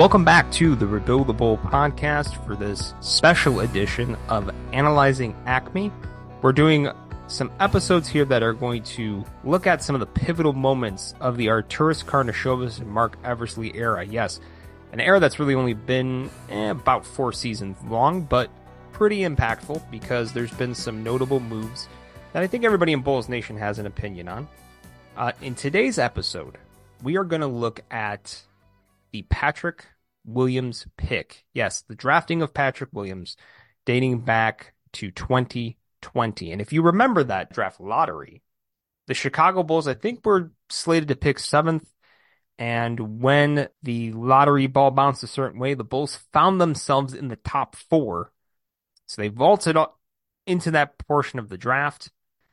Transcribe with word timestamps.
Welcome 0.00 0.24
back 0.24 0.50
to 0.52 0.74
the 0.74 0.86
Rebuildable 0.86 1.60
podcast 1.60 2.42
for 2.46 2.56
this 2.56 2.94
special 3.00 3.60
edition 3.60 4.16
of 4.30 4.50
Analyzing 4.72 5.34
AKME. 5.44 5.92
We're 6.40 6.54
doing 6.54 6.88
some 7.26 7.52
episodes 7.60 8.08
here 8.08 8.24
that 8.24 8.42
are 8.42 8.54
going 8.54 8.82
to 8.84 9.22
look 9.44 9.66
at 9.66 9.82
some 9.82 9.94
of 9.94 10.00
the 10.00 10.06
pivotal 10.06 10.54
moments 10.54 11.12
of 11.20 11.36
the 11.36 11.48
Arturas 11.48 12.02
Karnisovas 12.02 12.78
and 12.78 12.88
Marc 12.88 13.18
Eversley 13.24 13.76
era. 13.76 14.02
Yes, 14.02 14.40
an 14.92 15.00
era 15.00 15.20
that's 15.20 15.38
really 15.38 15.54
only 15.54 15.74
been 15.74 16.30
eh, 16.48 16.70
about 16.70 17.04
four 17.04 17.30
seasons 17.30 17.76
long, 17.84 18.22
but 18.22 18.48
pretty 18.92 19.18
impactful 19.18 19.82
because 19.90 20.32
there's 20.32 20.52
been 20.52 20.74
some 20.74 21.04
notable 21.04 21.40
moves 21.40 21.88
that 22.32 22.42
I 22.42 22.46
think 22.46 22.64
everybody 22.64 22.94
in 22.94 23.02
Bulls 23.02 23.28
Nation 23.28 23.58
has 23.58 23.78
an 23.78 23.84
opinion 23.84 24.28
on. 24.28 24.48
Uh, 25.14 25.32
in 25.42 25.54
today's 25.54 25.98
episode, 25.98 26.56
we 27.02 27.18
are 27.18 27.24
going 27.24 27.42
to 27.42 27.46
look 27.46 27.82
at 27.90 28.44
the 29.12 29.22
Patrick 29.22 29.84
Williams 30.32 30.86
pick. 30.96 31.44
Yes, 31.52 31.82
the 31.82 31.94
drafting 31.94 32.42
of 32.42 32.54
Patrick 32.54 32.90
Williams 32.92 33.36
dating 33.86 34.20
back 34.20 34.74
to 34.94 35.10
2020. 35.10 36.52
And 36.52 36.60
if 36.60 36.72
you 36.72 36.82
remember 36.82 37.24
that 37.24 37.52
draft 37.52 37.80
lottery, 37.80 38.42
the 39.06 39.14
Chicago 39.14 39.62
Bulls, 39.62 39.88
I 39.88 39.94
think, 39.94 40.24
were 40.24 40.52
slated 40.68 41.08
to 41.08 41.16
pick 41.16 41.38
seventh. 41.38 41.88
And 42.58 43.20
when 43.22 43.68
the 43.82 44.12
lottery 44.12 44.66
ball 44.66 44.90
bounced 44.90 45.22
a 45.22 45.26
certain 45.26 45.58
way, 45.58 45.74
the 45.74 45.84
Bulls 45.84 46.16
found 46.32 46.60
themselves 46.60 47.14
in 47.14 47.28
the 47.28 47.36
top 47.36 47.74
four. 47.74 48.32
So 49.06 49.22
they 49.22 49.28
vaulted 49.28 49.76
up 49.76 49.98
into 50.46 50.70
that 50.72 50.98
portion 50.98 51.38
of 51.38 51.48
the 51.48 51.58
draft. 51.58 52.12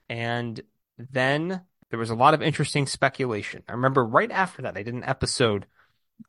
And 0.09 0.61
then 0.97 1.61
there 1.89 1.99
was 1.99 2.09
a 2.09 2.15
lot 2.15 2.33
of 2.33 2.41
interesting 2.41 2.87
speculation. 2.87 3.63
I 3.67 3.73
remember 3.73 4.03
right 4.03 4.31
after 4.31 4.61
that, 4.63 4.77
I 4.77 4.83
did 4.83 4.93
an 4.93 5.03
episode 5.03 5.67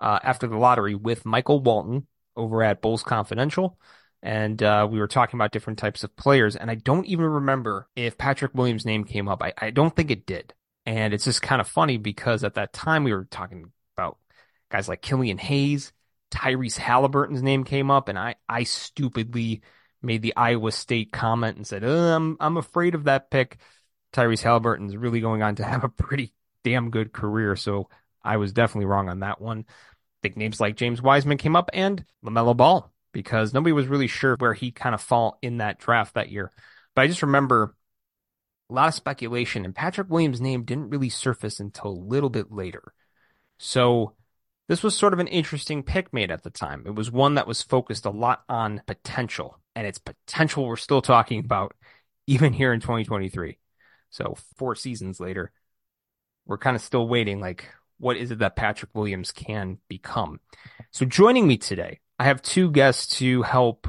uh, 0.01 0.19
after 0.23 0.47
the 0.47 0.57
lottery 0.57 0.95
with 0.95 1.25
Michael 1.25 1.61
Walton 1.61 2.07
over 2.37 2.63
at 2.63 2.83
Bulls 2.83 3.03
Confidential. 3.03 3.79
And 4.23 4.61
uh, 4.63 4.87
we 4.91 4.99
were 4.99 5.07
talking 5.07 5.39
about 5.39 5.53
different 5.53 5.79
types 5.79 6.03
of 6.03 6.17
players. 6.17 6.57
And 6.57 6.71
I 6.71 6.75
don't 6.75 7.07
even 7.07 7.27
remember 7.27 7.89
if 7.95 8.19
Patrick 8.19 8.53
Williams' 8.55 8.85
name 8.85 9.05
came 9.05 9.29
up. 9.29 9.43
I, 9.43 9.53
I 9.59 9.71
don't 9.71 9.95
think 9.95 10.11
it 10.11 10.27
did. 10.27 10.55
And 10.87 11.13
it's 11.13 11.25
just 11.25 11.43
kind 11.43 11.61
of 11.61 11.69
funny 11.69 11.99
because 11.99 12.45
at 12.45 12.55
that 12.55 12.73
time 12.73 13.05
we 13.05 13.13
were 13.13 13.29
talking 13.31 13.71
about 13.97 14.19
guys 14.71 14.89
like 14.89 15.03
Killian 15.03 15.39
Hayes, 15.39 15.93
Tyrese 16.31 16.79
Haliburton's 16.79 17.43
name 17.43 17.65
came 17.65 17.91
up, 17.91 18.09
and 18.09 18.19
I, 18.19 18.37
I 18.49 18.65
stupidly 18.65 19.63
made 20.03 20.23
the 20.23 20.37
Iowa 20.37 20.73
State 20.73 21.13
comment 21.13 21.57
and 21.57 21.67
said, 21.67 21.85
oh, 21.85 22.15
I'm 22.15 22.37
I'm 22.41 22.57
afraid 22.57 22.95
of 22.95 23.05
that 23.05 23.31
pick. 23.31 23.59
Tyrese 24.13 24.43
Haliburton's 24.43 24.97
really 24.97 25.21
going 25.21 25.43
on 25.43 25.57
to 25.57 25.65
have 25.67 25.85
a 25.85 25.89
pretty 25.89 26.33
damn 26.65 26.91
good 26.91 27.13
career. 27.13 27.57
So 27.57 27.89
I 28.29 28.37
was 28.37 28.53
definitely 28.53 28.85
wrong 28.85 29.09
on 29.09 29.21
that 29.21 29.41
one. 29.41 29.65
Big 30.23 30.37
names 30.37 30.61
like 30.61 30.77
James 30.77 31.01
Wiseman 31.01 31.39
came 31.39 31.57
up 31.57 31.71
and 31.73 32.05
LaMelo 32.23 32.55
Ball 32.55 32.93
because 33.13 33.55
nobody 33.55 33.73
was 33.73 33.87
really 33.87 34.07
sure 34.07 34.37
where 34.39 34.53
he 34.53 34.71
kind 34.71 34.95
of 34.95 35.01
fall 35.01 35.39
in 35.41 35.59
that 35.59 35.79
draft 35.79 36.15
that 36.15 36.31
year. 36.31 36.53
But 36.95 37.03
I 37.03 37.07
just 37.07 37.23
remember 37.23 37.75
a 38.69 38.75
lot 38.75 38.89
of 38.89 38.95
speculation 38.95 39.65
and 39.65 39.75
Patrick 39.75 40.11
Williams' 40.11 40.43
name 40.43 40.65
didn't 40.65 40.91
really 40.91 41.09
surface 41.09 41.59
until 41.59 41.87
a 41.87 42.05
little 42.07 42.29
bit 42.29 42.53
later. 42.53 42.93
So 43.59 44.15
this 44.69 44.83
was 44.83 44.95
sort 44.95 45.15
of 45.15 45.21
an 45.21 45.29
interesting 45.29 45.83
pick 45.83 46.13
made 46.13 46.31
at 46.31 46.43
the 46.43 46.51
time. 46.51 46.83
It 46.85 46.95
was 46.95 47.11
one 47.11 47.37
that 47.37 47.47
was 47.47 47.63
focused 47.63 48.05
a 48.05 48.11
lot 48.11 48.45
on 48.47 48.83
potential 48.87 49.59
and 49.75 49.87
its 49.87 49.99
potential 49.99 50.67
we're 50.67 50.77
still 50.77 51.01
talking 51.01 51.41
about 51.41 51.75
even 52.27 52.53
here 52.53 52.75
in 52.75 52.81
2023. 52.81 53.59
So 54.11 54.37
four 54.57 54.75
seasons 54.75 55.19
later, 55.19 55.51
we're 56.45 56.59
kind 56.59 56.77
of 56.77 56.83
still 56.83 57.09
waiting 57.09 57.41
like 57.41 57.71
what 57.99 58.17
is 58.17 58.31
it 58.31 58.39
that 58.39 58.57
Patrick 58.57 58.91
Williams 58.95 59.33
can 59.33 59.79
become? 59.89 60.41
So 60.91 61.05
joining 61.05 61.47
me 61.47 61.57
today, 61.57 62.01
I 62.19 62.25
have 62.25 62.43
two 62.43 62.71
guests 62.71 63.19
to 63.19 63.43
help 63.43 63.89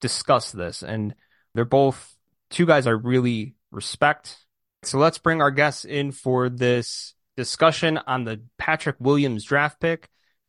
discuss 0.00 0.52
this, 0.52 0.82
and 0.82 1.14
they're 1.54 1.64
both 1.64 2.16
two 2.50 2.66
guys 2.66 2.86
I 2.86 2.90
really 2.90 3.54
respect. 3.70 4.36
So 4.82 4.98
let's 4.98 5.18
bring 5.18 5.42
our 5.42 5.50
guests 5.50 5.84
in 5.84 6.12
for 6.12 6.48
this 6.48 7.14
discussion 7.36 7.98
on 7.98 8.24
the 8.24 8.42
Patrick 8.58 8.96
Williams 8.98 9.44
draft 9.44 9.80
pick. 9.80 10.08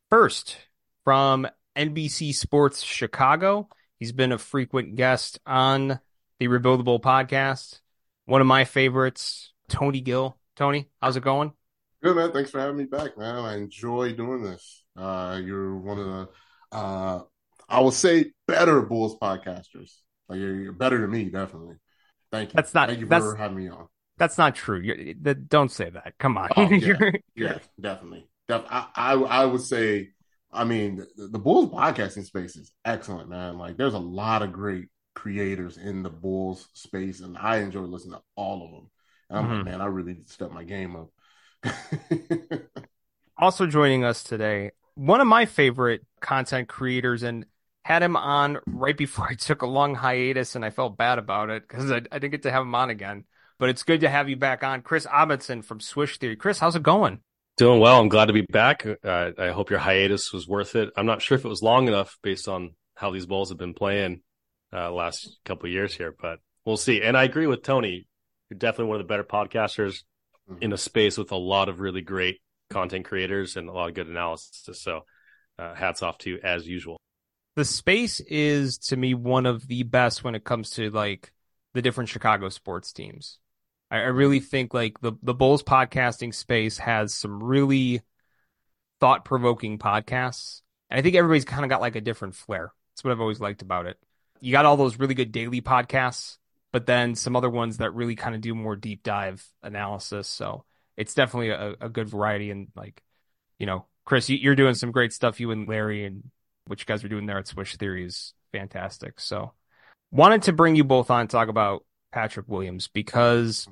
First, 0.10 0.58
from 1.04 1.48
NBC 1.76 2.34
Sports 2.34 2.82
Chicago, 2.84 3.70
he's 4.00 4.12
been 4.12 4.32
a 4.32 4.38
frequent 4.38 4.96
guest 4.96 5.40
on 5.46 6.00
the 6.40 6.48
Rebuildable 6.48 7.02
podcast. 7.02 7.80
One 8.26 8.42
of 8.42 8.48
my 8.48 8.66
favorites, 8.66 9.54
Tony 9.70 10.02
Gill. 10.02 10.38
Tony, 10.56 10.90
how's 11.02 11.18
it 11.18 11.24
going? 11.24 11.54
Good 12.04 12.16
man. 12.16 12.32
Thanks 12.32 12.52
for 12.52 12.60
having 12.60 12.78
me 12.78 12.86
back, 12.86 13.18
man. 13.18 13.36
I 13.36 13.58
enjoy 13.58 14.14
doing 14.14 14.44
this. 14.44 14.84
Uh, 14.96 15.40
you're 15.44 15.76
one 15.76 16.00
of 16.00 16.06
the, 16.06 16.78
uh, 16.78 17.22
I 17.68 17.80
will 17.80 17.92
say, 17.92 18.32
better 18.48 18.82
Bulls 18.82 19.18
podcasters. 19.18 19.92
Like 20.30 20.40
you're, 20.40 20.56
you're, 20.56 20.74
better 20.74 21.00
than 21.00 21.10
me, 21.10 21.26
definitely. 21.26 21.76
Thank 22.32 22.50
you. 22.50 22.56
That's 22.56 22.74
not. 22.74 22.90
Thank 22.90 23.00
you 23.00 23.08
for 23.08 23.36
having 23.36 23.58
me 23.58 23.70
on. 23.70 23.88
That's 24.18 24.38
not 24.38 24.56
true. 24.56 24.80
You're, 24.80 25.14
don't 25.34 25.72
say 25.72 25.90
that. 25.90 26.14
Come 26.20 26.38
on. 26.38 26.50
Oh, 26.56 26.70
yeah, 26.72 27.12
yeah, 27.36 27.58
definitely. 27.80 28.28
Def- 28.48 28.66
I, 28.70 28.88
I, 28.96 29.14
I 29.14 29.46
would 29.46 29.62
say. 29.62 30.10
I 30.50 30.64
mean, 30.64 31.06
the, 31.18 31.28
the 31.28 31.40
Bulls 31.40 31.70
podcasting 31.70 32.26
space 32.26 32.56
is 32.56 32.72
excellent, 32.86 33.30
man. 33.30 33.58
Like, 33.58 33.76
there's 33.76 33.94
a 33.94 34.00
lot 34.00 34.42
of 34.42 34.54
great 34.54 34.88
creators 35.14 35.78
in 35.78 36.04
the 36.04 36.10
Bulls 36.10 36.70
space, 36.74 37.20
and 37.20 37.38
I 37.38 37.58
enjoy 37.58 37.82
listening 37.82 38.14
to 38.14 38.22
all 38.36 38.64
of 38.66 38.72
them. 38.72 38.90
And 39.30 39.40
I'm 39.40 39.46
mm-hmm. 39.46 39.56
like, 39.58 39.66
man, 39.66 39.82
I 39.82 39.88
really 39.88 40.14
need 40.14 40.28
to 40.28 40.34
step 40.34 40.52
my 40.52 40.64
game 40.64 40.96
up. 40.96 41.10
also 43.38 43.68
joining 43.68 44.04
us 44.04 44.24
today, 44.24 44.72
one 44.96 45.22
of 45.22 45.28
my 45.28 45.46
favorite 45.46 46.06
content 46.20 46.68
creators, 46.68 47.24
and 47.24 47.46
had 47.86 48.04
him 48.04 48.18
on 48.18 48.60
right 48.68 48.98
before 48.98 49.28
I 49.30 49.36
took 49.36 49.62
a 49.62 49.68
long 49.68 49.96
hiatus, 49.96 50.56
and 50.56 50.66
I 50.66 50.70
felt 50.70 50.98
bad 50.98 51.20
about 51.20 51.50
it 51.50 51.68
because 51.68 51.92
I, 51.92 52.02
I, 52.12 52.20
didn't 52.20 52.32
get 52.32 52.44
to 52.44 52.52
have 52.52 52.64
him 52.64 52.76
on 52.76 52.90
again. 52.90 53.26
But 53.60 53.70
it's 53.70 53.84
good 53.84 54.02
to 54.02 54.10
have 54.10 54.30
you 54.30 54.36
back 54.36 54.64
on, 54.64 54.82
Kris 54.82 55.08
Amundsen 55.12 55.64
from 55.64 55.80
Swish 55.80 56.20
Theory. 56.20 56.36
Kris, 56.36 56.60
how's 56.60 56.76
it 56.76 56.84
going? 56.84 57.22
Doing 57.58 57.80
well. 57.80 58.00
I'm 58.00 58.10
glad 58.10 58.26
to 58.26 58.34
be 58.34 58.44
back. 58.44 58.86
Uh, 58.86 59.32
I 59.36 59.50
hope 59.50 59.72
your 59.72 59.80
hiatus 59.80 60.32
was 60.32 60.48
worth 60.48 60.76
it. 60.76 60.92
I'm 60.96 61.08
not 61.08 61.24
sure 61.24 61.40
if 61.40 61.44
it 61.46 61.50
was 61.50 61.64
long 61.64 61.88
enough 61.88 62.20
based 62.22 62.48
on 62.48 62.76
how 62.94 63.10
these 63.10 63.26
Bulls 63.26 63.50
have 63.50 63.58
been 63.58 63.74
playing 63.74 64.22
uh, 64.72 64.92
last 64.92 65.40
couple 65.46 65.70
years 65.70 65.96
here, 65.96 66.14
but 66.20 66.40
we'll 66.66 66.78
see. 66.78 67.02
And 67.02 67.18
I 67.18 67.24
agree 67.24 67.48
with 67.48 67.64
Tony. 67.64 68.08
You're 68.50 68.60
definitely 68.60 68.90
one 68.90 69.02
of 69.02 69.08
the 69.08 69.12
better 69.12 69.24
podcasters 69.24 70.04
mm-hmm. 70.50 70.64
in 70.64 70.74
a 70.74 70.78
space 70.78 71.18
with 71.18 71.32
a 71.32 71.38
lot 71.38 71.70
of 71.70 71.80
really 71.80 72.02
great 72.02 72.42
content 72.70 73.06
creators 73.06 73.58
and 73.58 73.70
a 73.70 73.72
lot 73.72 73.90
of 73.90 73.96
good 73.96 74.08
analysis. 74.08 74.82
So, 74.82 75.02
uh, 75.60 75.74
hats 75.74 76.04
off 76.04 76.18
to 76.20 76.32
you 76.32 76.40
as 76.44 76.68
usual. 76.68 76.98
The 77.56 77.66
space 77.66 78.20
is 78.20 78.78
to 78.90 78.98
me 78.98 79.16
one 79.16 79.46
of 79.46 79.68
the 79.68 79.84
best 79.84 80.24
when 80.24 80.36
it 80.36 80.44
comes 80.44 80.72
to 80.72 80.92
like 80.92 81.34
the 81.74 81.82
different 81.82 82.10
Chicago 82.10 82.50
sports 82.50 82.94
teams. 82.94 83.40
I, 83.90 83.98
I 83.98 84.08
really 84.08 84.40
think 84.40 84.74
like 84.74 85.00
the 85.00 85.14
the 85.24 85.34
Bulls 85.34 85.64
podcasting 85.64 86.34
space 86.34 86.78
has 86.78 87.14
some 87.14 87.42
really 87.42 88.02
thought 89.00 89.26
provoking 89.26 89.78
podcasts. 89.78 90.62
And 90.90 91.00
I 91.00 91.02
think 91.02 91.16
everybody's 91.16 91.46
kind 91.46 91.64
of 91.64 91.70
got 91.70 91.82
like 91.82 91.96
a 91.96 92.02
different 92.02 92.36
flair. 92.36 92.74
That's 92.92 93.04
what 93.04 93.12
I've 93.12 93.22
always 93.22 93.40
liked 93.40 93.62
about 93.62 93.86
it. 93.86 93.98
You 94.40 94.52
got 94.52 94.66
all 94.66 94.78
those 94.78 95.00
really 95.00 95.16
good 95.16 95.32
daily 95.32 95.62
podcasts 95.62 96.38
but 96.72 96.86
then 96.86 97.16
some 97.16 97.36
other 97.36 97.50
ones 97.50 97.78
that 97.78 97.94
really 97.94 98.16
kind 98.16 98.36
of 98.36 98.42
do 98.42 98.54
more 98.54 98.76
deep 98.76 99.04
dive 99.04 99.46
analysis. 99.64 100.28
So 100.28 100.66
it's 100.96 101.14
definitely 101.14 101.50
a, 101.50 101.76
a 101.82 101.90
good 101.90 102.10
variety. 102.10 102.52
And 102.52 102.68
like, 102.76 103.02
you 103.58 103.66
know, 103.66 103.86
Kris, 104.06 104.30
you're 104.30 104.56
doing 104.56 104.76
some 104.76 104.92
great 104.92 105.14
stuff. 105.14 105.40
You 105.40 105.52
and 105.52 105.68
Larry 105.68 106.06
and 106.06 106.24
what 106.66 106.80
you 106.80 106.86
guys 106.86 107.04
are 107.04 107.10
doing 107.10 107.26
there 107.26 107.38
at 107.38 107.48
Swish 107.48 107.76
Theory 107.78 108.06
is 108.06 108.34
fantastic. 108.52 109.20
So 109.20 109.54
wanted 110.12 110.44
to 110.44 110.54
bring 110.54 110.76
you 110.76 110.84
both 110.84 111.10
on 111.10 111.28
talk 111.28 111.48
about 111.48 111.86
Patrick 112.12 112.48
Williams 112.48 112.88
because 112.88 113.68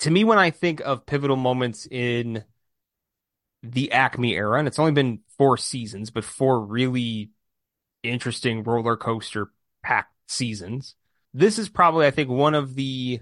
to 0.00 0.10
me, 0.10 0.24
when 0.24 0.38
I 0.38 0.50
think 0.50 0.80
of 0.80 1.06
pivotal 1.06 1.36
moments 1.36 1.86
in 1.90 2.44
the 3.62 3.90
AKME 3.92 4.32
era, 4.32 4.58
and 4.58 4.68
it's 4.68 4.78
only 4.78 4.92
been 4.92 5.20
four 5.38 5.56
seasons, 5.56 6.10
but 6.10 6.24
four 6.24 6.60
really 6.60 7.30
interesting 8.02 8.62
roller 8.62 8.96
coaster 8.96 9.50
packed 9.82 10.12
seasons 10.28 10.94
this 11.36 11.58
is 11.58 11.68
probably, 11.68 12.06
I 12.06 12.10
think, 12.10 12.30
one 12.30 12.54
of 12.54 12.74
the 12.74 13.20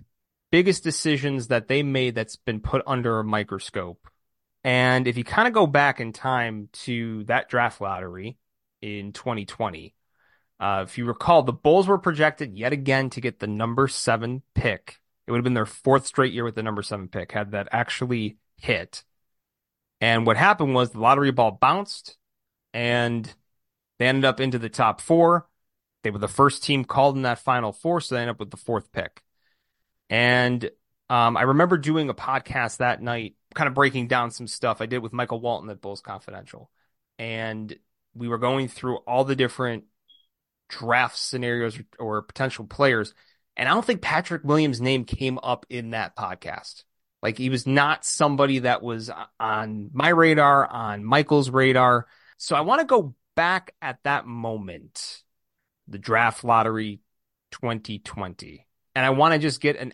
biggest 0.52 0.84
decisions 0.84 1.48
that 1.48 1.66
they 1.66 1.82
made 1.82 2.14
that's 2.14 2.36
been 2.36 2.60
put 2.60 2.82
under 2.86 3.18
a 3.18 3.24
microscope. 3.24 4.08
And 4.62 5.08
if 5.08 5.18
you 5.18 5.24
kind 5.24 5.48
of 5.48 5.52
go 5.52 5.66
back 5.66 5.98
in 5.98 6.12
time 6.12 6.68
to 6.84 7.24
that 7.24 7.48
draft 7.48 7.80
lottery 7.80 8.38
in 8.80 9.12
2020, 9.12 9.94
uh, 10.60 10.84
if 10.86 10.96
you 10.96 11.06
recall, 11.06 11.42
the 11.42 11.52
Bulls 11.52 11.88
were 11.88 11.98
projected 11.98 12.56
yet 12.56 12.72
again 12.72 13.10
to 13.10 13.20
get 13.20 13.40
the 13.40 13.48
number 13.48 13.88
seven 13.88 14.42
pick. 14.54 15.00
It 15.26 15.32
would 15.32 15.38
have 15.38 15.44
been 15.44 15.54
their 15.54 15.66
fourth 15.66 16.06
straight 16.06 16.32
year 16.32 16.44
with 16.44 16.54
the 16.54 16.62
number 16.62 16.82
seven 16.82 17.08
pick, 17.08 17.32
had 17.32 17.50
that 17.50 17.68
actually 17.72 18.36
hit. 18.58 19.02
And 20.00 20.24
what 20.24 20.36
happened 20.36 20.72
was 20.72 20.90
the 20.90 21.00
lottery 21.00 21.32
ball 21.32 21.50
bounced 21.50 22.16
and 22.72 23.34
they 23.98 24.06
ended 24.06 24.24
up 24.24 24.40
into 24.40 24.60
the 24.60 24.68
top 24.68 25.00
four. 25.00 25.48
They 26.04 26.10
were 26.10 26.20
the 26.20 26.28
first 26.28 26.62
team 26.62 26.84
called 26.84 27.16
in 27.16 27.22
that 27.22 27.40
final 27.40 27.72
four, 27.72 28.00
so 28.00 28.14
they 28.14 28.20
ended 28.20 28.34
up 28.34 28.40
with 28.40 28.52
the 28.52 28.56
fourth 28.56 28.92
pick. 28.92 29.22
And 30.08 30.70
um, 31.10 31.36
I 31.36 31.42
remember 31.42 31.78
doing 31.78 32.08
a 32.10 32.14
podcast 32.14 32.76
that 32.76 33.02
night, 33.02 33.34
kind 33.54 33.66
of 33.66 33.74
breaking 33.74 34.06
down 34.06 34.30
some 34.30 34.46
stuff 34.46 34.80
I 34.80 34.86
did 34.86 34.98
with 34.98 35.12
Michael 35.12 35.40
Walton 35.40 35.70
at 35.70 35.80
Bulls 35.80 36.00
Confidential. 36.00 36.70
and 37.18 37.74
we 38.14 38.28
were 38.28 38.38
going 38.38 38.68
through 38.68 38.98
all 38.98 39.24
the 39.24 39.36
different 39.36 39.84
draft 40.68 41.18
scenarios 41.18 41.78
or, 41.98 42.18
or 42.18 42.22
potential 42.22 42.64
players. 42.64 43.14
And 43.56 43.68
I 43.68 43.72
don't 43.72 43.84
think 43.84 44.02
Patrick 44.02 44.44
Williams' 44.44 44.80
name 44.80 45.04
came 45.04 45.38
up 45.42 45.66
in 45.68 45.90
that 45.90 46.16
podcast. 46.16 46.84
Like 47.22 47.38
he 47.38 47.50
was 47.50 47.66
not 47.66 48.04
somebody 48.04 48.60
that 48.60 48.82
was 48.82 49.10
on 49.40 49.90
my 49.92 50.10
radar, 50.10 50.66
on 50.66 51.04
Michael's 51.04 51.50
radar. 51.50 52.06
So 52.36 52.54
I 52.54 52.60
want 52.60 52.80
to 52.80 52.86
go 52.86 53.14
back 53.34 53.74
at 53.80 53.98
that 54.04 54.26
moment, 54.26 55.23
the 55.88 55.98
draft 55.98 56.44
lottery 56.44 57.00
2020. 57.52 58.66
And 58.94 59.04
I 59.04 59.10
want 59.10 59.34
to 59.34 59.38
just 59.38 59.60
get 59.60 59.76
an 59.76 59.92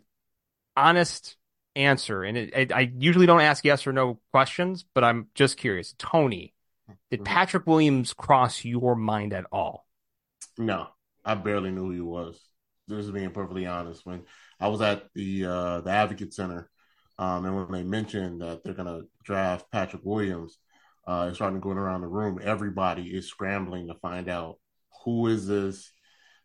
honest 0.77 1.37
answer. 1.77 2.23
And 2.23 2.37
it, 2.37 2.55
it, 2.55 2.73
I 2.73 2.93
usually 2.97 3.27
don't 3.27 3.41
ask 3.41 3.65
yes 3.65 3.87
or 3.87 3.93
no 3.93 4.19
questions, 4.33 4.85
but 4.95 5.05
I'm 5.05 5.29
just 5.35 5.57
curious. 5.57 5.95
Tony, 5.99 6.55
did 7.11 7.21
mm-hmm. 7.21 7.25
Patrick 7.25 7.67
Williams 7.67 8.13
cross 8.13 8.65
your 8.65 8.97
mind 8.97 9.33
at 9.33 9.47
all? 9.53 9.87
No, 10.59 10.89
I 11.25 11.35
barely 11.35 11.71
knew 11.71 11.87
who 11.87 11.93
he 11.93 12.01
was. 12.01 12.41
Just 12.89 13.13
being 13.13 13.31
perfectly 13.31 13.67
honest, 13.67 14.05
when 14.05 14.25
I 14.59 14.67
was 14.67 14.81
at 14.81 15.05
the 15.15 15.45
uh, 15.45 15.81
the 15.83 15.91
Advocate 15.91 16.35
Center, 16.35 16.69
um, 17.21 17.45
and 17.45 17.55
when 17.55 17.71
they 17.71 17.85
mentioned 17.85 18.41
that 18.41 18.65
they're 18.65 18.75
gonna 18.75 19.03
draft 19.23 19.71
Patrick 19.71 20.03
Williams, 20.05 20.59
uh, 21.07 21.27
it's 21.29 21.37
starting 21.37 21.61
going 21.61 21.79
around 21.79 22.01
the 22.01 22.09
room. 22.09 22.41
Everybody 22.43 23.05
is 23.05 23.29
scrambling 23.29 23.87
to 23.87 23.95
find 23.95 24.29
out 24.29 24.57
who 25.05 25.26
is 25.29 25.47
this, 25.47 25.91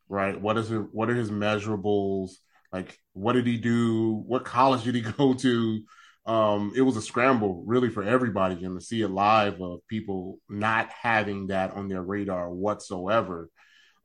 right? 0.10 0.40
What 0.40 0.58
is 0.58 0.72
it? 0.72 0.82
What 0.92 1.10
are 1.10 1.16
his 1.16 1.32
measurables? 1.32 2.32
Like, 2.72 3.00
what 3.14 3.34
did 3.34 3.48
he 3.48 3.58
do? 3.58 4.24
What 4.28 4.46
college 4.46 4.84
did 4.84 4.96
he 4.96 5.02
go 5.18 5.34
to? 5.34 5.82
Um, 6.26 6.74
it 6.76 6.82
was 6.82 6.98
a 6.98 7.02
scramble 7.02 7.64
really 7.68 7.90
for 7.90 8.04
everybody, 8.04 8.64
and 8.64 8.80
to 8.80 8.86
see 8.86 9.02
it 9.02 9.10
live 9.10 9.62
of 9.62 9.88
people 9.88 10.40
not 10.50 10.90
having 10.90 11.48
that 11.48 11.74
on 11.74 11.88
their 11.88 12.02
radar 12.02 12.50
whatsoever 12.50 13.50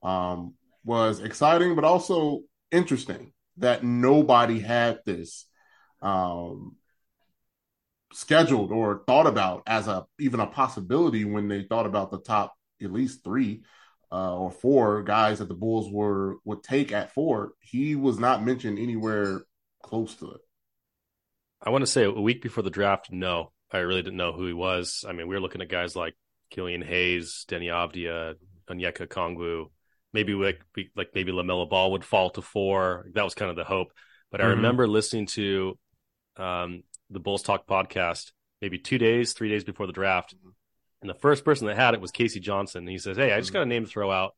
um, 0.02 0.55
was 0.85 1.20
exciting, 1.20 1.75
but 1.75 1.85
also 1.85 2.43
interesting 2.70 3.32
that 3.56 3.82
nobody 3.85 4.58
had 4.58 5.00
this 5.06 5.46
um, 6.03 6.76
scheduled 8.12 8.73
or 8.73 9.03
thought 9.06 9.26
about 9.26 9.62
as 9.67 9.87
a 9.87 10.05
even 10.19 10.41
a 10.41 10.46
possibility 10.46 11.25
when 11.25 11.49
they 11.49 11.62
thought 11.62 11.87
about 11.87 12.11
the 12.11 12.20
top 12.20 12.55
at 12.82 12.93
least 12.93 13.23
three 13.23 13.62
uh, 14.12 14.37
or 14.37 14.51
four 14.51 15.03
guys 15.03 15.39
that 15.39 15.49
the 15.49 15.55
Bulls 15.55 15.91
were 15.91 16.37
would 16.45 16.62
take 16.62 16.93
at 16.93 17.12
four. 17.12 17.53
He 17.61 17.95
was 17.95 18.19
not 18.19 18.45
mentioned 18.45 18.79
anywhere 18.79 19.43
close 19.83 20.15
to 20.17 20.33
it. 20.33 20.41
I 21.62 21.71
want 21.71 21.83
to 21.83 21.91
say 21.91 22.05
a 22.05 22.11
week 22.11 22.43
before 22.43 22.62
the 22.62 22.71
draft, 22.71 23.12
no, 23.12 23.53
I 23.71 23.79
really 23.79 24.03
didn't 24.03 24.17
know 24.17 24.33
who 24.33 24.47
he 24.47 24.53
was. 24.53 25.05
I 25.07 25.12
mean, 25.12 25.29
we 25.29 25.35
were 25.35 25.41
looking 25.41 25.61
at 25.61 25.69
guys 25.69 25.95
like 25.95 26.15
Killian 26.51 26.83
Hayes, 26.83 27.45
Deni 27.49 27.67
Avdija, 27.67 28.35
Onyeka 28.69 29.07
Okongwu, 29.07 29.67
maybe 30.13 30.33
like 30.35 30.61
like 30.97 31.11
maybe 31.15 31.33
LaMelo 31.33 31.69
Ball 31.69 31.93
would 31.93 32.05
fall 32.05 32.31
to 32.31 32.43
four. 32.43 33.06
That 33.15 33.25
was 33.25 33.35
kind 33.35 33.51
of 33.51 33.56
the 33.56 33.65
hope. 33.65 33.93
But 34.31 34.41
I 34.41 34.45
mm-hmm. 34.45 34.56
remember 34.56 34.87
listening 34.87 35.27
to 35.27 35.79
um, 36.37 36.83
the 37.11 37.21
Bulls 37.21 37.43
Talk 37.43 37.67
podcast 37.67 38.31
maybe 38.61 38.79
two 38.79 38.99
days, 38.99 39.33
three 39.33 39.49
days 39.49 39.65
before 39.65 39.87
the 39.87 39.93
draft, 39.93 40.35
and 41.00 41.11
the 41.11 41.14
first 41.14 41.44
person 41.44 41.67
that 41.67 41.76
had 41.76 41.94
it 41.94 42.00
was 42.00 42.11
K.C. 42.11 42.41
Johnson. 42.41 42.81
And 42.81 42.88
he 42.88 42.99
says, 42.99 43.17
"Hey, 43.17 43.32
I 43.32 43.38
just 43.38 43.50
hmm. 43.50 43.55
got 43.55 43.62
a 43.62 43.67
name 43.67 43.85
to 43.85 43.91
throw 43.91 44.11
out. 44.11 44.35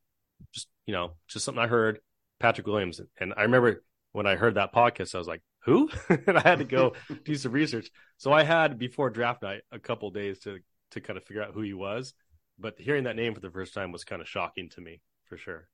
Just 0.53 0.67
you 0.85 0.93
know, 0.93 1.13
just 1.27 1.45
something 1.45 1.63
I 1.63 1.67
heard, 1.67 1.99
Patrick 2.39 2.67
Williams." 2.67 3.01
And 3.19 3.33
I 3.35 3.43
remember 3.43 3.83
when 4.11 4.27
I 4.27 4.35
heard 4.35 4.55
that 4.55 4.73
podcast, 4.73 5.15
I 5.15 5.17
was 5.17 5.27
like, 5.27 5.41
"Who?" 5.65 5.89
and 6.09 6.37
I 6.37 6.41
had 6.41 6.59
to 6.59 6.65
go 6.65 6.93
do 7.25 7.35
some 7.35 7.51
research. 7.51 7.89
So 8.17 8.31
I 8.31 8.43
had 8.43 8.77
before 8.77 9.09
draft 9.09 9.41
night 9.41 9.61
a 9.71 9.79
couple 9.79 10.11
days 10.11 10.39
to 10.41 10.59
to 10.91 11.01
kind 11.01 11.17
of 11.17 11.25
figure 11.25 11.43
out 11.43 11.53
who 11.53 11.61
he 11.61 11.73
was. 11.73 12.13
But 12.59 12.75
hearing 12.77 13.05
that 13.05 13.15
name 13.15 13.33
for 13.33 13.41
the 13.41 13.49
first 13.49 13.73
time 13.73 13.91
was 13.91 14.03
kind 14.03 14.21
of 14.21 14.27
shocking 14.27 14.69
to 14.69 14.81
me 14.81 15.01
for 15.25 15.37
sure. 15.37 15.67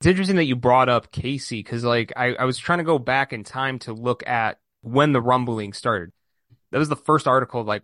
It's 0.00 0.06
interesting 0.06 0.36
that 0.36 0.44
you 0.44 0.56
brought 0.56 0.90
up 0.90 1.10
Casey 1.10 1.60
because 1.60 1.82
like 1.82 2.12
I, 2.16 2.34
I 2.34 2.44
was 2.44 2.58
trying 2.58 2.78
to 2.78 2.84
go 2.84 2.98
back 2.98 3.32
in 3.32 3.44
time 3.44 3.78
to 3.80 3.94
look 3.94 4.26
at 4.26 4.58
when 4.82 5.12
the 5.12 5.22
rumbling 5.22 5.72
started. 5.72 6.12
That 6.70 6.78
was 6.78 6.90
the 6.90 6.96
first 6.96 7.26
article, 7.26 7.64
like 7.64 7.82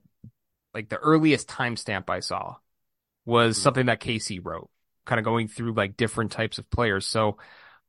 like 0.75 0.89
the 0.89 0.97
earliest 0.97 1.49
timestamp 1.49 2.09
I 2.09 2.21
saw 2.21 2.57
was 3.25 3.57
mm-hmm. 3.57 3.63
something 3.63 3.87
that 3.87 4.01
K.C. 4.01 4.39
wrote, 4.39 4.71
kind 5.05 5.19
of 5.19 5.25
going 5.25 5.49
through 5.49 5.75
like 5.75 5.97
different 5.97 6.33
types 6.33 6.59
of 6.59 6.71
players. 6.71 7.07
So 7.07 7.37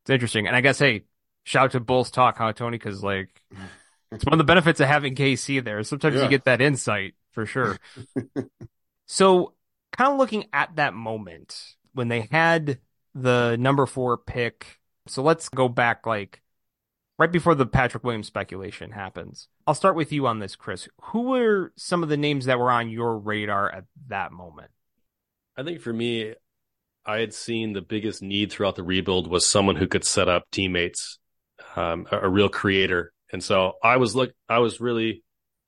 it's 0.04 0.10
interesting. 0.10 0.48
And 0.48 0.56
I 0.56 0.62
guess 0.62 0.80
hey, 0.80 1.04
shout 1.44 1.66
out 1.66 1.72
to 1.72 1.80
Bulls 1.80 2.12
Talk, 2.12 2.38
huh, 2.38 2.54
Tony? 2.54 2.78
Because 2.78 3.04
like 3.04 3.42
it's 4.12 4.26
one 4.26 4.34
of 4.34 4.38
the 4.38 4.44
benefits 4.44 4.80
of 4.80 4.88
having 4.88 5.16
K.C. 5.16 5.60
there. 5.60 5.84
Sometimes 5.84 6.16
yeah. 6.16 6.24
you 6.24 6.30
get 6.30 6.46
that 6.46 6.62
insight 6.62 7.16
for 7.32 7.46
sure. 7.46 7.78
so 9.08 9.54
kind 9.98 10.12
of 10.12 10.18
looking 10.18 10.46
at 10.54 10.76
that 10.76 10.94
moment 10.94 11.76
when 11.94 12.08
they 12.08 12.28
had 12.32 12.80
the 13.16 13.56
number 13.58 13.86
four 13.86 14.18
pick. 14.18 14.80
So 15.08 15.24
let's 15.24 15.50
go 15.50 15.68
back 15.68 16.06
like 16.06 16.43
right 17.24 17.32
before 17.32 17.56
the 17.56 17.66
Patrick 17.66 18.04
Williams 18.04 18.28
speculation 18.28 18.92
happens. 18.92 19.48
I'll 19.66 19.74
start 19.74 19.96
with 19.96 20.12
you 20.12 20.28
on 20.28 20.40
this, 20.40 20.58
Kris. 20.58 20.90
Who 21.04 21.22
were 21.22 21.72
some 21.78 22.04
of 22.04 22.10
the 22.10 22.18
names 22.18 22.48
that 22.48 22.60
were 22.60 22.70
on 22.70 22.90
your 22.90 23.18
radar 23.18 23.72
at 23.72 23.86
that 24.08 24.34
moment? 24.34 24.72
I 25.56 25.64
think 25.64 25.80
for 25.80 25.94
me, 25.94 26.34
I 27.06 27.20
had 27.20 27.34
seen 27.34 27.72
the 27.72 27.82
biggest 27.82 28.22
need 28.22 28.52
throughout 28.52 28.76
the 28.76 28.84
rebuild 28.84 29.30
was 29.30 29.46
someone 29.46 29.78
who 29.78 29.88
could 29.88 30.04
set 30.04 30.28
up 30.28 30.44
teammates, 30.52 31.18
um, 31.78 32.08
a, 32.12 32.20
a, 32.20 32.30
real 32.30 32.50
creator. 32.50 33.14
And 33.32 33.42
so 33.42 33.76
I 33.82 33.96
was 33.98 34.16
look, 34.16 34.34
I 34.50 34.60
was 34.60 34.82
really 34.82 35.24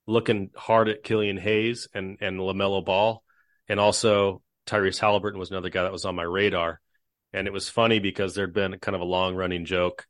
looking 0.07 0.49
hard 0.57 0.89
at 0.89 1.03
Killian 1.03 1.37
Hayes 1.37 1.87
and 1.93 2.17
and 2.19 2.37
LaMelo 2.37 2.83
Ball, 2.83 3.23
and 3.69 3.79
also 3.79 4.41
Tyrese 4.67 4.99
Haliburton 4.99 5.37
was 5.37 5.51
another 5.51 5.69
guy 5.69 5.83
that 5.83 5.91
was 5.93 6.03
on 6.03 6.15
my 6.15 6.23
radar. 6.23 6.81
And 7.31 7.47
it 7.47 7.53
was 7.53 7.69
funny 7.69 7.99
because 7.99 8.35
there'd 8.35 8.53
been 8.53 8.77
kind 8.79 8.95
of 8.95 9.01
a 9.01 9.05
long 9.05 9.35
running 9.35 9.63
joke 9.63 10.05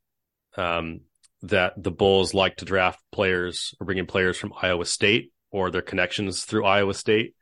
um, 0.56 1.02
that 1.42 1.74
the 1.76 1.90
Bulls 1.90 2.34
like 2.34 2.56
to 2.56 2.64
draft 2.64 3.00
players 3.12 3.74
or 3.80 3.84
bring 3.86 3.98
in 3.98 4.06
players 4.06 4.36
from 4.36 4.52
Iowa 4.60 4.84
State 4.84 5.32
or 5.50 5.70
their 5.70 5.82
connections 5.82 6.44
through 6.44 6.64
Iowa 6.64 6.94
State. 6.94 7.34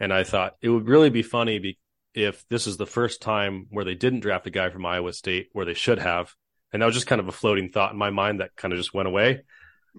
And 0.00 0.12
I 0.12 0.24
thought 0.24 0.56
it 0.60 0.68
would 0.68 0.88
really 0.88 1.10
be 1.10 1.22
funny 1.22 1.58
be- 1.58 1.78
if 2.14 2.44
this 2.48 2.66
is 2.66 2.76
the 2.76 2.86
first 2.86 3.20
time 3.20 3.66
where 3.70 3.84
they 3.84 3.94
didn't 3.94 4.20
draft 4.20 4.46
a 4.46 4.50
guy 4.50 4.70
from 4.70 4.86
Iowa 4.86 5.12
State 5.12 5.48
where 5.52 5.64
they 5.64 5.74
should 5.74 5.98
have. 5.98 6.34
And 6.72 6.82
that 6.82 6.86
was 6.86 6.94
just 6.94 7.06
kind 7.06 7.20
of 7.20 7.28
a 7.28 7.32
floating 7.32 7.68
thought 7.70 7.92
in 7.92 7.98
my 7.98 8.10
mind 8.10 8.40
that 8.40 8.56
kind 8.56 8.72
of 8.72 8.78
just 8.78 8.94
went 8.94 9.08
away. 9.08 9.42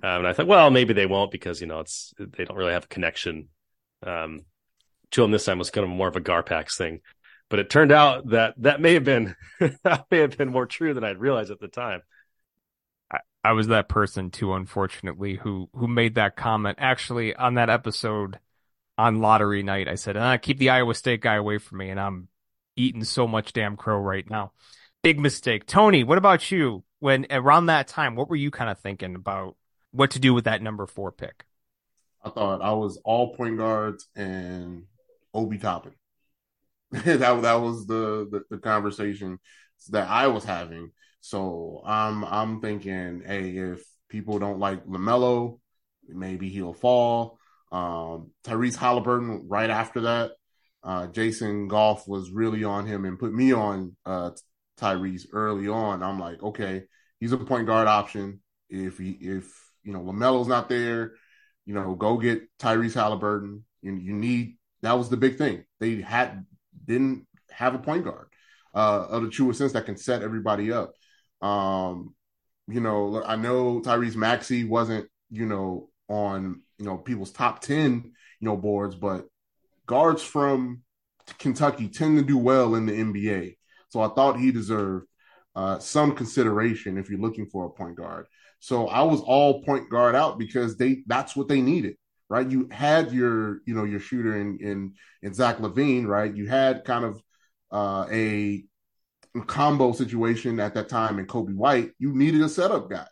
Um, 0.04 0.20
and 0.20 0.28
I 0.28 0.34
thought, 0.34 0.48
well, 0.48 0.70
maybe 0.70 0.94
they 0.94 1.06
won't 1.06 1.32
because 1.32 1.60
you 1.62 1.68
know 1.68 1.80
it's 1.80 2.14
they 2.20 2.46
don't 2.46 2.58
really 2.58 2.74
have 2.74 2.86
a 2.86 2.88
connection. 2.88 3.50
Um, 4.06 4.42
to 5.12 5.22
them 5.22 5.32
this 5.32 5.46
time 5.46 5.58
It 5.58 5.60
was 5.60 5.72
kind 5.72 5.84
of 5.86 5.90
more 5.90 6.08
of 6.08 6.16
a 6.16 6.22
Garpax 6.22 6.78
thing. 6.78 7.00
But 7.50 7.60
it 7.60 7.70
turned 7.70 7.92
out 7.92 8.30
that 8.30 8.56
that 8.58 8.82
may 8.82 8.94
have 8.94 9.06
been 9.06 9.36
that 9.60 10.06
may 10.12 10.20
have 10.20 10.38
been 10.38 10.50
more 10.50 10.66
true 10.66 10.94
than 10.94 11.04
I'd 11.04 11.20
realized 11.20 11.52
at 11.52 11.60
the 11.60 11.68
time. 11.68 12.02
I, 13.50 13.54
was 13.54 13.68
that 13.68 13.90
person 13.90 14.32
too, 14.32 14.54
unfortunately, 14.54 15.36
who 15.36 15.70
who 15.74 15.88
made 15.88 16.16
that 16.16 16.36
comment. 16.36 16.78
Actually, 16.80 17.36
on 17.36 17.56
that 17.56 17.70
episode 17.70 18.40
on 18.98 19.20
lottery 19.20 19.64
night, 19.64 19.88
I 19.88 19.96
said, 19.96 20.18
ah, 20.18 20.38
"Keep 20.38 20.60
the 20.60 20.70
Iowa 20.70 20.94
State 20.94 21.22
guy 21.22 21.36
away 21.36 21.58
from 21.58 21.80
me," 21.80 21.90
and 21.90 22.00
I'm 22.00 22.28
eating 22.76 23.04
so 23.04 23.28
much 23.28 23.54
damn 23.54 23.76
crow 23.76 24.00
right 24.00 24.28
now. 24.30 24.52
Big 25.04 25.20
mistake, 25.20 25.66
Tony. 25.66 26.04
What 26.04 26.18
about 26.18 26.52
you? 26.52 26.84
When 27.00 27.28
around 27.30 27.68
that 27.68 27.88
time, 27.88 28.16
what 28.16 28.30
were 28.30 28.36
you 28.36 28.52
kind 28.52 28.70
of 28.70 28.80
thinking 28.80 29.16
about 29.16 29.56
what 29.92 30.12
to 30.12 30.20
do 30.20 30.34
with 30.34 30.46
that 30.46 30.62
number 30.62 30.86
four 30.86 31.12
pick? 31.12 31.46
I 32.24 32.30
thought 32.30 32.62
I 32.62 32.72
was 32.72 32.98
all 33.04 33.36
point 33.36 33.58
guards 33.58 34.08
and 34.16 34.84
Obi 35.34 35.58
Toppin. 35.58 35.94
that 36.92 37.20
that 37.20 37.62
was 37.62 37.86
the, 37.86 38.28
the, 38.32 38.44
the 38.50 38.58
conversation 38.58 39.40
that 39.90 40.10
I 40.10 40.28
was 40.28 40.44
having. 40.44 40.92
So 41.28 41.82
I'm 41.86 42.24
I'm 42.24 42.62
thinking, 42.62 43.22
hey, 43.26 43.50
if 43.50 43.84
people 44.08 44.40
don't 44.40 44.60
like 44.60 44.86
Lamelo, 44.86 45.60
maybe 46.08 46.48
he'll 46.48 46.74
fall. 46.74 47.38
Um, 47.70 48.32
Tyrese 48.46 48.78
Haliburton 48.78 49.42
right 49.46 49.70
after 49.70 50.02
that. 50.02 50.32
Uh, 50.82 51.08
Jason 51.08 51.68
Goff 51.68 52.08
was 52.08 52.32
really 52.32 52.64
on 52.64 52.86
him 52.86 53.04
and 53.04 53.20
put 53.20 53.34
me 53.34 53.52
on 53.52 53.98
uh, 54.06 54.32
Tyrese 54.80 55.26
early 55.34 55.68
on. 55.68 56.02
I'm 56.02 56.18
like, 56.18 56.42
okay, 56.42 56.84
he's 57.20 57.34
a 57.34 57.38
point 57.38 57.68
guard 57.68 57.90
option. 57.90 58.40
If 58.70 58.98
he 58.98 59.12
if 59.12 59.52
you 59.84 59.92
know 59.92 60.00
Lamelo's 60.00 60.48
not 60.48 60.70
there, 60.70 61.16
you 61.66 61.74
know, 61.74 61.96
go 61.96 62.16
get 62.18 62.44
Tyrese 62.58 62.96
Haliburton. 62.96 63.64
You 63.82 63.96
you 63.96 64.14
need 64.14 64.56
that 64.82 64.98
was 64.98 65.10
the 65.10 65.18
big 65.18 65.38
thing. 65.38 65.66
They 65.82 66.00
had 66.00 66.46
didn't 66.86 67.28
have 67.52 67.76
a 67.76 67.80
point 67.80 68.06
guard 68.06 68.28
uh, 68.74 69.08
of 69.10 69.24
the 69.24 69.30
truest 69.30 69.60
sense 69.60 69.74
that 69.74 69.86
can 69.86 69.98
set 69.98 70.22
everybody 70.22 70.72
up. 70.72 70.94
Um, 71.42 72.16
you 72.68 72.80
know, 72.82 73.24
I 73.24 73.36
know 73.36 73.82
Tyrese 73.82 74.16
Maxey 74.16 74.64
wasn't, 74.64 75.08
you 75.30 75.46
know, 75.46 75.90
on 76.10 76.62
you 76.78 76.86
know 76.86 76.98
people's 76.98 77.32
top 77.32 77.62
ten, 77.62 78.14
you 78.40 78.46
know, 78.48 78.58
boards, 78.58 78.96
but 78.96 79.28
guards 79.88 80.24
from 80.24 80.82
Kentucky 81.40 81.90
tend 81.90 82.18
to 82.18 82.24
do 82.24 82.38
well 82.38 82.76
in 82.76 82.86
the 82.86 83.00
NBA. 83.00 83.58
So 83.90 84.02
I 84.02 84.10
thought 84.10 84.40
he 84.40 84.52
deserved 84.52 85.08
uh, 85.56 85.80
some 85.80 86.14
consideration 86.16 86.98
if 86.98 87.10
you're 87.10 87.20
looking 87.20 87.48
for 87.48 87.66
a 87.66 87.70
point 87.70 87.96
guard. 87.96 88.28
So 88.60 88.88
I 88.88 89.04
was 89.04 89.22
all 89.22 89.64
point 89.64 89.90
guard 89.90 90.16
out 90.16 90.38
because 90.40 90.78
they 90.78 91.04
that's 91.08 91.36
what 91.36 91.48
they 91.48 91.62
needed. 91.62 91.96
right? 92.30 92.50
You 92.50 92.68
had 92.72 93.12
your, 93.12 93.62
you 93.66 93.74
know, 93.76 93.84
your 93.86 94.00
shooter 94.00 94.36
in 94.38 94.58
in 94.60 94.94
in 95.22 95.34
Zach 95.34 95.58
LaVine, 95.60 96.06
right? 96.08 96.34
You 96.36 96.48
had 96.48 96.84
kind 96.86 97.06
of 97.06 97.22
uh, 97.72 98.08
a 98.12 98.66
combo 99.44 99.92
situation 99.92 100.60
at 100.60 100.74
that 100.76 100.90
time 100.90 101.20
in 101.20 101.28
Coby 101.28 101.56
White. 101.56 101.92
You 102.00 102.14
needed 102.14 102.42
a 102.42 102.50
setup 102.50 102.90
guy, 102.90 103.08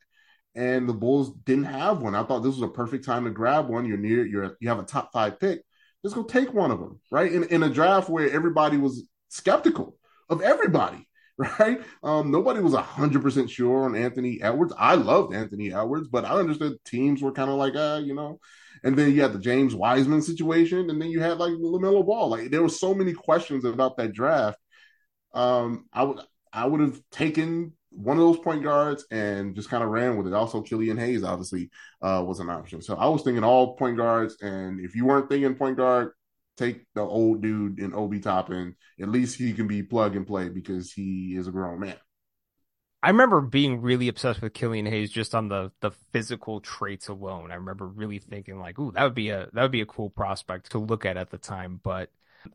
and 0.55 0.87
the 0.87 0.93
Bulls 0.93 1.31
didn't 1.45 1.65
have 1.65 2.01
one. 2.01 2.15
I 2.15 2.23
thought 2.23 2.39
this 2.39 2.55
was 2.55 2.61
a 2.61 2.67
perfect 2.67 3.05
time 3.05 3.25
to 3.25 3.31
grab 3.31 3.69
one. 3.69 3.85
You're 3.85 3.97
near, 3.97 4.25
you're 4.25 4.57
you 4.59 4.69
have 4.69 4.79
a 4.79 4.83
top 4.83 5.11
five 5.11 5.39
pick. 5.39 5.61
Just 6.03 6.15
go 6.15 6.23
take 6.23 6.53
one 6.53 6.71
of 6.71 6.79
them, 6.79 6.99
right? 7.11 7.31
In 7.31 7.43
in 7.45 7.63
a 7.63 7.69
draft 7.69 8.09
where 8.09 8.29
everybody 8.29 8.77
was 8.77 9.07
skeptical 9.29 9.97
of 10.29 10.41
everybody 10.41 11.07
right? 11.59 11.81
Um, 12.01 12.31
nobody 12.31 12.61
was 12.61 12.73
hundred 12.73 13.21
percent 13.21 13.49
sure 13.49 13.83
on 13.83 13.95
Anthony 13.95 14.41
Edwards. 14.41 14.73
I 14.77 14.95
loved 14.95 15.33
Anthony 15.33 15.73
Edwards, 15.73 16.07
but 16.07 16.23
I 16.23 16.35
understood 16.35 16.77
teams 16.85 17.21
were 17.21 17.33
kind 17.33 17.49
of 17.49 17.57
like, 17.57 17.75
uh, 17.75 18.01
you 18.03 18.15
know. 18.15 18.39
And 18.83 18.95
then 18.95 19.11
you 19.13 19.21
had 19.21 19.33
the 19.33 19.39
James 19.39 19.75
Wiseman 19.75 20.21
situation, 20.21 20.89
and 20.89 21.01
then 21.01 21.09
you 21.09 21.19
had 21.19 21.37
like 21.37 21.51
LaMelo 21.51 22.05
Ball. 22.05 22.29
Like 22.29 22.51
there 22.51 22.61
were 22.61 22.69
so 22.69 22.93
many 22.93 23.11
questions 23.11 23.65
about 23.65 23.97
that 23.97 24.13
draft. 24.13 24.59
Um, 25.35 25.85
I 25.93 26.03
would 26.03 26.19
I 26.51 26.65
would 26.65 26.79
have 26.81 26.99
taken 27.11 27.73
one 27.91 28.17
of 28.17 28.23
those 28.23 28.39
point 28.39 28.63
guards 28.63 29.05
and 29.11 29.55
just 29.55 29.69
kind 29.69 29.83
of 29.83 29.89
ran 29.89 30.17
with 30.17 30.27
it. 30.27 30.33
Also, 30.33 30.61
Killian 30.61 30.97
Hayes 30.97 31.23
obviously 31.23 31.69
uh, 32.01 32.23
was 32.25 32.39
an 32.39 32.49
option. 32.49 32.81
So 32.81 32.95
I 32.95 33.07
was 33.07 33.21
thinking 33.21 33.43
all 33.43 33.75
point 33.75 33.97
guards, 33.97 34.37
and 34.41 34.79
if 34.79 34.95
you 34.95 35.05
weren't 35.05 35.29
thinking 35.29 35.55
point 35.55 35.77
guard, 35.77 36.11
take 36.57 36.85
the 36.93 37.01
old 37.01 37.41
dude 37.41 37.79
in 37.79 37.93
Obi 37.93 38.19
Toppin. 38.19 38.75
At 38.99 39.09
least 39.09 39.37
he 39.37 39.53
can 39.53 39.67
be 39.67 39.83
plug 39.83 40.15
and 40.15 40.25
play 40.25 40.49
because 40.49 40.91
he 40.91 41.35
is 41.35 41.47
a 41.47 41.51
grown 41.51 41.79
man. 41.79 41.97
I 43.03 43.09
remember 43.09 43.39
being 43.41 43.81
really 43.81 44.07
obsessed 44.07 44.41
with 44.41 44.53
Killian 44.53 44.87
Hayes 44.87 45.11
just 45.11 45.35
on 45.35 45.47
the 45.47 45.71
the 45.81 45.91
physical 46.11 46.59
traits 46.59 47.07
alone. 47.07 47.51
I 47.51 47.55
remember 47.55 47.87
really 47.87 48.17
thinking 48.17 48.59
like, 48.59 48.79
"Ooh, 48.79 48.91
that 48.93 49.03
would 49.03 49.13
be 49.13 49.29
a 49.29 49.47
that 49.53 49.61
would 49.61 49.71
be 49.71 49.81
a 49.81 49.85
cool 49.85 50.09
prospect 50.09 50.71
to 50.71 50.79
look 50.79 51.05
at 51.05 51.15
at 51.17 51.29
the 51.29 51.37
time." 51.37 51.79
But 51.83 52.09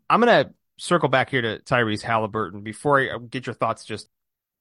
I'm 0.09 0.21
gonna 0.21 0.53
circle 0.81 1.09
back 1.09 1.31
here 1.31 1.43
to 1.43 1.59
Tyrese 1.61 2.03
Haliburton 2.03 2.65
before 2.65 3.01
I 3.01 3.09
uh, 3.09 3.19
get 3.19 3.47
your 3.47 3.55
thoughts 3.55 3.85
just 3.85 4.09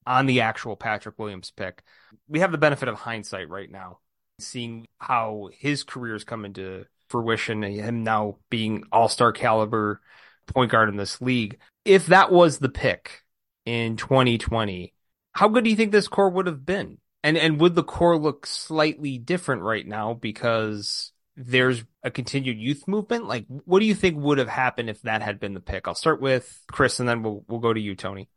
on 0.05 0.25
the 0.25 0.41
actual 0.41 0.75
Patrick 0.75 1.17
Williams 1.17 1.51
pick. 1.51 1.81
We 2.27 2.39
have 2.39 2.51
the 2.51 2.57
benefit 2.57 2.89
of 2.89 2.95
hindsight 2.95 3.49
right 3.49 3.71
now, 3.71 3.99
seeing 4.39 4.85
how 4.97 5.49
his 5.57 5.83
career 5.83 6.13
has 6.13 6.23
come 6.23 6.45
into 6.45 6.85
fruition, 7.07 7.63
and 7.63 7.75
him 7.75 8.03
now 8.03 8.37
being 8.49 8.83
all 8.91 9.07
star 9.07 9.31
caliber 9.31 10.01
point 10.45 10.71
guard 10.71 10.89
in 10.89 10.97
this 10.97 11.21
league. 11.21 11.57
If 11.85 12.07
that 12.07 12.31
was 12.31 12.59
the 12.59 12.69
pick 12.69 13.23
in 13.65 13.95
2020, 13.95 14.93
how 15.31 15.47
good 15.47 15.63
do 15.63 15.69
you 15.69 15.75
think 15.75 15.91
this 15.91 16.07
core 16.07 16.29
would 16.29 16.47
have 16.47 16.65
been? 16.65 16.97
And 17.23 17.37
and 17.37 17.59
would 17.59 17.75
the 17.75 17.83
core 17.83 18.17
look 18.17 18.45
slightly 18.45 19.17
different 19.17 19.61
right 19.61 19.85
now 19.85 20.13
because 20.13 21.11
there's 21.39 21.85
a 22.03 22.11
continued 22.11 22.59
youth 22.59 22.87
movement? 22.87 23.25
Like, 23.25 23.45
what 23.47 23.79
do 23.79 23.85
you 23.85 23.95
think 23.95 24.17
would 24.17 24.39
have 24.39 24.49
happened 24.49 24.89
if 24.89 25.01
that 25.03 25.21
had 25.21 25.39
been 25.39 25.53
the 25.53 25.61
pick? 25.61 25.87
I'll 25.87 25.95
start 25.95 26.21
with 26.21 26.61
Kris, 26.69 26.99
and 26.99 27.07
then 27.07 27.23
we'll 27.23 27.45
we'll 27.47 27.61
go 27.61 27.73
to 27.73 27.79
you, 27.79 27.95
Tony. 27.95 28.29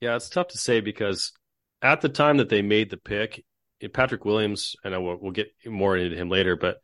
Yeah, 0.00 0.14
it's 0.14 0.28
tough 0.28 0.48
to 0.48 0.58
say 0.58 0.80
because 0.80 1.32
at 1.82 2.00
the 2.00 2.08
time 2.08 2.36
that 2.36 2.48
they 2.48 2.62
made 2.62 2.90
the 2.90 2.96
pick, 2.96 3.44
Patrick 3.92 4.24
Williams, 4.24 4.76
and 4.84 4.94
I 4.94 4.98
will, 4.98 5.18
we'll 5.20 5.32
get 5.32 5.48
more 5.66 5.96
into 5.96 6.16
him 6.16 6.30
later, 6.30 6.56
but 6.56 6.78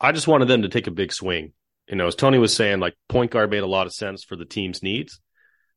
I 0.00 0.12
just 0.12 0.28
wanted 0.28 0.48
them 0.48 0.62
to 0.62 0.68
take 0.68 0.86
a 0.86 0.92
big 0.92 1.12
swing. 1.12 1.52
You 1.88 1.96
know, 1.96 2.06
as 2.06 2.14
Tony 2.14 2.38
was 2.38 2.54
saying, 2.54 2.80
like 2.80 2.94
point 3.08 3.30
guard 3.30 3.50
made 3.50 3.62
a 3.62 3.66
lot 3.66 3.86
of 3.86 3.94
sense 3.94 4.22
for 4.22 4.36
the 4.36 4.44
team's 4.44 4.82
needs, 4.82 5.20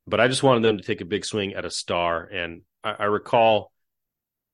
but 0.05 0.19
I 0.19 0.27
just 0.27 0.43
wanted 0.43 0.63
them 0.63 0.77
to 0.77 0.83
take 0.83 1.01
a 1.01 1.05
big 1.05 1.23
swing 1.23 1.53
at 1.53 1.65
a 1.65 1.71
star. 1.71 2.23
And 2.23 2.63
I, 2.83 2.95
I 2.99 3.03
recall 3.05 3.71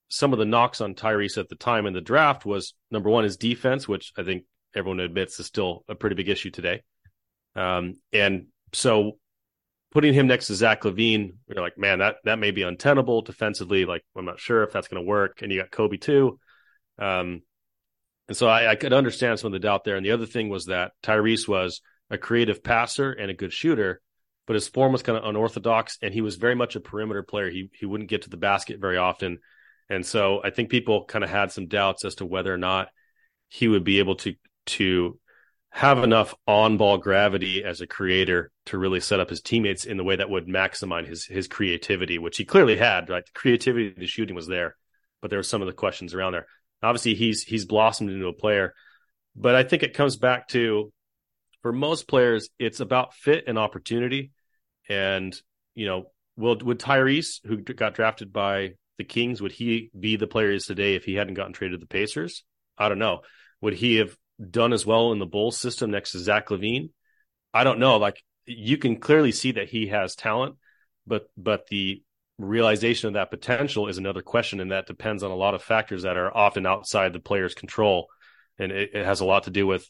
some 0.08 0.32
of 0.32 0.38
the 0.38 0.44
knocks 0.44 0.80
on 0.80 0.94
Tyrese 0.94 1.38
at 1.38 1.48
the 1.48 1.56
time 1.56 1.86
in 1.86 1.92
the 1.92 2.00
draft 2.00 2.46
was 2.46 2.74
number 2.90 3.10
one, 3.10 3.24
his 3.24 3.36
defense, 3.36 3.88
which 3.88 4.12
I 4.16 4.22
think 4.22 4.44
everyone 4.74 5.00
admits 5.00 5.40
is 5.40 5.46
still 5.46 5.84
a 5.88 5.94
pretty 5.94 6.14
big 6.14 6.28
issue 6.28 6.50
today. 6.50 6.82
Um, 7.54 7.96
and 8.12 8.46
so 8.72 9.18
putting 9.90 10.14
him 10.14 10.26
next 10.26 10.48
to 10.48 10.54
Zach 10.54 10.82
LaVine, 10.82 11.34
you're 11.48 11.62
like, 11.62 11.78
man, 11.78 12.00
that 12.00 12.16
that 12.24 12.38
may 12.38 12.50
be 12.50 12.62
untenable 12.62 13.22
defensively. 13.22 13.84
Like, 13.84 14.04
I'm 14.16 14.24
not 14.24 14.38
sure 14.38 14.62
if 14.62 14.72
that's 14.72 14.88
going 14.88 15.02
to 15.02 15.08
work. 15.08 15.42
And 15.42 15.50
you 15.50 15.60
got 15.60 15.70
Coby 15.70 16.00
too. 16.00 16.38
Um, 16.98 17.42
and 18.28 18.36
so 18.36 18.48
I, 18.48 18.70
I, 18.70 18.74
could 18.74 18.92
understand 18.92 19.38
some 19.38 19.48
of 19.48 19.52
the 19.52 19.58
doubt 19.66 19.84
there. 19.84 19.96
And 19.96 20.04
the 20.04 20.12
other 20.12 20.26
thing 20.26 20.48
was 20.48 20.66
that 20.66 20.92
Tyrese 21.02 21.46
was 21.46 21.80
a 22.10 22.18
creative 22.18 22.64
passer 22.64 23.12
and 23.12 23.30
a 23.30 23.34
good 23.34 23.52
shooter, 23.52 24.00
but 24.46 24.54
his 24.54 24.66
form 24.66 24.92
was 24.92 25.02
kind 25.02 25.18
of 25.18 25.24
unorthodox 25.24 25.98
and 26.00 26.12
he 26.12 26.22
was 26.22 26.36
very 26.36 26.54
much 26.54 26.74
a 26.74 26.80
perimeter 26.80 27.22
player. 27.22 27.50
He 27.50 27.70
he 27.72 27.86
wouldn't 27.86 28.10
get 28.10 28.22
to 28.22 28.30
the 28.30 28.36
basket 28.36 28.80
very 28.80 28.96
often. 28.96 29.38
And 29.88 30.04
so 30.04 30.40
I 30.42 30.50
think 30.50 30.70
people 30.70 31.04
kind 31.04 31.24
of 31.24 31.30
had 31.30 31.52
some 31.52 31.66
doubts 31.66 32.04
as 32.04 32.16
to 32.16 32.26
whether 32.26 32.52
or 32.52 32.58
not 32.58 32.88
he 33.48 33.68
would 33.68 33.84
be 33.84 33.98
able 33.98 34.16
to 34.16 34.34
to 34.66 35.18
have 35.70 36.02
enough 36.02 36.34
on-ball 36.46 36.98
gravity 36.98 37.62
as 37.62 37.80
a 37.80 37.86
creator 37.86 38.50
to 38.64 38.78
really 38.78 38.98
set 38.98 39.20
up 39.20 39.28
his 39.28 39.42
teammates 39.42 39.84
in 39.84 39.96
the 39.96 40.04
way 40.04 40.16
that 40.16 40.30
would 40.30 40.46
maximize 40.46 41.06
his 41.06 41.26
his 41.26 41.48
creativity, 41.48 42.18
which 42.18 42.36
he 42.36 42.44
clearly 42.44 42.76
had. 42.76 43.08
Right, 43.08 43.24
the 43.24 43.32
creativity, 43.32 43.94
the 43.96 44.06
shooting 44.06 44.34
was 44.34 44.46
there, 44.46 44.76
but 45.20 45.30
there 45.30 45.38
were 45.38 45.44
some 45.44 45.62
of 45.62 45.66
the 45.66 45.72
questions 45.74 46.14
around 46.14 46.32
there. 46.32 46.46
Obviously, 46.82 47.14
he's 47.14 47.42
he's 47.42 47.64
blossomed 47.64 48.10
into 48.10 48.26
a 48.26 48.32
player, 48.32 48.74
but 49.36 49.54
I 49.54 49.62
think 49.62 49.82
it 49.82 49.94
comes 49.94 50.16
back 50.16 50.48
to 50.48 50.92
for 51.62 51.72
most 51.72 52.06
players, 52.06 52.48
it's 52.58 52.80
about 52.80 53.14
fit 53.14 53.44
and 53.46 53.58
opportunity. 53.58 54.30
And 54.88 55.36
you 55.74 55.86
know, 55.86 56.12
will 56.36 56.56
would 56.62 56.78
Tyrese, 56.78 57.44
who 57.44 57.56
got 57.58 57.94
drafted 57.94 58.32
by 58.32 58.74
the 58.98 59.04
Kings, 59.04 59.40
would 59.42 59.52
he 59.52 59.90
be 59.98 60.16
the 60.16 60.26
player 60.26 60.50
he 60.50 60.56
is 60.56 60.66
today 60.66 60.94
if 60.94 61.04
he 61.04 61.14
hadn't 61.14 61.34
gotten 61.34 61.52
traded 61.52 61.80
to 61.80 61.84
the 61.84 61.88
Pacers? 61.88 62.44
I 62.78 62.88
don't 62.88 62.98
know. 62.98 63.20
Would 63.60 63.74
he 63.74 63.96
have 63.96 64.16
done 64.50 64.72
as 64.72 64.84
well 64.84 65.12
in 65.12 65.18
the 65.18 65.26
Bulls 65.26 65.58
system 65.58 65.90
next 65.90 66.12
to 66.12 66.18
Zach 66.18 66.48
LaVine? 66.48 66.90
I 67.52 67.64
don't 67.64 67.78
know. 67.78 67.96
Like 67.96 68.22
you 68.44 68.78
can 68.78 68.96
clearly 68.96 69.32
see 69.32 69.52
that 69.52 69.68
he 69.68 69.88
has 69.88 70.14
talent, 70.14 70.56
but 71.06 71.28
but 71.36 71.66
the 71.68 72.02
realization 72.38 73.08
of 73.08 73.14
that 73.14 73.30
potential 73.30 73.88
is 73.88 73.98
another 73.98 74.22
question, 74.22 74.60
and 74.60 74.72
that 74.72 74.86
depends 74.86 75.22
on 75.22 75.30
a 75.30 75.36
lot 75.36 75.54
of 75.54 75.62
factors 75.62 76.02
that 76.02 76.16
are 76.16 76.34
often 76.34 76.66
outside 76.66 77.12
the 77.12 77.20
player's 77.20 77.54
control, 77.54 78.08
and 78.58 78.72
it, 78.72 78.90
it 78.94 79.04
has 79.04 79.20
a 79.20 79.24
lot 79.24 79.44
to 79.44 79.50
do 79.50 79.66
with 79.66 79.88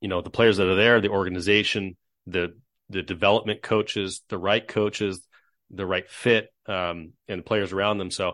you 0.00 0.08
know 0.08 0.20
the 0.20 0.30
players 0.30 0.58
that 0.58 0.68
are 0.68 0.76
there, 0.76 1.00
the 1.00 1.08
organization, 1.08 1.96
the 2.26 2.56
the 2.90 3.02
development 3.02 3.62
coaches, 3.62 4.22
the 4.28 4.38
right 4.38 4.66
coaches, 4.66 5.26
the 5.70 5.86
right 5.86 6.08
fit, 6.08 6.48
um, 6.66 7.12
and 7.28 7.44
players 7.44 7.72
around 7.72 7.98
them. 7.98 8.10
So, 8.10 8.32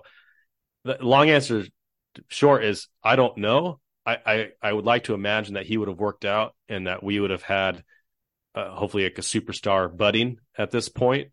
the 0.85 0.99
long 1.01 1.31
answer 1.31 1.65
short 2.29 2.65
is 2.65 2.89
I 3.03 3.17
don't 3.17 3.37
know. 3.39 3.81
I, 4.07 4.19
I, 4.25 4.49
I 4.63 4.73
would 4.73 4.87
like 4.87 5.05
to 5.05 5.15
imagine 5.15 5.55
that 5.55 5.67
he 5.67 5.77
would 5.77 5.89
have 5.89 5.99
worked 5.99 6.25
out 6.25 6.55
and 6.69 6.87
that 6.87 7.03
we 7.03 7.21
would 7.21 7.31
have 7.31 7.43
had 7.43 7.85
uh, 8.55 8.71
hopefully 8.71 9.05
like 9.05 9.19
a 9.19 9.23
superstar 9.23 9.95
budding 9.95 10.39
at 10.57 10.71
this 10.71 10.89
point. 10.89 11.29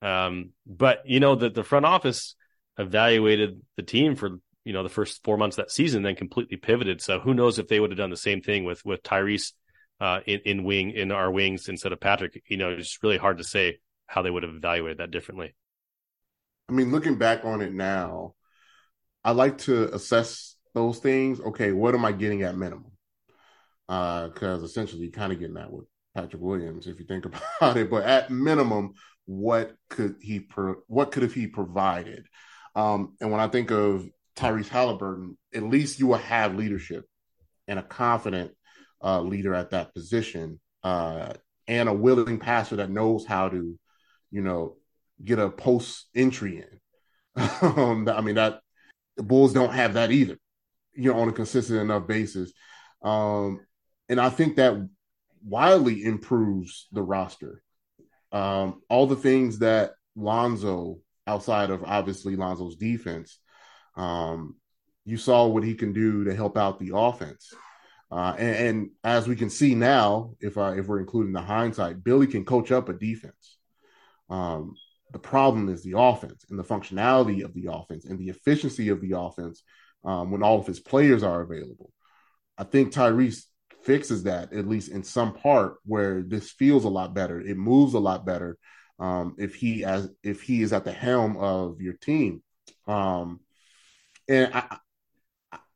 Um, 0.00 0.50
but 0.66 1.02
you 1.04 1.20
know 1.20 1.34
that 1.34 1.54
the 1.54 1.64
front 1.64 1.86
office 1.86 2.34
evaluated 2.78 3.60
the 3.76 3.82
team 3.82 4.16
for 4.16 4.38
you 4.64 4.72
know 4.72 4.82
the 4.82 4.88
first 4.88 5.22
four 5.24 5.36
months 5.36 5.56
that 5.56 5.70
season, 5.70 6.02
then 6.02 6.16
completely 6.16 6.56
pivoted. 6.56 7.00
So 7.00 7.20
who 7.20 7.34
knows 7.34 7.58
if 7.58 7.68
they 7.68 7.80
would 7.80 7.90
have 7.90 7.98
done 7.98 8.10
the 8.10 8.16
same 8.16 8.40
thing 8.40 8.64
with 8.64 8.84
with 8.84 9.02
Tyrese 9.02 9.52
uh, 10.00 10.20
in 10.26 10.40
in 10.44 10.64
wing 10.64 10.90
in 10.90 11.12
our 11.12 11.30
wings 11.30 11.68
instead 11.68 11.92
of 11.92 12.00
Patrick? 12.00 12.42
You 12.46 12.56
know, 12.56 12.70
it's 12.70 12.98
really 13.02 13.18
hard 13.18 13.38
to 13.38 13.44
say 13.44 13.78
how 14.06 14.22
they 14.22 14.30
would 14.30 14.42
have 14.42 14.54
evaluated 14.54 14.98
that 14.98 15.10
differently. 15.10 15.54
I 16.68 16.72
mean, 16.72 16.90
looking 16.90 17.16
back 17.16 17.44
on 17.44 17.60
it 17.60 17.72
now, 17.72 18.34
I 19.24 19.32
like 19.32 19.58
to 19.58 19.92
assess 19.94 20.56
those 20.74 20.98
things. 20.98 21.40
Okay, 21.40 21.72
what 21.72 21.94
am 21.94 22.04
I 22.04 22.12
getting 22.12 22.42
at 22.42 22.56
minimum? 22.56 22.92
Because 23.86 24.62
uh, 24.62 24.64
essentially, 24.64 25.02
you're 25.02 25.12
kind 25.12 25.32
of 25.32 25.38
getting 25.38 25.54
that 25.54 25.70
with 25.70 25.86
Patrick 26.14 26.42
Williams 26.42 26.86
if 26.86 26.98
you 26.98 27.06
think 27.06 27.26
about 27.60 27.76
it. 27.76 27.90
But 27.90 28.04
at 28.04 28.30
minimum, 28.30 28.94
what 29.26 29.74
could 29.88 30.16
he 30.20 30.40
pro- 30.40 30.82
what 30.86 31.12
could 31.12 31.22
have 31.22 31.34
he 31.34 31.46
provided? 31.46 32.26
Um, 32.74 33.16
and 33.20 33.30
when 33.30 33.40
I 33.40 33.48
think 33.48 33.70
of 33.70 34.08
Tyrese 34.36 34.68
Haliburton, 34.68 35.36
at 35.54 35.62
least 35.62 35.98
you 35.98 36.06
will 36.06 36.16
have 36.16 36.54
leadership 36.54 37.04
and 37.68 37.78
a 37.78 37.82
confident 37.82 38.52
uh, 39.02 39.20
leader 39.20 39.54
at 39.54 39.70
that 39.70 39.94
position, 39.94 40.60
uh, 40.82 41.32
and 41.68 41.88
a 41.88 41.92
willing 41.92 42.38
passer 42.38 42.76
that 42.76 42.90
knows 42.90 43.26
how 43.26 43.48
to, 43.48 43.78
you 44.32 44.42
know, 44.42 44.76
get 45.24 45.38
a 45.38 45.48
post 45.48 46.06
entry 46.14 46.58
in. 46.58 46.80
um, 47.62 48.08
I 48.08 48.20
mean 48.20 48.34
that 48.34 48.60
the 49.16 49.22
Bulls 49.22 49.52
don't 49.52 49.72
have 49.72 49.94
that 49.94 50.10
either, 50.10 50.38
you 50.94 51.12
know, 51.12 51.20
on 51.20 51.28
a 51.28 51.32
consistent 51.32 51.80
enough 51.80 52.08
basis. 52.08 52.52
Um, 53.02 53.60
and 54.08 54.20
I 54.20 54.30
think 54.30 54.56
that 54.56 54.88
wildly 55.44 56.04
improves 56.04 56.88
the 56.92 57.02
roster 57.02 57.62
um, 58.32 58.82
all 58.88 59.06
the 59.06 59.16
things 59.16 59.58
that 59.58 59.92
Lonzo, 60.16 60.98
outside 61.26 61.70
of 61.70 61.84
obviously 61.84 62.34
Lonzo's 62.34 62.76
defense, 62.76 63.38
um, 63.96 64.56
you 65.04 65.16
saw 65.16 65.46
what 65.46 65.64
he 65.64 65.74
can 65.74 65.92
do 65.92 66.24
to 66.24 66.34
help 66.34 66.56
out 66.56 66.80
the 66.80 66.92
offense. 66.94 67.52
Uh, 68.10 68.34
and, 68.38 68.56
and, 68.56 68.90
as 69.04 69.26
we 69.26 69.36
can 69.36 69.48
see 69.48 69.74
now, 69.74 70.34
if 70.40 70.58
uh, 70.58 70.74
if 70.76 70.86
we're 70.86 71.00
including 71.00 71.32
the 71.32 71.40
hindsight, 71.40 72.04
Billy 72.04 72.26
can 72.26 72.44
coach 72.44 72.70
up 72.70 72.90
a 72.90 72.92
defense. 72.92 73.58
Um, 74.32 74.76
the 75.12 75.18
problem 75.18 75.68
is 75.68 75.82
the 75.82 75.98
offense 75.98 76.46
and 76.48 76.58
the 76.58 76.64
functionality 76.64 77.44
of 77.44 77.52
the 77.52 77.70
offense 77.70 78.06
and 78.06 78.18
the 78.18 78.30
efficiency 78.30 78.88
of 78.88 79.02
the 79.02 79.18
offense 79.18 79.62
um, 80.04 80.30
when 80.30 80.42
all 80.42 80.58
of 80.58 80.66
his 80.66 80.80
players 80.80 81.22
are 81.22 81.42
available. 81.42 81.92
I 82.56 82.64
think 82.64 82.92
Tyrese 82.92 83.44
fixes 83.82 84.22
that 84.22 84.52
at 84.54 84.66
least 84.66 84.90
in 84.90 85.02
some 85.02 85.34
part 85.34 85.76
where 85.84 86.22
this 86.22 86.50
feels 86.50 86.84
a 86.84 86.88
lot 86.88 87.14
better. 87.14 87.40
It 87.40 87.58
moves 87.58 87.92
a 87.92 87.98
lot 87.98 88.24
better 88.24 88.56
um, 88.98 89.34
if 89.38 89.54
he 89.54 89.84
as 89.84 90.08
if 90.22 90.40
he 90.40 90.62
is 90.62 90.72
at 90.72 90.84
the 90.84 90.92
helm 90.92 91.36
of 91.36 91.82
your 91.82 91.94
team. 91.94 92.42
Um, 92.86 93.40
and 94.28 94.54
I 94.54 94.78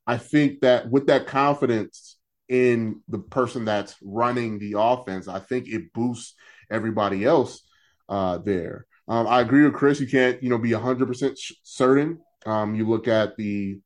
I 0.06 0.16
think 0.16 0.60
that 0.60 0.90
with 0.90 1.08
that 1.08 1.26
confidence 1.26 2.16
in 2.48 3.02
the 3.08 3.18
person 3.18 3.66
that's 3.66 3.96
running 4.02 4.58
the 4.58 4.76
offense, 4.78 5.28
I 5.28 5.40
think 5.40 5.68
it 5.68 5.92
boosts 5.92 6.34
everybody 6.70 7.24
else 7.24 7.65
uh, 8.08 8.38
there. 8.38 8.86
Um, 9.08 9.26
I 9.26 9.40
agree 9.40 9.64
with 9.64 9.74
Chris. 9.74 10.00
You 10.00 10.06
can't, 10.06 10.42
you 10.42 10.48
know, 10.48 10.58
be 10.58 10.72
hundred 10.72 11.06
percent 11.06 11.38
certain. 11.62 12.20
Um, 12.44 12.74
you 12.74 12.88
look 12.88 13.08
at 13.08 13.36
the 13.36 13.78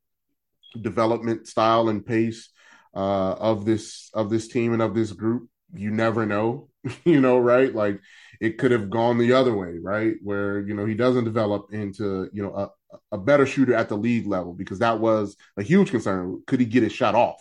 development 0.81 1.47
style 1.47 1.89
and 1.89 2.05
pace 2.05 2.51
uh, 2.95 3.33
of 3.33 3.65
this 3.65 4.11
of 4.15 4.31
this 4.31 4.49
team 4.49 4.73
and 4.73 4.83
of 4.83 4.95
this 4.95 5.13
group. 5.13 5.49
You 5.75 5.91
never 5.91 6.27
know, 6.27 6.69
you 7.05 7.21
know, 7.21 7.39
right? 7.39 7.75
Like 7.75 8.01
it 8.41 8.59
could 8.59 8.71
have 8.71 8.91
gone 8.91 9.19
the 9.19 9.33
other 9.35 9.55
way, 9.55 9.79
right? 9.81 10.15
Where 10.23 10.61
you 10.61 10.75
know 10.75 10.87
he 10.87 10.95
doesn't 10.95 11.25
develop 11.25 11.73
into 11.73 12.29
you 12.33 12.43
know 12.43 12.55
a, 12.55 12.97
a 13.13 13.19
better 13.19 13.47
shooter 13.47 13.75
at 13.75 13.89
the 13.89 13.97
league 13.97 14.27
level 14.27 14.55
because 14.55 14.79
that 14.79 15.01
was 15.01 15.37
a 15.57 15.63
huge 15.63 15.91
concern. 15.91 16.43
Could 16.47 16.61
he 16.61 16.67
get 16.67 16.83
his 16.83 16.93
shot 16.93 17.15
off? 17.15 17.41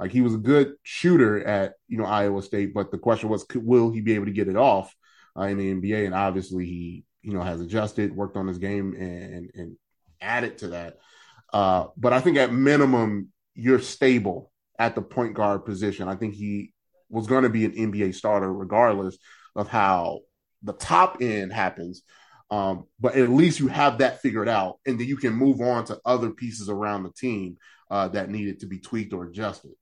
Like 0.00 0.10
he 0.10 0.20
was 0.20 0.34
a 0.34 0.38
good 0.38 0.74
shooter 0.82 1.46
at 1.46 1.74
you 1.88 1.98
know 1.98 2.04
Iowa 2.04 2.42
State, 2.42 2.74
but 2.74 2.90
the 2.90 2.98
question 2.98 3.28
was, 3.28 3.44
could, 3.44 3.64
will 3.64 3.90
he 3.90 4.00
be 4.00 4.14
able 4.14 4.26
to 4.26 4.32
get 4.32 4.48
it 4.48 4.56
off 4.56 4.92
uh, 5.36 5.42
in 5.42 5.58
the 5.58 5.74
NBA? 5.74 6.06
And 6.06 6.14
obviously 6.14 6.66
he 6.66 7.04
you 7.22 7.32
know 7.32 7.42
has 7.42 7.60
adjusted, 7.60 8.14
worked 8.14 8.36
on 8.36 8.46
his 8.46 8.58
game, 8.58 8.94
and 8.94 9.50
and 9.54 9.76
added 10.20 10.58
to 10.58 10.68
that. 10.68 10.98
Uh, 11.52 11.86
but 11.96 12.12
I 12.12 12.20
think 12.20 12.36
at 12.38 12.52
minimum 12.52 13.28
you're 13.54 13.80
stable 13.80 14.50
at 14.78 14.94
the 14.94 15.02
point 15.02 15.34
guard 15.34 15.64
position. 15.64 16.08
I 16.08 16.16
think 16.16 16.34
he 16.34 16.72
was 17.08 17.26
going 17.26 17.44
to 17.44 17.50
be 17.50 17.64
an 17.64 17.72
NBA 17.72 18.14
starter 18.14 18.52
regardless 18.52 19.18
of 19.54 19.68
how 19.68 20.20
the 20.62 20.72
top 20.72 21.18
end 21.20 21.52
happens. 21.52 22.02
Um, 22.50 22.84
but 23.00 23.14
at 23.16 23.30
least 23.30 23.60
you 23.60 23.68
have 23.68 23.98
that 23.98 24.20
figured 24.20 24.48
out, 24.48 24.78
and 24.86 25.00
then 25.00 25.06
you 25.06 25.16
can 25.16 25.32
move 25.32 25.60
on 25.62 25.86
to 25.86 25.98
other 26.04 26.30
pieces 26.30 26.68
around 26.68 27.02
the 27.02 27.12
team 27.12 27.56
uh, 27.90 28.08
that 28.08 28.28
needed 28.28 28.60
to 28.60 28.66
be 28.66 28.78
tweaked 28.78 29.14
or 29.14 29.24
adjusted. 29.24 29.72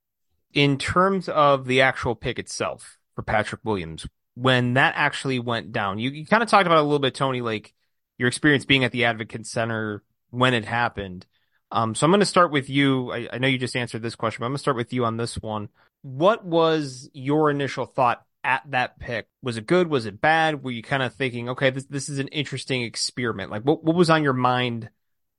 In 0.53 0.77
terms 0.77 1.27
of 1.27 1.65
the 1.65 1.81
actual 1.81 2.15
pick 2.15 2.39
itself 2.39 2.97
for 3.13 3.23
Patrick 3.23 3.61
Williams, 3.65 4.07
when 4.35 4.73
that 4.75 4.93
actually 4.95 5.39
went 5.39 5.71
down, 5.71 5.99
you, 5.99 6.09
you 6.09 6.25
kind 6.25 6.43
of 6.43 6.49
talked 6.49 6.65
about 6.65 6.79
a 6.79 6.83
little 6.83 6.99
bit, 6.99 7.15
Tony, 7.15 7.41
like 7.41 7.73
your 8.17 8.27
experience 8.27 8.65
being 8.65 8.83
at 8.83 8.91
the 8.91 9.05
Advocate 9.05 9.45
Center 9.45 10.03
when 10.29 10.53
it 10.53 10.65
happened. 10.65 11.25
Um, 11.71 11.95
so 11.95 12.05
I'm 12.05 12.11
going 12.11 12.19
to 12.19 12.25
start 12.25 12.51
with 12.51 12.69
you. 12.69 13.11
I, 13.11 13.29
I, 13.31 13.37
know 13.37 13.47
you 13.47 13.57
just 13.57 13.75
answered 13.75 14.01
this 14.01 14.15
question, 14.15 14.41
but 14.41 14.45
I'm 14.45 14.51
going 14.51 14.57
to 14.57 14.61
start 14.61 14.77
with 14.77 14.91
you 14.91 15.05
on 15.05 15.17
this 15.17 15.35
one. 15.35 15.69
What 16.01 16.43
was 16.43 17.09
your 17.13 17.49
initial 17.49 17.85
thought 17.85 18.25
at 18.43 18.63
that 18.71 18.99
pick? 18.99 19.27
Was 19.41 19.57
it 19.57 19.67
good? 19.67 19.87
Was 19.87 20.05
it 20.05 20.19
bad? 20.19 20.63
Were 20.63 20.71
you 20.71 20.83
kind 20.83 21.03
of 21.03 21.13
thinking, 21.13 21.49
okay, 21.49 21.69
this 21.69 21.85
this 21.85 22.09
is 22.09 22.19
an 22.19 22.27
interesting 22.29 22.81
experiment? 22.81 23.51
Like, 23.51 23.63
what 23.63 23.83
what 23.83 23.95
was 23.95 24.09
on 24.09 24.23
your 24.23 24.33
mind 24.33 24.89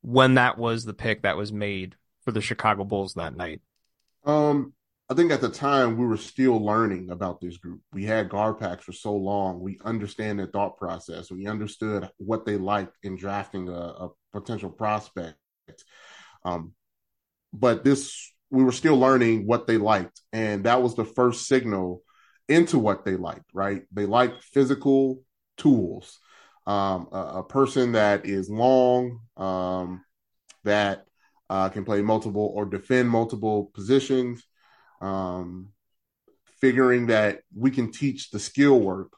when 0.01 0.35
that 0.35 0.57
was 0.57 0.85
the 0.85 0.95
pick 0.95 1.23
that 1.23 1.37
was 1.37 1.53
made 1.53 1.97
for 2.25 2.33
the 2.33 2.41
Chicago 2.41 2.85
Bulls 2.85 3.15
that 3.15 3.37
night? 3.37 3.61
Um, 4.25 4.73
I 5.13 5.15
think 5.15 5.31
at 5.31 5.43
the 5.43 5.51
time 5.51 5.99
we 5.99 6.07
were 6.07 6.17
still 6.17 6.65
learning 6.65 7.11
about 7.11 7.39
this 7.39 7.59
group. 7.59 7.83
We 7.93 8.07
had 8.07 8.31
GarPax 8.31 8.81
for 8.81 8.93
so 8.93 9.15
long. 9.15 9.61
We 9.61 9.79
understand 9.85 10.39
their 10.39 10.47
thought 10.47 10.79
process. 10.79 11.31
We 11.31 11.47
understood 11.47 12.09
what 12.17 12.47
they 12.47 12.57
liked 12.57 12.97
in 13.03 13.19
drafting 13.19 13.69
a, 13.69 13.73
a 13.73 14.09
potential 14.33 14.71
prospect. 14.71 15.37
Um, 16.47 16.73
but 17.53 17.85
this, 17.85 18.33
we 18.49 18.65
were 18.65 18.73
still 18.73 18.97
learning 18.97 19.47
what 19.47 19.67
they 19.67 19.77
liked. 19.77 20.19
And 20.33 20.65
that 20.65 20.81
was 20.81 20.95
the 20.95 21.05
first 21.05 21.47
signal 21.47 22.03
into 22.49 22.79
what 22.79 23.05
they 23.05 23.17
liked, 23.17 23.51
right? 23.53 23.83
They 23.93 24.07
like 24.07 24.41
physical 24.41 25.21
tools. 25.59 26.21
Um, 26.67 27.09
a, 27.13 27.19
a, 27.19 27.43
person 27.43 27.93
that 27.93 28.25
is 28.25 28.49
long, 28.49 29.21
um, 29.37 30.07
that 30.65 31.05
uh, 31.51 31.69
can 31.69 31.85
play 31.85 32.01
multiple 32.01 32.51
or 32.55 32.65
defend 32.65 33.11
multiple 33.11 33.71
positions. 33.75 34.43
Um, 35.03 35.69
figuring 36.61 37.09
that 37.09 37.41
we 37.55 37.71
can 37.71 37.91
teach 37.91 38.31
the 38.31 38.39
skill 38.39 38.81
work. 38.81 39.13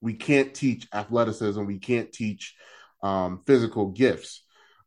We 0.00 0.14
can't 0.14 0.54
teach 0.54 0.88
athleticism. 0.92 1.62
We 1.64 1.78
can't 1.78 2.10
teach 2.10 2.56
um, 3.02 3.42
physical 3.46 3.90
gifts. 3.90 4.42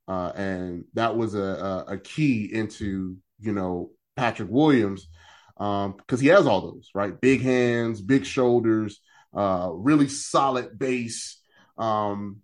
Uh, 0.08 0.32
and 0.36 0.86
that 0.96 1.16
was 1.16 1.36
a, 1.36 1.86
a, 1.88 1.98
key 1.98 2.50
into, 2.52 3.16
you 3.40 3.54
know, 3.54 3.92
Patrick 4.16 4.50
Williams 4.52 5.08
because 5.56 5.86
um, 5.86 6.20
he 6.20 6.28
has 6.28 6.48
all 6.48 6.62
those, 6.62 6.90
right? 6.94 7.20
Big 7.22 7.42
hands, 7.42 8.02
big 8.02 8.26
shoulders, 8.26 9.00
uh, 9.34 9.70
really 9.72 10.10
solid 10.10 10.78
base, 10.78 11.40
um, 11.78 12.42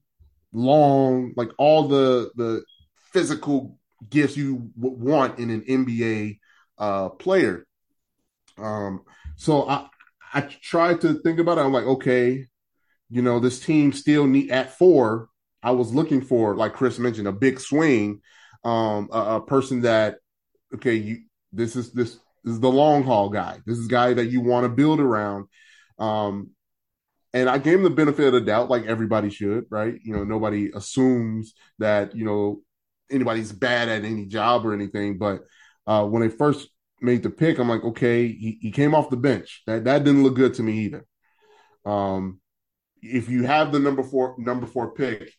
long, 0.53 1.33
like 1.35 1.49
all 1.57 1.87
the 1.87 2.31
the 2.35 2.63
physical 3.11 3.77
gifts 4.09 4.37
you 4.37 4.71
want 4.77 5.39
in 5.39 5.49
an 5.49 5.61
NBA 5.61 6.39
uh, 6.77 7.09
player. 7.09 7.65
Um, 8.61 9.03
so 9.35 9.67
I 9.67 9.87
I 10.33 10.41
tried 10.41 11.01
to 11.01 11.15
think 11.15 11.39
about 11.39 11.57
it. 11.57 11.61
I'm 11.61 11.73
like, 11.73 11.85
okay, 11.85 12.45
you 13.09 13.21
know, 13.21 13.39
this 13.39 13.59
team 13.59 13.93
still 13.93 14.27
need 14.27 14.51
at 14.51 14.77
four 14.77 15.29
I 15.61 15.71
was 15.71 15.93
looking 15.93 16.21
for, 16.21 16.55
like 16.55 16.73
Kris 16.73 16.99
mentioned, 16.99 17.27
a 17.27 17.31
big 17.31 17.59
swing, 17.59 18.21
um, 18.63 19.09
a, 19.11 19.35
a 19.35 19.41
person 19.41 19.81
that, 19.81 20.17
okay, 20.75 20.95
you 20.95 21.23
this 21.51 21.75
is 21.75 21.91
this, 21.91 22.19
this 22.43 22.53
is 22.53 22.59
the 22.59 22.71
long 22.71 23.03
haul 23.03 23.29
guy. 23.29 23.59
This 23.65 23.77
is 23.77 23.87
guy 23.87 24.13
that 24.13 24.27
you 24.27 24.41
want 24.41 24.65
to 24.65 24.69
build 24.69 24.99
around. 24.99 25.47
Um, 25.97 26.51
and 27.33 27.49
I 27.49 27.57
gave 27.57 27.75
him 27.75 27.83
the 27.83 27.89
benefit 27.89 28.27
of 28.27 28.33
the 28.33 28.41
doubt, 28.41 28.69
like 28.69 28.85
everybody 28.85 29.29
should, 29.29 29.65
right? 29.69 29.95
You 30.03 30.15
know, 30.15 30.23
nobody 30.23 30.71
assumes 30.73 31.53
that 31.79 32.15
you 32.15 32.25
know 32.25 32.61
anybody's 33.11 33.51
bad 33.51 33.89
at 33.89 34.05
any 34.05 34.25
job 34.25 34.65
or 34.65 34.73
anything. 34.73 35.17
But 35.17 35.41
uh, 35.85 36.05
when 36.05 36.21
they 36.21 36.29
first 36.29 36.69
made 37.01 37.23
the 37.23 37.29
pick, 37.29 37.59
I'm 37.59 37.69
like, 37.69 37.83
okay, 37.83 38.27
he, 38.27 38.57
he 38.61 38.71
came 38.71 38.93
off 38.93 39.09
the 39.09 39.17
bench. 39.17 39.63
That 39.67 39.83
that 39.85 40.03
didn't 40.03 40.23
look 40.23 40.35
good 40.35 40.53
to 40.55 40.63
me 40.63 40.79
either. 40.79 41.05
Um, 41.85 42.39
if 43.01 43.29
you 43.29 43.43
have 43.43 43.71
the 43.71 43.79
number 43.79 44.03
four 44.03 44.35
number 44.37 44.65
four 44.65 44.93
pick, 44.93 45.33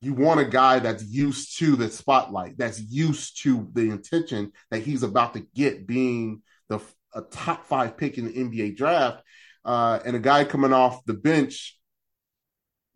you 0.00 0.14
want 0.14 0.40
a 0.40 0.44
guy 0.44 0.78
that's 0.78 1.04
used 1.04 1.58
to 1.58 1.76
the 1.76 1.90
spotlight, 1.90 2.58
that's 2.58 2.80
used 2.80 3.42
to 3.42 3.68
the 3.72 3.90
intention 3.90 4.52
that 4.70 4.80
he's 4.80 5.02
about 5.02 5.34
to 5.34 5.46
get 5.54 5.86
being 5.86 6.42
the 6.68 6.80
a 7.14 7.22
top 7.22 7.66
five 7.66 7.96
pick 7.96 8.18
in 8.18 8.26
the 8.26 8.32
NBA 8.32 8.76
draft, 8.76 9.22
uh, 9.64 9.98
and 10.04 10.14
a 10.14 10.20
guy 10.20 10.44
coming 10.44 10.72
off 10.72 11.04
the 11.04 11.14
bench 11.14 11.78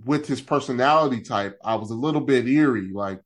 with 0.04 0.26
his 0.26 0.40
personality 0.40 1.22
type. 1.22 1.58
I 1.64 1.76
was 1.76 1.90
a 1.90 1.94
little 1.94 2.20
bit 2.20 2.46
eerie, 2.46 2.90
like, 2.92 3.20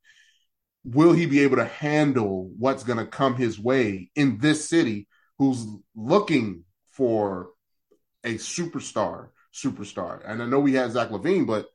will 0.87 1.11
he 1.11 1.25
be 1.25 1.41
able 1.41 1.57
to 1.57 1.65
handle 1.65 2.49
what's 2.57 2.83
going 2.83 2.97
to 2.97 3.05
come 3.05 3.35
his 3.35 3.59
way 3.59 4.09
in 4.15 4.37
this 4.39 4.69
city, 4.69 5.07
who's 5.37 5.65
looking 5.95 6.63
for 6.91 7.49
a 8.23 8.35
superstar, 8.35 9.29
superstar? 9.53 10.21
And 10.25 10.41
I 10.41 10.45
know 10.45 10.59
we 10.59 10.73
had 10.73 10.91
Zach 10.91 11.09
LaVine, 11.09 11.45
but 11.45 11.67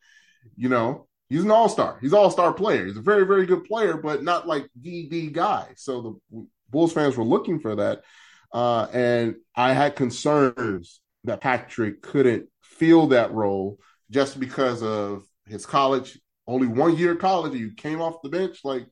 you 0.57 0.69
know 0.69 1.07
he's 1.29 1.45
an 1.45 1.51
all 1.51 1.69
star. 1.69 1.99
He's 2.01 2.13
an 2.13 2.19
all 2.19 2.31
star 2.31 2.53
player. 2.53 2.87
He's 2.87 2.97
a 2.97 3.03
very 3.03 3.27
very 3.27 3.47
good 3.47 3.65
player, 3.65 3.97
but 3.97 4.23
not 4.23 4.49
like 4.49 4.69
the 4.81 5.29
guy. 5.31 5.69
So 5.77 6.21
the 6.33 6.47
Bulls 6.71 6.95
fans 6.95 7.17
were 7.17 7.25
looking 7.25 7.61
for 7.61 7.77
that, 7.77 8.03
uh, 8.53 8.87
and 8.93 9.37
I 9.55 9.75
had 9.75 9.95
concerns 9.95 11.01
that 11.25 11.43
Patrick 11.43 12.01
couldn't 12.03 12.49
fill 12.63 13.09
that 13.09 13.33
role 13.33 13.79
just 14.11 14.41
because 14.41 14.83
of 14.83 15.25
his 15.47 15.67
college. 15.67 16.19
Only 16.47 16.67
one 16.67 16.97
year 16.97 17.15
college, 17.15 17.55
he 17.55 17.71
came 17.71 18.01
off 18.01 18.23
the 18.23 18.29
bench. 18.29 18.61
Like, 18.65 18.87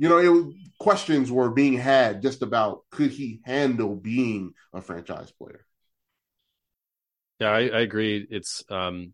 you 0.00 0.08
know, 0.08 0.18
it 0.18 0.54
questions 0.78 1.30
were 1.30 1.50
being 1.50 1.74
had 1.74 2.22
just 2.22 2.40
about 2.40 2.84
could 2.90 3.10
he 3.10 3.40
handle 3.44 3.94
being 3.94 4.54
a 4.72 4.80
franchise 4.80 5.30
player. 5.30 5.66
Yeah, 7.38 7.50
I, 7.50 7.58
I 7.58 7.80
agree. 7.80 8.26
It's 8.30 8.64
um, 8.70 9.12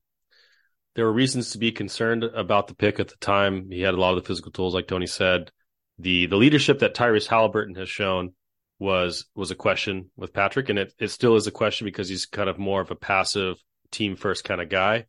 there 0.94 1.04
were 1.04 1.12
reasons 1.12 1.50
to 1.50 1.58
be 1.58 1.72
concerned 1.72 2.22
about 2.22 2.68
the 2.68 2.76
pick 2.76 3.00
at 3.00 3.08
the 3.08 3.16
time. 3.16 3.68
He 3.68 3.80
had 3.80 3.94
a 3.94 4.00
lot 4.00 4.16
of 4.16 4.22
the 4.22 4.28
physical 4.28 4.52
tools, 4.52 4.74
like 4.74 4.86
Tony 4.86 5.08
said. 5.08 5.50
The 5.98 6.26
the 6.26 6.36
leadership 6.36 6.78
that 6.78 6.94
Tyrese 6.94 7.26
Haliburton 7.26 7.76
has 7.76 7.88
shown 7.88 8.34
was 8.78 9.26
was 9.34 9.50
a 9.50 9.56
question 9.56 10.12
with 10.16 10.32
Patrick, 10.32 10.68
and 10.68 10.78
it, 10.78 10.94
it 11.00 11.08
still 11.08 11.34
is 11.34 11.48
a 11.48 11.52
question 11.52 11.84
because 11.84 12.08
he's 12.08 12.26
kind 12.26 12.48
of 12.48 12.60
more 12.60 12.80
of 12.80 12.92
a 12.92 12.96
passive 12.96 13.56
team 13.90 14.14
first 14.14 14.44
kind 14.44 14.60
of 14.60 14.68
guy. 14.68 15.06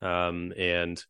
Um, 0.00 0.54
and 0.56 1.04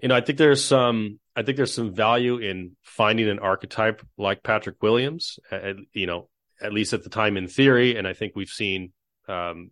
you 0.00 0.08
know, 0.08 0.16
I 0.16 0.20
think 0.20 0.38
there's 0.38 0.64
some 0.64 1.18
I 1.36 1.42
think 1.42 1.56
there's 1.56 1.74
some 1.74 1.94
value 1.94 2.38
in 2.38 2.76
finding 2.82 3.28
an 3.28 3.38
archetype 3.38 4.02
like 4.18 4.42
Patrick 4.42 4.82
Williams. 4.82 5.38
At, 5.50 5.76
you 5.92 6.06
know, 6.06 6.28
at 6.60 6.72
least 6.72 6.92
at 6.92 7.04
the 7.04 7.10
time 7.10 7.36
in 7.36 7.48
theory, 7.48 7.96
and 7.96 8.06
I 8.06 8.12
think 8.12 8.32
we've 8.34 8.48
seen 8.48 8.92
um, 9.28 9.70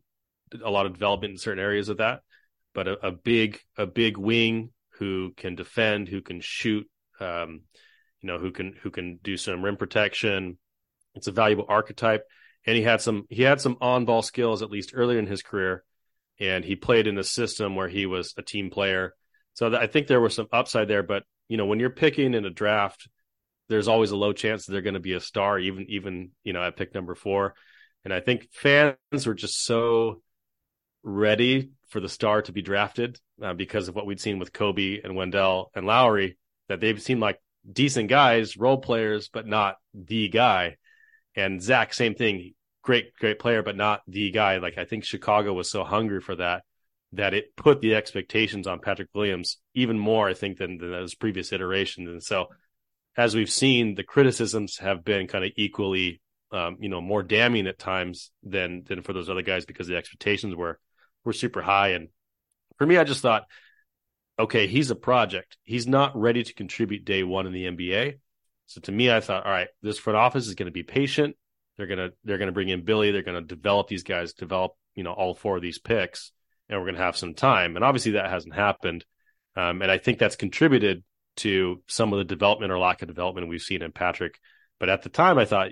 a 0.62 0.71
lot 0.71 0.87
of 0.87 0.93
development 0.93 1.33
in 1.33 1.38
certain 1.38 1.62
areas 1.62 1.88
of 1.88 1.99
that 1.99 2.21
but 2.79 2.87
a, 2.87 3.09
a 3.09 3.11
big 3.11 3.59
a 3.77 3.87
big 3.87 4.17
wing 4.17 4.71
who 4.99 5.33
can 5.37 5.57
defend, 5.57 6.09
who 6.09 6.21
can 6.21 6.41
shoot, 6.41 6.88
um, 7.19 7.62
you 8.21 8.29
know, 8.29 8.38
who 8.38 8.53
can 8.53 8.75
who 8.83 8.91
can 8.93 9.19
do 9.21 9.37
some 9.37 9.64
rim 9.64 9.77
protection. 9.77 10.59
It's 11.17 11.27
a 11.27 11.33
valuable 11.33 11.67
archetype, 11.69 12.25
and 12.64 12.77
he 12.77 12.85
had 12.85 13.01
some 13.01 13.27
he 13.31 13.43
had 13.43 13.61
some 13.61 13.79
on 13.81 14.05
ball 14.05 14.23
skills 14.23 14.62
at 14.62 14.71
least 14.71 14.93
earlier 14.95 15.19
in 15.19 15.27
his 15.27 15.43
career, 15.43 15.83
and 16.38 16.64
he 16.64 16.77
played 16.77 17.09
in 17.09 17.19
a 17.19 17.25
system 17.25 17.75
where 17.75 17.88
he 17.88 18.07
was 18.07 18.33
a 18.37 18.43
team 18.43 18.71
player. 18.71 19.14
So 19.59 19.75
I 19.75 19.88
think 19.88 20.07
there 20.07 20.21
was 20.21 20.37
some 20.37 20.47
upside 20.53 20.87
there. 20.87 21.03
But 21.03 21.25
you 21.49 21.57
know, 21.57 21.66
when 21.66 21.81
you're 21.81 21.90
picking 21.90 22.33
in 22.33 22.44
a 22.44 22.51
draft, 22.51 23.09
there's 23.68 23.88
always 23.88 24.12
a 24.12 24.16
low 24.16 24.33
chance 24.33 24.64
that 24.64 24.73
they're 24.73 24.83
going 24.83 24.94
to 24.94 25.01
be 25.01 25.14
a 25.14 25.21
star, 25.21 25.59
even 25.59 25.87
even 25.88 26.31
you 26.44 26.53
know 26.53 26.62
at 26.62 26.77
pick 26.77 26.94
number 26.94 27.16
four. 27.16 27.55
And 28.05 28.14
I 28.14 28.21
think 28.21 28.47
fans 28.53 28.94
were 29.27 29.35
just 29.35 29.64
so 29.64 30.23
ready 31.03 31.71
for 31.88 31.99
the 31.99 32.09
star 32.09 32.40
to 32.42 32.53
be 32.53 32.62
drafted 32.62 33.18
uh, 33.42 33.53
because 33.53 33.88
of 33.88 33.97
what 33.97 34.07
we'd 34.07 34.21
seen 34.21 34.38
with 34.38 34.53
Coby 34.53 35.03
and 35.03 35.16
Wendell 35.16 35.73
and 35.75 35.88
Lauri 35.88 36.38
that 36.68 36.79
they've 36.79 37.03
seemed 37.03 37.21
like 37.21 37.40
decent 37.71 38.09
guys, 38.09 38.57
role 38.57 38.79
players, 38.79 39.29
but 39.29 39.44
not 39.44 39.75
the 39.92 40.29
guy. 40.29 40.77
And 41.35 41.61
Zach, 41.61 41.92
same 41.94 42.14
thing, 42.14 42.55
great, 42.83 43.12
great 43.18 43.40
player, 43.40 43.64
but 43.64 43.77
not 43.77 44.03
the 44.07 44.31
guy. 44.31 44.59
Like 44.59 44.79
I 44.79 44.85
think 44.85 45.03
Chicago 45.03 45.53
was 45.53 45.68
so 45.68 45.83
hungry 45.83 46.21
for 46.21 46.37
that 46.37 46.62
that 47.12 47.35
it 47.35 47.57
put 47.57 47.81
the 47.81 47.94
expectations 47.94 48.66
on 48.66 48.81
Patrick 48.81 49.09
Williams 49.14 49.59
even 49.75 49.99
more, 49.99 50.29
I 50.29 50.35
think, 50.35 50.59
than, 50.59 50.79
than 50.79 50.90
those 50.90 51.14
previous 51.14 51.53
iterations. 51.53 52.09
And 52.09 52.23
so, 52.23 52.47
as 53.16 53.35
we've 53.35 53.51
seen, 53.51 53.94
the 53.94 54.05
criticisms 54.05 54.79
have 54.79 55.05
been 55.05 55.27
kind 55.27 55.44
of 55.44 55.53
equally, 55.57 56.21
um, 56.53 56.77
you 56.81 56.88
know, 56.88 57.01
more 57.01 57.23
damning 57.23 57.66
at 57.66 57.79
times 57.79 58.31
than 58.42 58.85
than 58.87 59.03
for 59.03 59.12
those 59.12 59.31
other 59.31 59.42
guys 59.42 59.64
because 59.64 59.87
the 59.87 59.97
expectations 59.97 60.55
were 60.55 60.79
were 61.25 61.33
super 61.33 61.62
high. 61.62 61.88
And 61.88 62.09
for 62.77 62.87
me, 62.87 62.97
I 62.97 63.05
just 63.05 63.23
thought, 63.23 63.44
okay, 64.38 64.66
he's 64.66 64.90
a 64.90 64.97
project. 64.97 65.57
He's 65.64 65.87
not 65.87 66.16
ready 66.16 66.44
to 66.44 66.55
contribute 66.55 67.05
day 67.05 67.25
one 67.25 67.47
in 67.47 67.53
the 67.53 67.64
NBA. 67.64 68.18
So 68.66 68.81
to 68.83 68.92
me, 68.92 69.11
I 69.11 69.21
thought, 69.21 69.47
all 69.47 69.53
right, 69.53 69.68
this 69.83 69.99
front 69.99 70.18
office 70.18 70.47
is 70.47 70.55
going 70.55 70.66
to 70.66 70.73
be 70.73 70.83
patient. 70.83 71.37
They're 71.79 71.87
gonna 71.87 72.11
they're 72.25 72.38
gonna 72.38 72.53
bring 72.53 72.68
in 72.68 72.85
Billy. 72.85 73.12
They're 73.12 73.23
gonna 73.23 73.40
develop 73.40 73.87
these 73.87 74.03
guys, 74.03 74.35
develop 74.35 74.73
you 74.94 75.05
know 75.05 75.12
all 75.12 75.35
four 75.35 75.57
of 75.57 75.62
these 75.62 75.79
picks, 75.79 76.33
and 76.68 76.81
we're 76.81 76.87
gonna 76.87 77.04
have 77.04 77.16
some 77.16 77.35
time. 77.35 77.76
And 77.76 77.85
obviously 77.85 78.12
that 78.12 78.31
hasn't 78.31 78.54
happened. 78.54 79.04
Um, 79.57 79.83
and 79.83 79.90
I 79.90 79.98
think 79.98 80.18
that's 80.18 80.37
contributed 80.37 81.02
to 81.38 81.83
some 81.87 82.12
of 82.12 82.18
the 82.18 82.24
development 82.24 82.72
or 82.72 82.78
lack 82.78 83.02
of 83.02 83.09
development 83.09 83.48
we've 83.48 83.61
seen 83.61 83.83
in 83.83 83.92
Patrick. 83.92 84.38
But 84.78 84.88
at 84.88 85.02
the 85.02 85.09
time, 85.09 85.38
I 85.38 85.44
thought, 85.44 85.70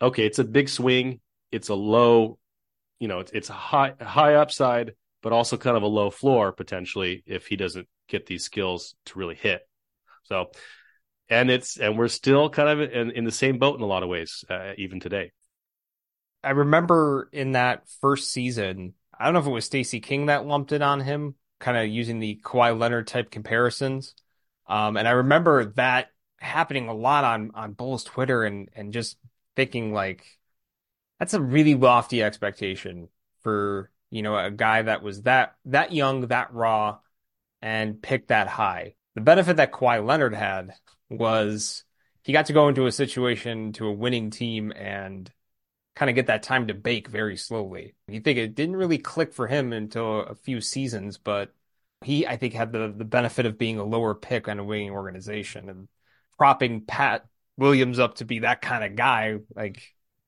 okay, 0.00 0.24
it's 0.24 0.38
a 0.38 0.44
big 0.44 0.68
swing. 0.68 1.20
It's 1.50 1.68
a 1.68 1.74
low 1.74 2.38
you 2.98 3.08
know, 3.08 3.20
it's 3.20 3.32
it's 3.32 3.48
high 3.48 3.94
high 4.00 4.34
upside, 4.34 4.92
but 5.22 5.32
also 5.32 5.56
kind 5.56 5.76
of 5.76 5.82
a 5.82 5.86
low 5.86 6.10
floor 6.10 6.52
potentially 6.52 7.22
if 7.26 7.46
he 7.46 7.56
doesn't 7.56 7.88
get 8.08 8.26
these 8.26 8.44
skills 8.44 8.94
to 9.06 9.18
really 9.18 9.34
hit. 9.34 9.62
So, 10.24 10.50
and 11.28 11.50
it's 11.50 11.76
and 11.78 11.96
we're 11.96 12.08
still 12.08 12.50
kind 12.50 12.68
of 12.68 12.92
in, 12.92 13.12
in 13.12 13.24
the 13.24 13.30
same 13.30 13.58
boat 13.58 13.76
in 13.76 13.82
a 13.82 13.86
lot 13.86 14.02
of 14.02 14.08
ways, 14.08 14.44
uh, 14.50 14.72
even 14.78 15.00
today. 15.00 15.32
I 16.42 16.50
remember 16.50 17.28
in 17.32 17.52
that 17.52 17.82
first 18.00 18.30
season, 18.30 18.94
I 19.18 19.24
don't 19.24 19.34
know 19.34 19.40
if 19.40 19.46
it 19.46 19.50
was 19.50 19.64
Stacey 19.64 20.00
King 20.00 20.26
that 20.26 20.46
lumped 20.46 20.72
it 20.72 20.82
on 20.82 21.00
him, 21.00 21.34
kind 21.58 21.76
of 21.76 21.88
using 21.88 22.20
the 22.20 22.40
Kawhi 22.44 22.78
Leonard 22.78 23.06
type 23.06 23.30
comparisons. 23.30 24.14
Um, 24.66 24.96
and 24.96 25.08
I 25.08 25.12
remember 25.12 25.66
that 25.76 26.10
happening 26.38 26.88
a 26.88 26.94
lot 26.94 27.24
on 27.24 27.50
on 27.54 27.72
Bulls 27.72 28.04
Twitter 28.04 28.44
and 28.44 28.68
and 28.76 28.92
just 28.92 29.16
thinking 29.56 29.92
like 29.92 30.38
that's 31.18 31.34
a 31.34 31.40
really 31.40 31.74
lofty 31.74 32.22
expectation 32.22 33.08
for 33.42 33.90
you 34.10 34.22
know 34.22 34.36
a 34.36 34.50
guy 34.50 34.82
that 34.82 35.02
was 35.02 35.22
that 35.22 35.54
that 35.64 35.92
young, 35.92 36.28
that 36.28 36.52
raw, 36.54 36.98
and 37.60 38.00
picked 38.00 38.28
that 38.28 38.48
high. 38.48 38.94
The 39.14 39.20
benefit 39.20 39.56
that 39.56 39.72
Kawhi 39.72 40.04
Leonard 40.06 40.34
had 40.34 40.74
was 41.10 41.84
he 42.22 42.32
got 42.32 42.46
to 42.46 42.52
go 42.52 42.68
into 42.68 42.86
a 42.86 42.92
situation 42.92 43.72
to 43.72 43.86
a 43.86 43.92
winning 43.92 44.30
team 44.30 44.72
and 44.76 45.32
kind 45.98 46.08
of 46.08 46.14
get 46.14 46.28
that 46.28 46.44
time 46.44 46.68
to 46.68 46.74
bake 46.74 47.08
very 47.08 47.36
slowly. 47.36 47.96
You 48.06 48.20
think 48.20 48.38
it 48.38 48.54
didn't 48.54 48.76
really 48.76 48.98
click 48.98 49.32
for 49.32 49.48
him 49.48 49.72
until 49.72 50.20
a 50.20 50.34
few 50.36 50.60
seasons, 50.60 51.18
but 51.18 51.52
he 52.04 52.24
I 52.24 52.36
think 52.36 52.54
had 52.54 52.70
the 52.70 52.94
the 52.96 53.04
benefit 53.04 53.46
of 53.46 53.58
being 53.58 53.78
a 53.78 53.84
lower 53.84 54.14
pick 54.14 54.46
on 54.46 54.60
a 54.60 54.64
winning 54.64 54.90
organization 54.90 55.68
and 55.68 55.88
propping 56.38 56.82
Pat 56.82 57.26
Williams 57.56 57.98
up 57.98 58.16
to 58.16 58.24
be 58.24 58.40
that 58.40 58.62
kind 58.62 58.84
of 58.84 58.94
guy 58.94 59.38
like 59.56 59.82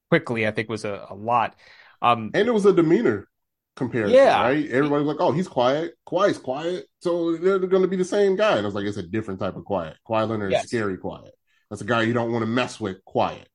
quickly, 0.09 0.45
I 0.45 0.51
think 0.51 0.69
was 0.69 0.85
a, 0.85 1.07
a 1.09 1.15
lot. 1.15 1.55
Um, 2.03 2.33
and 2.35 2.49
it 2.49 2.53
was 2.53 2.67
a 2.67 2.73
demeanor 2.73 3.29
comparison, 3.77 4.17
yeah. 4.17 4.43
right? 4.43 4.69
Everybody's 4.69 5.07
like, 5.07 5.19
"Oh, 5.21 5.31
he's 5.31 5.47
quiet. 5.47 5.95
Quiet's 6.05 6.39
quiet." 6.39 6.87
So 7.01 7.37
they're, 7.37 7.61
going 7.61 7.83
to 7.83 7.89
be 7.89 7.97
the 7.97 8.05
same 8.05 8.35
guy. 8.35 8.57
And 8.57 8.63
I 8.63 8.67
was 8.67 8.75
like, 8.75 8.87
"It's 8.87 8.97
a 8.97 9.05
different 9.05 9.39
type 9.39 9.55
of 9.55 9.65
quiet. 9.65 9.97
Kawhi 10.09 10.29
Leonard 10.29 10.51
yes. 10.51 10.65
is 10.65 10.71
scary 10.71 10.97
quiet. 10.97 11.33
That's 11.69 11.83
a 11.83 11.85
guy 11.85 12.03
you 12.03 12.13
don't 12.13 12.33
want 12.33 12.43
to 12.43 12.51
mess 12.51 12.81
with. 12.81 13.05
Quiet. 13.05 13.47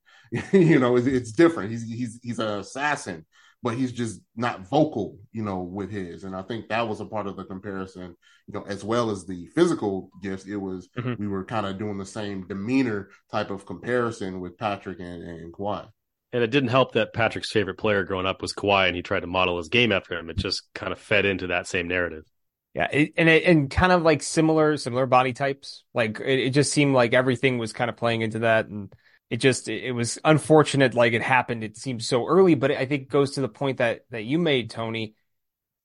you 0.51 0.79
know, 0.79 0.95
it's, 0.95 1.07
it's, 1.07 1.31
different. 1.31 1.71
He's 1.71 1.89
he's 1.89 2.19
he's 2.21 2.39
an 2.39 2.59
assassin, 2.59 3.25
but 3.61 3.75
he's 3.75 3.91
just 3.91 4.21
not 4.35 4.67
vocal. 4.67 5.17
You 5.31 5.43
know, 5.43 5.61
with 5.61 5.91
his. 5.91 6.23
And 6.23 6.35
I 6.35 6.41
think 6.41 6.69
that 6.69 6.87
was 6.87 6.99
a 6.99 7.05
part 7.05 7.27
of 7.27 7.35
the 7.35 7.45
comparison. 7.45 8.15
You 8.47 8.53
know, 8.53 8.65
as 8.67 8.83
well 8.83 9.09
as 9.09 9.25
the 9.25 9.47
physical 9.47 10.09
gifts, 10.21 10.45
it 10.45 10.57
was 10.57 10.89
mm-hmm. 10.97 11.21
we 11.21 11.27
were 11.27 11.45
kind 11.45 11.65
of 11.65 11.77
doing 11.77 11.97
the 11.97 12.05
same 12.05 12.47
demeanor 12.47 13.09
type 13.31 13.49
of 13.49 13.65
comparison 13.65 14.39
with 14.39 14.57
Patrick 14.57 14.99
and 14.99 15.23
and 15.23 15.53
Kawhi. 15.53 15.87
And 16.33 16.43
it 16.43 16.51
didn't 16.51 16.69
help 16.69 16.93
that 16.93 17.13
Patrick's 17.13 17.51
favorite 17.51 17.77
player 17.77 18.03
growing 18.03 18.25
up 18.25 18.41
was 18.41 18.53
Kawhi, 18.53 18.87
and 18.87 18.95
he 18.95 19.01
tried 19.01 19.21
to 19.21 19.27
model 19.27 19.57
his 19.57 19.69
game 19.69 19.91
after 19.91 20.17
him. 20.17 20.29
It 20.29 20.37
just 20.37 20.63
kind 20.73 20.91
of 20.91 20.99
fed 20.99 21.25
into 21.25 21.47
that 21.47 21.67
same 21.67 21.87
narrative. 21.87 22.25
Yeah, 22.73 22.89
it, 22.91 23.13
and 23.15 23.29
it, 23.29 23.45
and 23.45 23.71
kind 23.71 23.93
of 23.93 24.01
like 24.01 24.21
similar 24.21 24.75
similar 24.75 25.05
body 25.05 25.31
types. 25.31 25.85
Like 25.93 26.19
it, 26.19 26.39
it, 26.39 26.49
just 26.49 26.73
seemed 26.73 26.93
like 26.93 27.13
everything 27.13 27.57
was 27.57 27.71
kind 27.71 27.89
of 27.89 27.95
playing 27.95 28.21
into 28.21 28.39
that, 28.39 28.67
and 28.67 28.93
it 29.35 29.41
just 29.41 29.67
it, 29.67 29.91
was 29.91 30.17
unfortunate. 30.23 30.93
Like 30.93 31.11
it 31.11 31.21
happened, 31.21 31.61
it 31.61 31.75
seems 31.75 32.07
so 32.07 32.25
early, 32.25 32.55
but 32.55 32.71
I 32.71 32.85
think 32.85 33.09
goes 33.09 33.31
to 33.31 33.41
the 33.41 33.49
point 33.49 33.79
that 33.79 34.05
that 34.09 34.23
you 34.23 34.39
made, 34.39 34.69
Tony. 34.69 35.13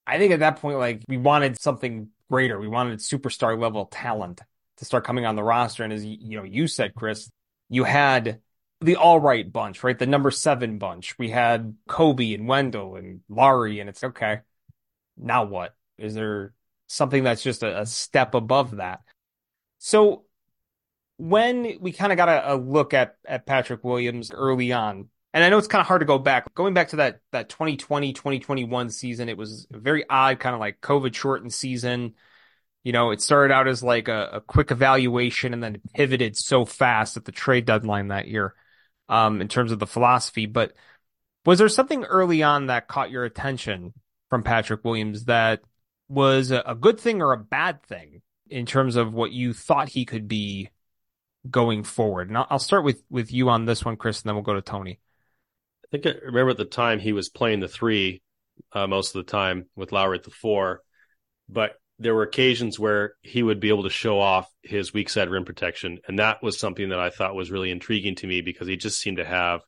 I 0.06 0.18
think 0.18 0.32
at 0.32 0.38
that 0.38 0.60
point, 0.60 0.78
like 0.78 1.02
we 1.08 1.16
wanted 1.16 1.60
something 1.60 2.10
greater. 2.30 2.60
We 2.60 2.68
wanted 2.68 3.00
superstar 3.00 3.58
level 3.58 3.86
talent 3.86 4.40
to 4.76 4.84
start 4.84 5.04
coming 5.04 5.26
on 5.26 5.34
the 5.34 5.42
roster, 5.42 5.82
and 5.82 5.92
as 5.92 6.04
you 6.04 6.36
know, 6.36 6.44
you 6.44 6.68
said, 6.68 6.94
Kris, 6.94 7.28
you 7.68 7.82
had 7.82 8.40
the 8.80 8.94
all 8.94 9.18
right 9.18 9.52
bunch, 9.52 9.82
right? 9.82 9.98
The 9.98 10.06
number 10.06 10.30
seven 10.30 10.78
bunch. 10.78 11.18
We 11.18 11.28
had 11.28 11.74
Coby 11.88 12.36
and 12.36 12.46
Wendell 12.46 12.94
and 12.94 13.20
Lauri, 13.28 13.80
and 13.80 13.90
it's 13.90 14.04
okay. 14.04 14.42
Now 15.16 15.42
what? 15.42 15.74
Is 15.98 16.14
there 16.14 16.54
something 16.86 17.24
that's 17.24 17.42
just 17.42 17.64
a, 17.64 17.80
a 17.80 17.86
step 17.86 18.34
above 18.34 18.76
that? 18.76 19.00
So 19.78 20.22
when 21.20 21.76
we 21.80 21.92
kind 21.92 22.12
of 22.12 22.16
got 22.16 22.30
a, 22.30 22.54
a, 22.54 22.56
look 22.56 22.94
at 22.94 23.16
at 23.26 23.44
Patrick 23.44 23.84
Williams 23.84 24.30
early 24.32 24.72
on, 24.72 25.08
and 25.34 25.44
I 25.44 25.50
know 25.50 25.58
it's 25.58 25.68
kind 25.68 25.82
of 25.82 25.86
hard 25.86 26.00
to 26.00 26.06
go 26.06 26.18
back. 26.18 26.52
Going 26.54 26.72
back 26.72 26.88
to 26.88 26.96
that 26.96 27.20
that 27.32 27.50
2020 27.50 28.14
2021 28.14 28.90
season, 28.90 29.28
it 29.28 29.36
was 29.36 29.66
a 29.70 29.78
very 29.78 30.04
odd 30.08 30.40
kind 30.40 30.54
of 30.54 30.60
like 30.60 30.80
COVID 30.80 31.14
shortened 31.14 31.52
season. 31.52 32.14
You 32.84 32.92
know, 32.92 33.10
it 33.10 33.20
started 33.20 33.52
out 33.52 33.68
as 33.68 33.82
like 33.82 34.08
a, 34.08 34.30
a 34.34 34.40
quick 34.40 34.70
evaluation 34.70 35.52
and 35.52 35.62
then 35.62 35.82
pivoted 35.94 36.38
so 36.38 36.64
fast 36.64 37.18
at 37.18 37.26
the 37.26 37.32
trade 37.32 37.66
deadline 37.66 38.08
that 38.08 38.26
year 38.26 38.54
um, 39.10 39.42
in 39.42 39.48
terms 39.48 39.72
of 39.72 39.78
the 39.78 39.86
philosophy. 39.86 40.46
But 40.46 40.72
was 41.44 41.58
there 41.58 41.68
something 41.68 42.04
early 42.04 42.42
on 42.42 42.66
that 42.66 42.88
caught 42.88 43.10
your 43.10 43.24
attention 43.24 43.92
from 44.30 44.42
Patrick 44.42 44.84
Williams 44.84 45.26
that 45.26 45.60
was 46.08 46.50
a, 46.50 46.62
a 46.64 46.74
good 46.74 46.98
thing 46.98 47.20
or 47.20 47.34
a 47.34 47.38
bad 47.38 47.82
thing 47.82 48.22
in 48.48 48.64
terms 48.64 48.96
of 48.96 49.12
what 49.12 49.32
you 49.32 49.52
thought 49.52 49.90
he 49.90 50.06
could 50.06 50.26
be 50.26 50.70
going 51.48 51.84
forward? 51.84 52.28
And 52.28 52.38
I'll, 52.38 52.58
start 52.58 52.84
with 52.84 53.02
with 53.10 53.32
you 53.32 53.48
on 53.48 53.64
this 53.64 53.84
one, 53.84 53.96
Kris, 53.96 54.22
and 54.22 54.28
then 54.28 54.34
we'll 54.34 54.44
go 54.44 54.54
to 54.54 54.62
Tony. 54.62 55.00
I 55.84 55.88
think 55.90 56.06
I 56.06 56.18
remember 56.24 56.50
at 56.50 56.56
the 56.56 56.64
time 56.64 56.98
he 56.98 57.12
was 57.12 57.28
playing 57.28 57.60
the 57.60 57.68
three 57.68 58.22
uh, 58.72 58.86
most 58.86 59.14
of 59.14 59.24
the 59.24 59.30
time 59.30 59.66
with 59.74 59.92
Lauri 59.92 60.18
at 60.18 60.24
the 60.24 60.30
four, 60.30 60.82
but 61.48 61.72
there 62.00 62.14
were 62.14 62.22
occasions 62.22 62.78
where 62.78 63.14
he 63.20 63.42
would 63.42 63.60
be 63.60 63.68
able 63.68 63.82
to 63.82 63.90
show 63.90 64.18
off 64.18 64.50
his 64.62 64.92
weak 64.94 65.10
side 65.10 65.28
rim 65.28 65.44
protection. 65.44 65.98
And 66.08 66.18
that 66.18 66.42
was 66.42 66.58
something 66.58 66.88
that 66.88 66.98
I 66.98 67.10
thought 67.10 67.34
was 67.34 67.50
really 67.50 67.70
intriguing 67.70 68.14
to 68.16 68.26
me 68.26 68.40
because 68.40 68.66
he 68.66 68.76
just 68.78 68.98
seemed 68.98 69.18
to 69.18 69.24
have 69.24 69.60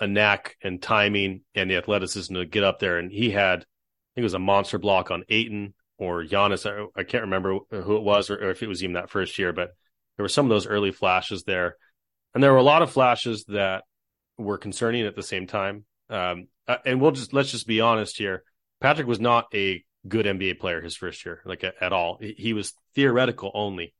a 0.00 0.08
knack 0.08 0.56
and 0.60 0.82
timing 0.82 1.42
and 1.54 1.70
the 1.70 1.76
athleticism 1.76 2.34
to 2.34 2.46
get 2.46 2.64
up 2.64 2.80
there. 2.80 2.98
And 2.98 3.12
he 3.12 3.30
had, 3.30 3.60
I 3.60 4.10
think 4.14 4.22
it 4.22 4.22
was 4.22 4.34
a 4.34 4.40
monster 4.40 4.78
block 4.78 5.12
on 5.12 5.22
Ayton 5.28 5.74
or 5.98 6.24
Giannis. 6.24 6.68
I, 6.68 7.00
I 7.00 7.04
can't 7.04 7.24
remember 7.24 7.58
who 7.70 7.96
it 7.96 8.02
was 8.02 8.28
or, 8.28 8.36
or 8.36 8.50
if 8.50 8.64
it 8.64 8.68
was 8.68 8.82
even 8.82 8.94
that 8.94 9.10
first 9.10 9.38
year, 9.38 9.52
but 9.52 9.70
there 10.20 10.24
were 10.24 10.28
some 10.28 10.44
of 10.44 10.50
those 10.50 10.66
early 10.66 10.92
flashes 10.92 11.44
there. 11.44 11.76
And 12.34 12.44
there 12.44 12.52
were 12.52 12.58
a 12.58 12.62
lot 12.62 12.82
of 12.82 12.90
flashes 12.90 13.46
that 13.48 13.84
were 14.36 14.58
concerning 14.58 15.06
at 15.06 15.16
the 15.16 15.22
same 15.22 15.46
time. 15.46 15.86
Um, 16.10 16.48
uh, 16.68 16.76
and 16.84 17.00
we'll 17.00 17.12
just, 17.12 17.32
let's 17.32 17.50
just 17.50 17.66
be 17.66 17.80
honest 17.80 18.18
here. 18.18 18.42
Patrick 18.82 19.06
was 19.06 19.18
not 19.18 19.46
a 19.54 19.82
good 20.06 20.26
NBA 20.26 20.58
player 20.58 20.82
his 20.82 20.94
first 20.94 21.24
year, 21.24 21.40
like 21.46 21.64
at, 21.64 21.76
at 21.80 21.94
all. 21.94 22.18
He, 22.20 22.34
he 22.36 22.52
was 22.52 22.74
theoretical 22.94 23.50
only. 23.54 23.94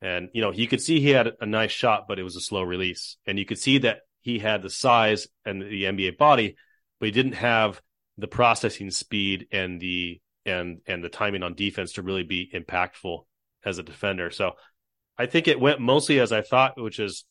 And, 0.00 0.28
you 0.32 0.40
know, 0.40 0.52
you 0.52 0.68
could 0.68 0.80
see 0.80 1.00
he 1.00 1.10
had 1.10 1.32
a 1.40 1.46
nice 1.46 1.72
shot, 1.72 2.04
but 2.06 2.20
it 2.20 2.22
was 2.22 2.36
a 2.36 2.40
slow 2.40 2.62
release. 2.62 3.16
And 3.26 3.36
you 3.36 3.44
could 3.44 3.58
see 3.58 3.78
that 3.78 4.02
he 4.20 4.38
had 4.38 4.62
the 4.62 4.70
size 4.70 5.26
and 5.44 5.60
the 5.60 5.82
NBA 5.82 6.16
body, 6.16 6.54
but 7.00 7.06
he 7.06 7.10
didn't 7.10 7.32
have 7.32 7.82
the 8.18 8.28
processing 8.28 8.92
speed 8.92 9.48
and 9.50 9.80
the 9.80 10.20
and 10.44 10.78
and 10.86 11.02
the 11.02 11.08
timing 11.08 11.42
on 11.42 11.54
defense 11.54 11.94
to 11.94 12.02
really 12.02 12.22
be 12.22 12.48
impactful 12.54 13.24
as 13.64 13.78
a 13.78 13.82
defender. 13.82 14.30
So 14.30 14.52
I 15.18 15.26
think 15.26 15.48
it 15.48 15.60
went 15.60 15.80
mostly 15.80 16.20
as 16.20 16.32
I 16.32 16.42
thought, 16.42 16.80
which 16.80 16.98
is 16.98 17.24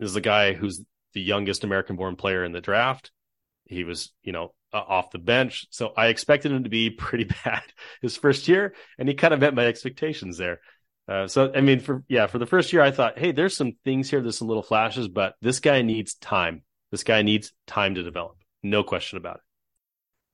is 0.00 0.14
the 0.14 0.20
guy 0.20 0.52
who's 0.52 0.82
the 1.14 1.20
youngest 1.20 1.64
American 1.64 1.96
born 1.96 2.16
player 2.16 2.44
in 2.44 2.52
the 2.52 2.60
draft. 2.60 3.12
he 3.66 3.84
was, 3.84 4.12
you 4.22 4.32
know, 4.32 4.54
off 4.72 5.10
the 5.10 5.18
bench. 5.18 5.66
So 5.70 5.92
I 5.96 6.08
expected 6.08 6.52
him 6.52 6.64
to 6.64 6.70
be 6.70 6.90
pretty 7.06 7.24
bad 7.44 7.62
his 8.00 8.16
first 8.16 8.48
year, 8.48 8.74
and 8.98 9.08
he 9.08 9.14
kind 9.14 9.34
of 9.34 9.40
met 9.40 9.54
my 9.54 9.66
expectations 9.66 10.38
there. 10.38 10.60
Uh, 11.08 11.26
so 11.26 11.52
I 11.54 11.60
mean, 11.60 11.80
for 11.80 12.04
yeah, 12.08 12.26
for 12.26 12.38
the 12.38 12.46
first 12.46 12.72
year, 12.72 12.82
I 12.82 12.90
thought, 12.90 13.18
hey, 13.18 13.32
there's 13.32 13.56
some 13.56 13.72
things 13.84 14.08
here, 14.10 14.20
there's 14.20 14.38
some 14.38 14.48
little 14.48 14.62
flashes, 14.62 15.08
but 15.08 15.34
this 15.42 15.60
guy 15.60 15.82
needs 15.82 16.14
time. 16.14 16.62
This 16.90 17.04
guy 17.04 17.22
needs 17.22 17.52
time 17.66 17.94
to 17.96 18.02
develop. 18.02 18.36
No 18.62 18.84
question 18.84 19.18
about 19.18 19.36
it. 19.36 19.42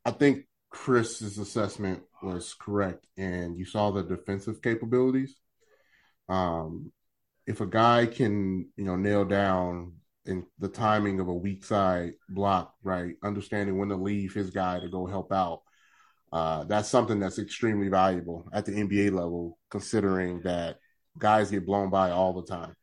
I 0.04 0.10
think 0.10 0.46
Kris's 0.70 1.38
assessment 1.38 2.02
was 2.22 2.54
correct, 2.54 3.06
and 3.16 3.56
you 3.58 3.64
saw 3.64 3.90
the 3.90 4.02
defensive 4.02 4.60
capabilities. 4.62 5.36
Um, 6.28 6.92
if 7.46 7.60
a 7.60 7.66
guy 7.66 8.06
can, 8.06 8.68
you 8.76 8.84
know, 8.84 8.96
nail 8.96 9.24
down 9.24 9.94
in 10.26 10.44
the 10.58 10.68
timing 10.68 11.20
of 11.20 11.28
a 11.28 11.34
weak 11.34 11.64
side 11.64 12.12
block, 12.28 12.74
right, 12.82 13.14
understanding 13.22 13.78
when 13.78 13.88
to 13.88 13.96
leave 13.96 14.34
his 14.34 14.50
guy 14.50 14.78
to 14.80 14.88
go 14.88 15.06
help 15.06 15.32
out, 15.32 15.62
uh, 16.32 16.64
that's 16.64 16.88
something 16.88 17.18
that's 17.18 17.38
extremely 17.38 17.88
valuable 17.88 18.46
at 18.52 18.66
the 18.66 18.72
NBA 18.72 19.12
level, 19.12 19.58
considering 19.70 20.42
that 20.42 20.76
guys 21.18 21.50
get 21.50 21.64
blown 21.64 21.88
by 21.88 22.10
all 22.10 22.34
the 22.34 22.46
time. 22.46 22.76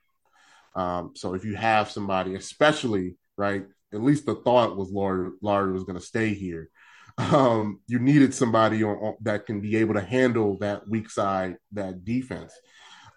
Um, 0.76 1.12
so 1.16 1.36
if 1.36 1.46
you 1.46 1.56
have 1.56 1.92
somebody, 1.92 2.36
especially 2.36 3.16
right, 3.38 3.66
at 3.94 4.04
least 4.04 4.26
the 4.26 4.36
thought 4.36 4.76
was 4.78 4.92
Lauri 4.92 5.72
was 5.72 5.84
going 5.84 6.00
to 6.00 6.06
stay 6.06 6.34
here. 6.34 6.70
Um, 7.18 7.80
you 7.88 8.00
needed 8.00 8.34
somebody 8.34 8.84
on, 8.84 8.98
on, 8.98 9.16
that 9.22 9.46
can 9.46 9.62
be 9.62 9.78
able 9.78 9.94
to 9.94 10.02
handle 10.02 10.58
that 10.60 10.86
weak 10.90 11.10
side, 11.10 11.56
that 11.72 12.04
defense, 12.04 12.54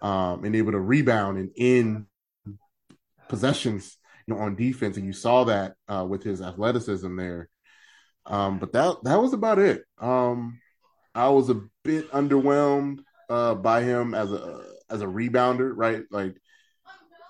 um, 0.01 0.43
and 0.43 0.55
able 0.55 0.71
to 0.71 0.79
rebound 0.79 1.37
and 1.37 1.51
in 1.55 2.07
possessions, 3.27 3.97
you 4.25 4.33
know, 4.33 4.41
on 4.41 4.55
defense. 4.55 4.97
And 4.97 5.05
you 5.05 5.13
saw 5.13 5.45
that 5.45 5.75
uh, 5.87 6.05
with 6.07 6.23
his 6.23 6.41
athleticism 6.41 7.15
there. 7.15 7.49
Um, 8.25 8.59
but 8.59 8.73
that 8.73 8.97
that 9.03 9.21
was 9.21 9.33
about 9.33 9.59
it. 9.59 9.83
Um, 9.99 10.59
I 11.15 11.29
was 11.29 11.49
a 11.49 11.61
bit 11.83 12.11
underwhelmed 12.11 12.99
uh, 13.29 13.55
by 13.55 13.81
him 13.81 14.13
as 14.13 14.31
a 14.31 14.63
as 14.89 15.01
a 15.01 15.07
rebounder, 15.07 15.71
right? 15.75 16.03
Like 16.11 16.35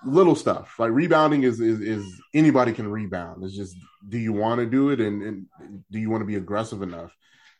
little 0.04 0.34
stuff. 0.34 0.78
Like 0.78 0.92
rebounding 0.92 1.44
is 1.44 1.60
is, 1.60 1.80
is 1.80 2.20
anybody 2.34 2.72
can 2.72 2.88
rebound. 2.88 3.44
It's 3.44 3.56
just 3.56 3.76
do 4.08 4.18
you 4.18 4.32
want 4.32 4.60
to 4.60 4.66
do 4.66 4.90
it 4.90 5.00
and, 5.00 5.22
and 5.22 5.46
do 5.90 5.98
you 5.98 6.10
want 6.10 6.22
to 6.22 6.26
be 6.26 6.36
aggressive 6.36 6.82
enough? 6.82 7.14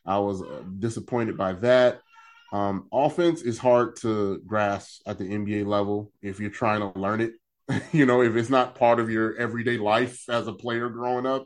I 0.05 0.17
was 0.19 0.41
uh, 0.41 0.63
disappointed 0.79 1.37
by 1.37 1.53
that. 1.53 2.01
Um, 2.51 2.87
offense 2.91 3.41
is 3.41 3.57
hard 3.57 3.95
to 3.97 4.41
grasp 4.45 5.01
at 5.05 5.17
the 5.17 5.23
NBA 5.23 5.65
level 5.65 6.11
if 6.21 6.39
you're 6.39 6.49
trying 6.49 6.81
to 6.81 6.99
learn 6.99 7.21
it. 7.21 7.33
you 7.91 8.05
know, 8.05 8.21
if 8.21 8.35
it's 8.35 8.49
not 8.49 8.75
part 8.75 8.99
of 8.99 9.09
your 9.09 9.35
everyday 9.37 9.77
life 9.77 10.27
as 10.29 10.47
a 10.47 10.53
player 10.53 10.89
growing 10.89 11.25
up. 11.25 11.45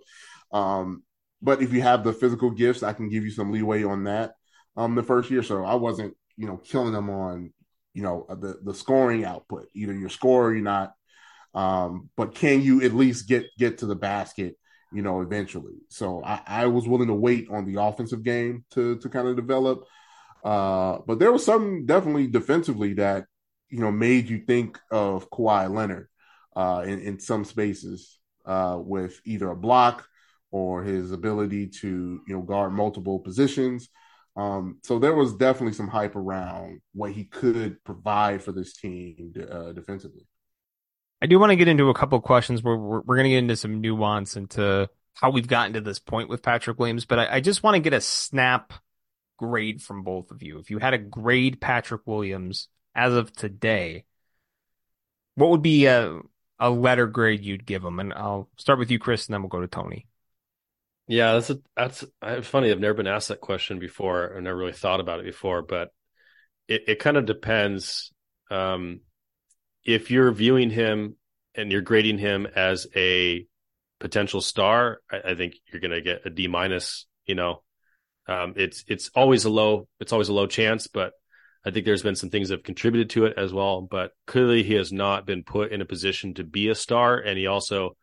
Um, 0.51 1.03
but 1.41 1.61
if 1.61 1.73
you 1.73 1.81
have 1.81 2.03
the 2.03 2.13
physical 2.13 2.49
gifts, 2.49 2.81
I 2.81 2.93
can 2.93 3.09
give 3.09 3.23
you 3.23 3.31
some 3.31 3.51
leeway 3.51 3.83
on 3.83 4.05
that. 4.05 4.33
Um, 4.77 4.95
the 4.95 5.03
first 5.03 5.29
year, 5.29 5.43
so 5.43 5.63
I 5.63 5.75
wasn't, 5.75 6.15
you 6.37 6.47
know, 6.47 6.57
killing 6.57 6.93
them 6.93 7.09
on, 7.09 7.53
you 7.93 8.01
know, 8.01 8.25
the 8.29 8.59
the 8.63 8.73
scoring 8.73 9.23
output. 9.23 9.67
Either 9.73 9.93
your 9.93 10.09
score, 10.09 10.47
or 10.47 10.53
you're 10.53 10.63
not. 10.63 10.93
Um, 11.53 12.09
but 12.17 12.35
can 12.35 12.61
you 12.61 12.81
at 12.81 12.93
least 12.93 13.27
get 13.27 13.45
get 13.57 13.77
to 13.79 13.85
the 13.85 13.95
basket? 13.95 14.57
You 14.91 15.01
know, 15.01 15.21
eventually. 15.21 15.75
So 15.89 16.23
I, 16.23 16.41
I 16.45 16.65
was 16.67 16.87
willing 16.87 17.07
to 17.07 17.13
wait 17.13 17.47
on 17.49 17.65
the 17.65 17.81
offensive 17.81 18.23
game 18.23 18.65
to 18.71 18.97
to 18.97 19.09
kind 19.09 19.27
of 19.27 19.35
develop. 19.35 19.85
Uh, 20.45 20.99
but 21.07 21.17
there 21.17 21.31
was 21.31 21.43
something 21.43 21.87
definitely 21.87 22.27
defensively 22.27 22.93
that 22.93 23.25
you 23.69 23.79
know 23.79 23.91
made 23.91 24.29
you 24.29 24.39
think 24.45 24.79
of 24.91 25.27
Kawhi 25.31 25.73
Leonard 25.73 26.07
uh, 26.55 26.83
in 26.85 26.99
in 26.99 27.19
some 27.19 27.43
spaces 27.43 28.19
uh, 28.45 28.77
with 28.79 29.19
either 29.25 29.49
a 29.49 29.55
block 29.55 30.07
or 30.51 30.83
his 30.83 31.11
ability 31.11 31.67
to 31.67 32.21
you 32.27 32.35
know 32.35 32.43
guard 32.43 32.73
multiple 32.73 33.19
positions. 33.19 33.89
Um, 34.37 34.77
so 34.83 34.99
there 34.99 35.15
was 35.15 35.33
definitely 35.35 35.73
some 35.73 35.87
hype 35.87 36.15
around 36.15 36.81
what 36.93 37.11
he 37.11 37.23
could 37.23 37.83
provide 37.83 38.43
for 38.43 38.51
this 38.51 38.73
team 38.73 39.33
uh, 39.49 39.71
defensively. 39.71 40.27
I 41.21 41.25
do 41.25 41.39
want 41.39 41.51
to 41.51 41.55
get 41.55 41.69
into 41.69 41.89
a 41.89 41.93
couple 41.95 42.19
questions 42.21 42.61
where 42.61 42.75
we're, 42.75 43.01
we're 43.01 43.15
going 43.15 43.23
to 43.23 43.29
get 43.31 43.37
into 43.37 43.55
some 43.55 43.81
nuance 43.81 44.35
into 44.35 44.89
how 45.13 45.31
we've 45.31 45.47
gotten 45.47 45.73
to 45.73 45.81
this 45.81 45.97
point 45.97 46.29
with 46.29 46.43
Patrick 46.43 46.77
Williams, 46.77 47.05
but 47.05 47.17
I, 47.17 47.37
I 47.37 47.39
just 47.39 47.63
want 47.63 47.75
to 47.75 47.79
get 47.79 47.93
a 47.93 48.01
snap 48.01 48.73
grade 49.37 49.81
from 49.81 50.03
both 50.03 50.31
of 50.31 50.43
you. 50.43 50.59
If 50.59 50.69
you 50.69 50.79
had 50.79 50.93
a 50.93 50.97
grade 50.97 51.59
Patrick 51.61 52.01
Williams 52.05 52.67
as 52.93 53.13
of 53.13 53.33
today, 53.33 54.05
what 55.35 55.49
would 55.49 55.61
be 55.61 55.85
a 55.85 56.19
a 56.57 56.69
letter 56.69 57.07
grade 57.07 57.43
you'd 57.43 57.65
give 57.65 57.83
him? 57.83 57.99
And 57.99 58.13
I'll 58.13 58.49
start 58.57 58.79
with 58.79 58.89
you, 58.89 58.99
Kris, 58.99 59.27
and 59.27 59.33
then 59.33 59.41
we'll 59.41 59.49
go 59.49 59.61
to 59.61 59.67
Tony. 59.67 60.07
Yeah, 61.07 61.33
that's 61.33 61.49
a, 61.51 61.59
that's 61.75 62.03
funny. 62.47 62.71
I've 62.71 62.79
never 62.79 62.95
been 62.95 63.07
asked 63.07 63.27
that 63.27 63.41
question 63.41 63.77
before. 63.77 64.35
I've 64.35 64.41
never 64.41 64.57
really 64.57 64.71
thought 64.71 64.99
about 64.99 65.19
it 65.19 65.25
before, 65.25 65.61
but 65.61 65.89
it, 66.67 66.85
it 66.87 66.99
kind 66.99 67.17
of 67.17 67.25
depends. 67.25 68.11
Um, 68.49 69.01
if 69.83 70.09
you're 70.09 70.31
viewing 70.31 70.71
him 70.71 71.15
and 71.53 71.71
you're 71.71 71.81
grading 71.81 72.17
him 72.17 72.47
as 72.55 72.87
a 72.95 73.45
potential 73.99 74.41
star, 74.41 74.99
I, 75.11 75.31
I 75.31 75.35
think 75.35 75.55
you're 75.71 75.81
going 75.81 75.91
to 75.91 76.01
get 76.01 76.25
a 76.25 76.29
D 76.29 76.47
minus. 76.47 77.05
You 77.27 77.35
know, 77.35 77.61
um, 78.27 78.53
it's 78.55 78.83
it's 78.87 79.09
always 79.15 79.45
a 79.45 79.49
low 79.49 79.87
it's 79.99 80.13
always 80.13 80.29
a 80.29 80.33
low 80.33 80.47
chance, 80.47 80.87
but 80.87 81.13
I 81.65 81.71
think 81.71 81.85
there's 81.85 82.03
been 82.03 82.15
some 82.15 82.29
things 82.29 82.49
that 82.49 82.55
have 82.59 82.63
contributed 82.63 83.09
to 83.11 83.25
it 83.25 83.37
as 83.37 83.53
well. 83.53 83.81
But 83.81 84.11
clearly, 84.27 84.63
he 84.63 84.73
has 84.75 84.91
not 84.91 85.25
been 85.25 85.43
put 85.43 85.71
in 85.71 85.81
a 85.81 85.85
position 85.85 86.33
to 86.35 86.43
be 86.43 86.69
a 86.69 86.75
star, 86.75 87.17
and 87.17 87.37
he 87.37 87.47
also 87.47 87.95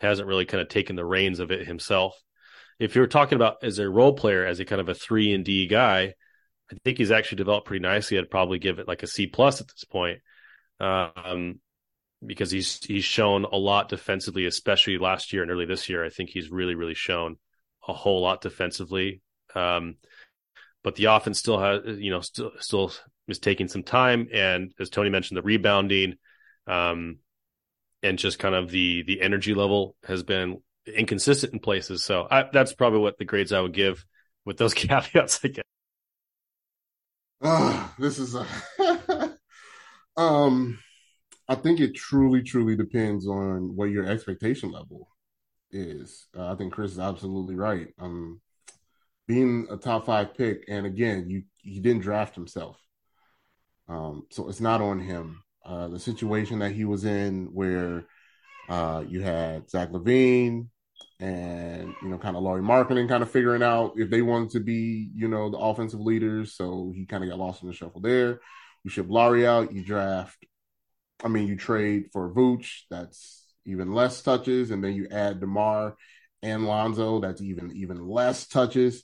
hasn't 0.00 0.28
really 0.28 0.44
kind 0.44 0.60
of 0.60 0.68
taken 0.68 0.96
the 0.96 1.04
reins 1.04 1.40
of 1.40 1.50
it 1.50 1.66
himself 1.66 2.14
if 2.78 2.94
you're 2.94 3.06
talking 3.06 3.36
about 3.36 3.62
as 3.62 3.78
a 3.78 3.88
role 3.88 4.12
player, 4.12 4.46
as 4.46 4.60
a 4.60 4.64
kind 4.64 4.80
of 4.80 4.88
a 4.88 4.94
three 4.94 5.32
and 5.32 5.44
D 5.44 5.66
guy, 5.66 6.14
I 6.70 6.76
think 6.84 6.98
he's 6.98 7.10
actually 7.10 7.36
developed 7.36 7.66
pretty 7.66 7.82
nicely. 7.82 8.18
I'd 8.18 8.30
probably 8.30 8.58
give 8.58 8.78
it 8.78 8.88
like 8.88 9.02
a 9.02 9.06
C 9.06 9.26
plus 9.26 9.60
at 9.60 9.68
this 9.68 9.84
point, 9.84 10.20
um, 10.80 11.60
because 12.24 12.50
he's 12.50 12.84
he's 12.84 13.04
shown 13.04 13.44
a 13.44 13.56
lot 13.56 13.88
defensively, 13.88 14.46
especially 14.46 14.98
last 14.98 15.32
year 15.32 15.42
and 15.42 15.50
early 15.50 15.66
this 15.66 15.88
year. 15.88 16.04
I 16.04 16.10
think 16.10 16.30
he's 16.30 16.50
really 16.50 16.74
really 16.74 16.94
shown 16.94 17.36
a 17.86 17.92
whole 17.92 18.22
lot 18.22 18.40
defensively. 18.40 19.22
Um, 19.54 19.96
but 20.84 20.94
the 20.94 21.06
offense 21.06 21.38
still 21.38 21.58
has, 21.58 21.98
you 21.98 22.10
know, 22.10 22.20
still 22.20 22.52
still 22.60 22.92
is 23.26 23.38
taking 23.38 23.68
some 23.68 23.82
time, 23.82 24.28
and 24.32 24.72
as 24.80 24.90
Tony 24.90 25.10
mentioned, 25.10 25.36
the 25.36 25.42
rebounding, 25.42 26.14
um, 26.66 27.18
and 28.02 28.18
just 28.18 28.38
kind 28.38 28.54
of 28.54 28.70
the 28.70 29.02
the 29.02 29.20
energy 29.20 29.54
level 29.54 29.96
has 30.04 30.22
been 30.22 30.62
inconsistent 30.86 31.52
in 31.52 31.58
places. 31.58 32.04
So 32.04 32.26
I, 32.30 32.44
that's 32.52 32.72
probably 32.72 33.00
what 33.00 33.18
the 33.18 33.24
grades 33.24 33.52
I 33.52 33.60
would 33.60 33.74
give 33.74 34.04
with 34.44 34.56
those 34.56 34.74
caveats. 34.74 35.40
I 35.44 35.48
guess. 35.48 35.64
Uh, 37.40 37.88
this 37.98 38.18
is 38.18 38.34
a 38.34 38.46
um 40.16 40.78
I 41.48 41.54
think 41.54 41.80
it 41.80 41.94
truly, 41.94 42.42
truly 42.42 42.76
depends 42.76 43.26
on 43.26 43.74
what 43.74 43.86
your 43.90 44.04
expectation 44.06 44.70
level 44.70 45.08
is. 45.70 46.28
Uh, 46.36 46.52
I 46.52 46.56
think 46.56 46.74
Kris 46.74 46.92
is 46.92 46.98
absolutely 46.98 47.54
right. 47.54 47.88
Um, 47.98 48.40
being 49.28 49.68
a 49.70 49.76
top 49.76 50.06
five 50.06 50.34
pick, 50.34 50.64
and 50.68 50.86
again, 50.86 51.30
you 51.30 51.44
he 51.58 51.78
didn't 51.78 52.02
draft 52.02 52.34
himself, 52.34 52.76
um, 53.88 54.26
so 54.30 54.48
it's 54.48 54.60
not 54.60 54.80
on 54.80 54.98
him. 54.98 55.44
Uh, 55.64 55.86
the 55.86 56.00
situation 56.00 56.58
that 56.60 56.72
he 56.72 56.84
was 56.86 57.04
in, 57.04 57.50
where 57.52 58.06
uh, 58.68 59.04
you 59.06 59.20
had 59.20 59.70
Zach 59.70 59.92
LaVine 59.92 60.68
and 61.20 61.94
you 62.02 62.08
know, 62.08 62.18
kind 62.18 62.36
of 62.36 62.42
Lauri 62.42 62.62
Markkanen 62.62 63.08
kind 63.08 63.22
of 63.22 63.30
figuring 63.30 63.62
out 63.62 63.92
if 63.96 64.08
they 64.08 64.22
wanted 64.22 64.50
to 64.50 64.60
be, 64.60 65.10
you 65.14 65.28
know, 65.28 65.50
the 65.50 65.58
offensive 65.58 66.00
leaders. 66.00 66.54
So 66.54 66.92
he 66.94 67.04
kind 67.06 67.22
of 67.22 67.30
got 67.30 67.38
lost 67.38 67.62
in 67.62 67.68
the 67.68 67.74
shuffle 67.74 68.00
there. 68.00 68.40
You 68.84 68.90
ship 68.90 69.06
Lauri 69.08 69.46
out, 69.46 69.72
you 69.72 69.84
draft. 69.84 70.46
I 71.22 71.28
mean, 71.28 71.48
you 71.48 71.56
trade 71.56 72.06
for 72.12 72.32
Vooch, 72.32 72.82
that's 72.90 73.44
even 73.66 73.92
less 73.92 74.22
touches, 74.22 74.70
and 74.70 74.82
then 74.82 74.94
you 74.94 75.08
add 75.10 75.40
Demar 75.40 75.96
and 76.42 76.66
Lonzo, 76.66 77.20
that's 77.20 77.42
even 77.42 77.72
even 77.76 78.06
less 78.06 78.46
touches. 78.46 79.02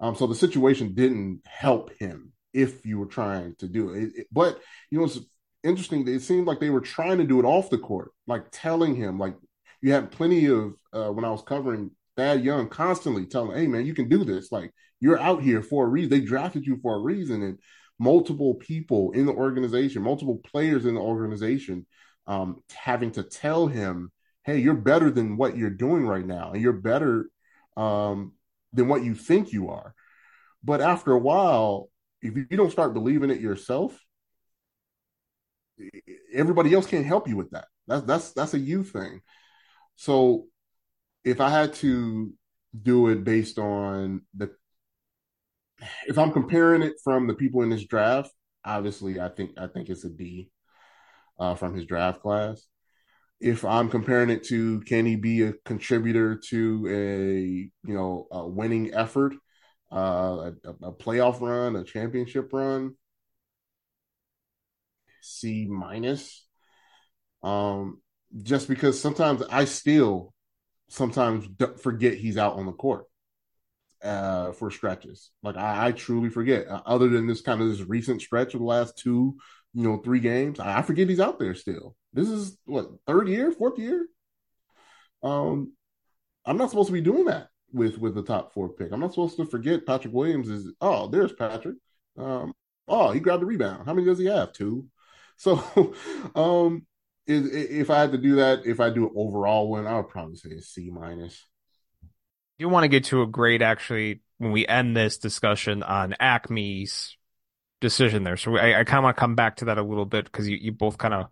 Um, 0.00 0.14
so 0.14 0.26
the 0.26 0.34
situation 0.34 0.94
didn't 0.94 1.42
help 1.46 1.90
him 1.98 2.32
if 2.52 2.84
you 2.84 2.98
were 2.98 3.06
trying 3.06 3.54
to 3.56 3.68
do 3.68 3.90
it. 3.90 4.02
it, 4.02 4.12
it 4.16 4.26
but 4.32 4.58
you 4.90 4.98
know, 4.98 5.04
it's 5.04 5.20
interesting. 5.62 6.06
It 6.08 6.22
seemed 6.22 6.46
like 6.46 6.60
they 6.60 6.70
were 6.70 6.80
trying 6.80 7.18
to 7.18 7.24
do 7.24 7.38
it 7.38 7.44
off 7.44 7.70
the 7.70 7.78
court, 7.78 8.12
like 8.26 8.44
telling 8.50 8.94
him, 8.94 9.18
like 9.18 9.36
you 9.82 9.92
had 9.92 10.10
plenty 10.10 10.46
of 10.46 10.74
uh, 10.92 11.10
when 11.10 11.24
I 11.24 11.30
was 11.30 11.42
covering 11.42 11.90
Thad 12.16 12.44
Young 12.44 12.68
constantly 12.68 13.26
telling, 13.26 13.56
"Hey 13.56 13.66
man, 13.66 13.86
you 13.86 13.94
can 13.94 14.08
do 14.08 14.24
this. 14.24 14.50
Like 14.50 14.72
you're 15.00 15.20
out 15.20 15.42
here 15.42 15.62
for 15.62 15.86
a 15.86 15.88
reason. 15.88 16.10
They 16.10 16.20
drafted 16.20 16.66
you 16.66 16.78
for 16.82 16.96
a 16.96 17.00
reason." 17.00 17.42
And 17.42 17.58
multiple 17.98 18.54
people 18.54 19.12
in 19.12 19.26
the 19.26 19.32
organization, 19.32 20.02
multiple 20.02 20.40
players 20.44 20.86
in 20.86 20.94
the 20.94 21.00
organization, 21.00 21.86
um, 22.26 22.62
having 22.72 23.12
to 23.12 23.22
tell 23.22 23.66
him, 23.66 24.10
"Hey, 24.44 24.58
you're 24.58 24.74
better 24.74 25.10
than 25.10 25.36
what 25.36 25.56
you're 25.56 25.70
doing 25.70 26.06
right 26.06 26.26
now, 26.26 26.52
and 26.52 26.62
you're 26.62 26.72
better 26.72 27.30
um, 27.76 28.32
than 28.72 28.88
what 28.88 29.04
you 29.04 29.14
think 29.14 29.52
you 29.52 29.70
are." 29.70 29.94
But 30.62 30.80
after 30.80 31.12
a 31.12 31.18
while, 31.18 31.90
if 32.22 32.36
you 32.36 32.44
don't 32.56 32.72
start 32.72 32.94
believing 32.94 33.30
it 33.30 33.40
yourself, 33.40 33.98
everybody 36.32 36.74
else 36.74 36.86
can't 36.86 37.06
help 37.06 37.28
you 37.28 37.36
with 37.36 37.50
that. 37.50 37.66
That's 37.86 38.04
that's 38.04 38.32
that's 38.32 38.54
a 38.54 38.58
you 38.58 38.84
thing. 38.84 39.20
So 39.96 40.46
if 41.24 41.40
I 41.40 41.50
had 41.50 41.74
to 41.74 42.32
do 42.80 43.08
it 43.08 43.24
based 43.24 43.58
on 43.58 44.22
the. 44.34 44.50
If 46.06 46.18
I'm 46.18 46.30
comparing 46.32 46.82
it 46.82 46.94
from 47.02 47.26
the 47.26 47.34
people 47.34 47.62
in 47.62 47.70
this 47.70 47.86
draft, 47.86 48.30
obviously 48.64 49.18
I 49.18 49.28
think 49.28 49.52
I 49.58 49.66
think 49.66 49.88
it's 49.88 50.04
a 50.04 50.10
D 50.10 50.50
uh, 51.38 51.54
from 51.54 51.74
his 51.74 51.86
draft 51.86 52.20
class. 52.20 52.66
If 53.40 53.64
I'm 53.64 53.88
comparing 53.88 54.30
it 54.30 54.44
to 54.44 54.80
can 54.82 55.06
he 55.06 55.16
be 55.16 55.42
a 55.42 55.54
contributor 55.64 56.36
to 56.50 56.86
a 56.88 57.40
you 57.88 57.94
know 57.94 58.26
a 58.30 58.46
winning 58.46 58.92
effort, 58.94 59.34
uh, 59.92 60.50
a, 60.64 60.70
a 60.82 60.92
playoff 60.92 61.40
run, 61.40 61.76
a 61.76 61.84
championship 61.84 62.52
run, 62.52 62.96
C 65.22 65.66
minus. 65.66 66.46
Um, 67.42 68.00
just 68.42 68.68
because 68.68 69.00
sometimes 69.00 69.42
I 69.50 69.64
still 69.64 70.34
sometimes 70.88 71.46
forget 71.82 72.14
he's 72.14 72.36
out 72.36 72.54
on 72.54 72.66
the 72.66 72.72
court 72.72 73.06
uh, 74.02 74.52
for 74.52 74.70
stretches. 74.70 75.30
Like 75.42 75.56
I, 75.56 75.88
I 75.88 75.92
truly 75.92 76.30
forget. 76.30 76.68
Uh, 76.68 76.82
other 76.86 77.08
than 77.08 77.26
this 77.26 77.40
kind 77.40 77.60
of 77.60 77.68
this 77.68 77.86
recent 77.86 78.22
stretch 78.22 78.54
of 78.54 78.60
the 78.60 78.66
last 78.66 78.98
two, 78.98 79.36
you 79.72 79.84
know, 79.84 79.98
three 79.98 80.20
games, 80.20 80.58
I, 80.58 80.82
forget 80.82 81.08
he's 81.08 81.20
out 81.20 81.38
there 81.38 81.54
still. 81.54 81.96
This 82.12 82.28
is 82.28 82.58
what 82.64 82.88
third 83.06 83.28
year, 83.28 83.52
fourth 83.52 83.78
year. 83.78 84.06
Um, 85.22 85.72
I'm 86.44 86.56
not 86.56 86.70
supposed 86.70 86.88
to 86.88 86.92
be 86.92 87.00
doing 87.00 87.26
that 87.26 87.48
with 87.72 87.98
with 87.98 88.14
the 88.14 88.22
top 88.22 88.52
four 88.52 88.70
pick. 88.70 88.92
I'm 88.92 89.00
not 89.00 89.12
supposed 89.12 89.36
to 89.36 89.46
forget 89.46 89.86
Patrick 89.86 90.12
Williams 90.12 90.48
is. 90.48 90.72
Oh, 90.80 91.08
there's 91.08 91.32
Patrick. 91.32 91.76
Um, 92.18 92.52
oh, 92.88 93.12
he 93.12 93.20
grabbed 93.20 93.42
the 93.42 93.46
rebound. 93.46 93.86
How 93.86 93.94
many 93.94 94.06
does 94.06 94.18
he 94.18 94.26
have? 94.26 94.52
Two. 94.52 94.86
So, 95.40 95.94
um, 96.34 96.86
if 97.26 97.88
I 97.88 98.00
had 98.00 98.12
to 98.12 98.18
do 98.18 98.34
that, 98.34 98.66
if 98.66 98.78
I 98.78 98.90
do 98.90 99.06
an 99.06 99.14
overall 99.16 99.70
one, 99.70 99.86
I 99.86 99.96
would 99.96 100.10
probably 100.10 100.36
say 100.36 100.50
a 100.50 100.60
C 100.60 100.90
minus. 100.90 101.46
You 102.58 102.68
want 102.68 102.84
to 102.84 102.88
get 102.88 103.04
to 103.04 103.22
a 103.22 103.26
grade 103.26 103.62
actually 103.62 104.20
when 104.36 104.52
we 104.52 104.66
end 104.66 104.94
this 104.94 105.16
discussion 105.16 105.82
on 105.82 106.14
AKME's 106.20 107.16
decision 107.80 108.22
there. 108.24 108.36
So 108.36 108.56
I, 108.56 108.80
I 108.80 108.84
kind 108.84 108.98
of 108.98 109.04
want 109.04 109.16
to 109.16 109.20
come 109.20 109.34
back 109.34 109.56
to 109.56 109.66
that 109.66 109.78
a 109.78 109.82
little 109.82 110.06
bit 110.06 110.24
because 110.24 110.48
you, 110.48 110.56
you 110.56 110.72
both 110.72 110.98
kind 110.98 111.14
of 111.14 111.28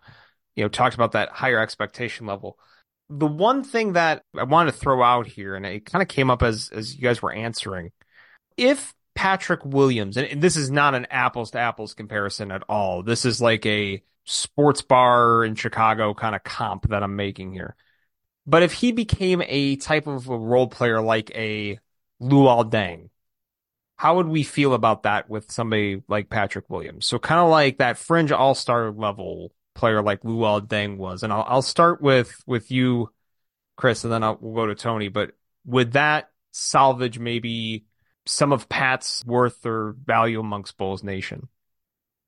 you 0.57 0.65
know 0.65 0.69
talked 0.69 0.95
about 0.95 1.13
that 1.13 1.31
higher 1.31 1.61
expectation 1.61 2.27
level. 2.27 2.59
The 3.11 3.27
one 3.27 3.65
thing 3.65 3.95
that 3.95 4.23
I 4.37 4.45
wanted 4.45 4.73
to 4.73 4.79
throw 4.79 5.03
out 5.03 5.27
here, 5.27 5.55
and 5.55 5.65
it 5.65 5.87
kind 5.87 6.03
of 6.03 6.09
came 6.09 6.31
up 6.31 6.43
as 6.43 6.71
as 6.73 6.95
you 6.95 7.03
guys 7.03 7.23
were 7.23 7.33
answering, 7.33 7.93
if 8.57 8.95
Patrick 9.15 9.65
Williams, 9.65 10.17
and 10.17 10.41
this 10.41 10.57
is 10.57 10.71
not 10.71 10.95
an 10.95 11.07
apples 11.11 11.51
to 11.53 11.59
apples 11.59 11.95
comparison 11.95 12.53
at 12.53 12.63
all. 12.69 13.03
This 13.03 13.25
is 13.25 13.41
like 13.41 13.67
a 13.67 14.03
sports 14.25 14.83
bar 14.83 15.45
in 15.45 15.55
Chicago 15.55 16.15
kind 16.15 16.35
of 16.37 16.45
comp 16.45 16.89
that 16.91 17.03
I'm 17.03 17.17
making 17.17 17.53
here. 17.53 17.75
But 18.47 18.63
if 18.63 18.73
he 18.73 18.93
became 18.93 19.43
a 19.45 19.77
type 19.77 20.07
of 20.07 20.29
a 20.29 20.39
role 20.39 20.69
player 20.69 21.01
like 21.01 21.31
a 21.35 21.79
Luol 22.23 22.71
Deng, 22.71 23.11
how 23.99 24.17
would 24.17 24.29
we 24.29 24.45
feel 24.45 24.75
about 24.75 25.03
that 25.03 25.29
with 25.29 25.51
somebody 25.51 26.03
like 26.07 26.31
Patrick 26.31 26.71
Williams? 26.71 27.05
So 27.07 27.19
kind 27.19 27.41
of 27.41 27.51
like 27.51 27.79
that 27.79 27.99
fringe 27.99 28.31
all 28.31 28.55
star 28.55 28.93
level 28.93 29.53
player 29.75 30.01
like 30.03 30.23
Luol 30.23 30.65
Deng 30.67 30.99
was. 30.99 31.25
And 31.25 31.33
I'll, 31.33 31.45
I'll 31.47 31.63
start 31.63 32.01
with, 32.01 32.33
with 32.47 32.71
you, 32.71 33.11
Kris, 33.77 34.05
and 34.05 34.13
then 34.13 34.23
I'll, 34.23 34.39
we'll 34.41 34.55
go 34.55 34.67
to 34.67 34.77
Tony. 34.77 35.09
But 35.09 35.33
would 35.67 35.93
that 35.93 36.31
salvage 36.53 37.19
maybe 37.19 37.87
some 38.25 38.53
of 38.53 38.69
Pat's 38.69 39.25
worth 39.27 39.67
or 39.67 39.97
value 40.05 40.39
amongst 40.39 40.79
Bulls 40.79 41.03
Nation? 41.03 41.49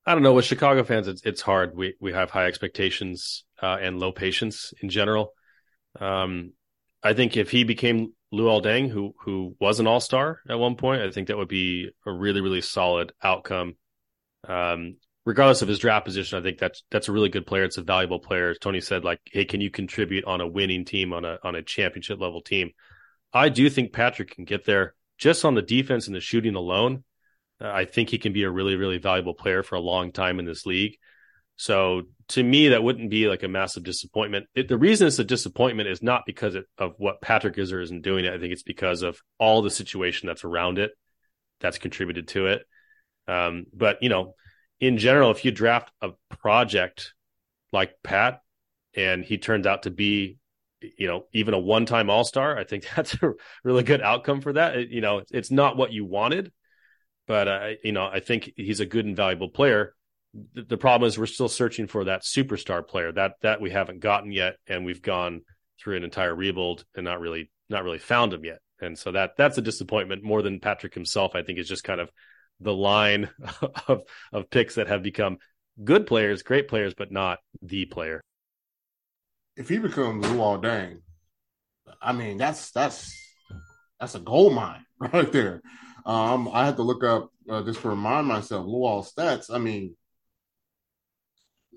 I 0.05 0.13
don't 0.13 0.23
know. 0.23 0.33
With 0.33 0.45
Chicago 0.45 0.83
fans, 0.83 1.07
it's 1.07 1.21
it's 1.23 1.41
hard. 1.41 1.77
We 1.77 1.93
we 1.99 2.11
have 2.11 2.31
high 2.31 2.47
expectations 2.47 3.45
uh, 3.61 3.77
and 3.79 3.99
low 3.99 4.11
patience 4.11 4.73
in 4.81 4.89
general. 4.89 5.33
Um, 5.99 6.53
I 7.03 7.13
think 7.13 7.37
if 7.37 7.51
he 7.51 7.63
became 7.63 8.13
Luol 8.33 8.63
Deng, 8.63 8.89
who 8.89 9.13
who 9.19 9.55
was 9.59 9.79
an 9.79 9.87
All 9.87 9.99
Star 9.99 10.39
at 10.47 10.59
one 10.59 10.75
point, 10.75 11.01
I 11.01 11.11
think 11.11 11.27
that 11.27 11.37
would 11.37 11.47
be 11.47 11.89
a 12.05 12.11
really 12.11 12.41
really 12.41 12.61
solid 12.61 13.11
outcome. 13.23 13.75
Um, 14.47 14.95
regardless 15.25 15.61
of 15.61 15.67
his 15.67 15.79
draft 15.79 16.05
position, 16.05 16.39
I 16.39 16.41
think 16.41 16.57
that's 16.57 16.83
that's 16.91 17.09
a 17.09 17.11
really 17.11 17.29
good 17.29 17.45
player. 17.45 17.63
It's 17.63 17.77
a 17.77 17.83
valuable 17.83 18.19
player. 18.19 18.53
Tony 18.55 18.81
said, 18.81 19.03
like, 19.03 19.19
hey, 19.25 19.45
can 19.45 19.61
you 19.61 19.69
contribute 19.69 20.25
on 20.25 20.41
a 20.41 20.47
winning 20.47 20.85
team 20.85 21.13
on 21.13 21.25
a 21.25 21.39
on 21.43 21.55
a 21.55 21.63
championship 21.63 22.19
level 22.19 22.41
team? 22.41 22.71
I 23.33 23.49
do 23.49 23.69
think 23.69 23.93
Patrick 23.93 24.35
can 24.35 24.45
get 24.45 24.65
there 24.65 24.95
just 25.17 25.45
on 25.45 25.55
the 25.55 25.61
defense 25.61 26.07
and 26.07 26.15
the 26.15 26.19
shooting 26.19 26.55
alone. 26.55 27.03
Uh, 27.61 27.69
I 27.69 27.85
think 27.85 28.09
he 28.09 28.17
can 28.17 28.33
be 28.33 28.43
a 28.43 28.51
really, 28.51 28.75
really 28.75 28.97
valuable 28.97 29.33
player 29.33 29.63
for 29.63 29.75
a 29.75 29.81
long 29.81 30.11
time 30.11 30.39
in 30.39 30.45
this 30.45 30.65
league. 30.65 30.97
So 31.55 32.03
to 32.29 32.43
me, 32.43 32.69
that 32.69 32.83
wouldn't 32.83 33.09
be 33.09 33.27
like 33.27 33.43
a 33.43 33.47
massive 33.47 33.83
disappointment. 33.83 34.47
It, 34.55 34.67
the 34.67 34.77
reason 34.77 35.07
it's 35.07 35.19
a 35.19 35.23
disappointment 35.23 35.89
is 35.89 36.01
not 36.01 36.23
because 36.25 36.55
it, 36.55 36.65
of 36.77 36.95
what 36.97 37.21
Patrick 37.21 37.57
is 37.57 37.71
or 37.71 37.81
isn't 37.81 38.01
doing 38.01 38.25
it. 38.25 38.33
I 38.33 38.39
think 38.39 38.53
it's 38.53 38.63
because 38.63 39.03
of 39.03 39.19
all 39.37 39.61
the 39.61 39.69
situation 39.69 40.27
that's 40.27 40.43
around 40.43 40.79
it 40.79 40.91
that's 41.59 41.77
contributed 41.77 42.27
to 42.29 42.47
it. 42.47 42.65
Um, 43.27 43.65
but 43.73 44.01
you 44.01 44.09
know, 44.09 44.35
in 44.79 44.97
general, 44.97 45.29
if 45.31 45.45
you 45.45 45.51
draft 45.51 45.91
a 46.01 46.11
project 46.29 47.13
like 47.71 47.93
Pat 48.03 48.41
and 48.95 49.23
he 49.23 49.37
turns 49.37 49.67
out 49.67 49.83
to 49.83 49.91
be 49.91 50.39
you 50.97 51.07
know, 51.07 51.25
even 51.33 51.53
a 51.53 51.59
one 51.59 51.85
time 51.85 52.09
All 52.09 52.23
Star. 52.23 52.57
I 52.57 52.63
think 52.63 52.85
that's 52.95 53.13
a 53.21 53.33
really 53.63 53.83
good 53.83 54.01
outcome 54.01 54.41
for 54.41 54.53
that. 54.53 54.75
It, 54.75 54.89
you 54.89 55.01
know, 55.01 55.21
it's 55.31 55.51
not 55.51 55.77
what 55.77 55.91
you 55.91 56.05
wanted, 56.05 56.51
but 57.27 57.47
uh, 57.47 57.69
you 57.83 57.91
know, 57.91 58.05
I 58.05 58.19
think 58.19 58.51
he's 58.55 58.79
a 58.79 58.85
good 58.85 59.05
and 59.05 59.15
valuable 59.15 59.49
player. 59.49 59.95
The, 60.33 60.63
the, 60.63 60.77
problem 60.77 61.07
is 61.07 61.17
we're 61.17 61.25
still 61.25 61.49
searching 61.49 61.87
for 61.87 62.05
that 62.05 62.21
superstar 62.21 62.87
player 62.87 63.11
that 63.11 63.33
that 63.41 63.59
we 63.59 63.69
haven't 63.69 63.99
gotten 63.99 64.31
yet, 64.31 64.55
and 64.67 64.85
we've 64.85 65.01
gone 65.01 65.41
through 65.79 65.97
an 65.97 66.03
entire 66.03 66.33
rebuild 66.33 66.85
and 66.95 67.03
not 67.03 67.19
really 67.19 67.51
not 67.69 67.83
really 67.83 67.99
found 67.99 68.33
him 68.33 68.45
yet. 68.45 68.59
And 68.81 68.97
so 68.97 69.11
that 69.11 69.31
that's 69.37 69.57
a 69.57 69.61
disappointment 69.61 70.23
more 70.23 70.41
than 70.41 70.59
Patrick 70.59 70.93
himself. 70.93 71.35
I 71.35 71.43
think 71.43 71.59
is 71.59 71.67
just 71.67 71.83
kind 71.83 71.99
of 71.99 72.09
the 72.59 72.73
line 72.73 73.29
of 73.87 74.03
of 74.31 74.49
picks 74.49 74.75
that 74.75 74.87
have 74.87 75.03
become 75.03 75.37
good 75.83 76.07
players, 76.07 76.43
great 76.43 76.67
players, 76.67 76.93
but 76.93 77.11
not 77.11 77.39
the 77.61 77.85
player 77.85 78.21
if 79.55 79.69
he 79.69 79.77
becomes 79.77 80.25
Luol 80.25 80.61
Deng, 80.61 81.01
I 82.01 82.13
mean 82.13 82.37
that's 82.37 82.71
that's 82.71 83.15
that's 83.99 84.15
a 84.15 84.19
gold 84.19 84.53
mine 84.53 84.85
right 84.99 85.31
there. 85.31 85.61
Um, 86.05 86.49
I 86.51 86.65
had 86.65 86.77
to 86.77 86.83
look 86.83 87.03
up 87.03 87.29
uh, 87.49 87.61
just 87.63 87.81
to 87.81 87.89
remind 87.89 88.27
myself 88.27 88.65
Luol's 88.65 89.13
stats. 89.13 89.53
I 89.53 89.59
mean, 89.59 89.95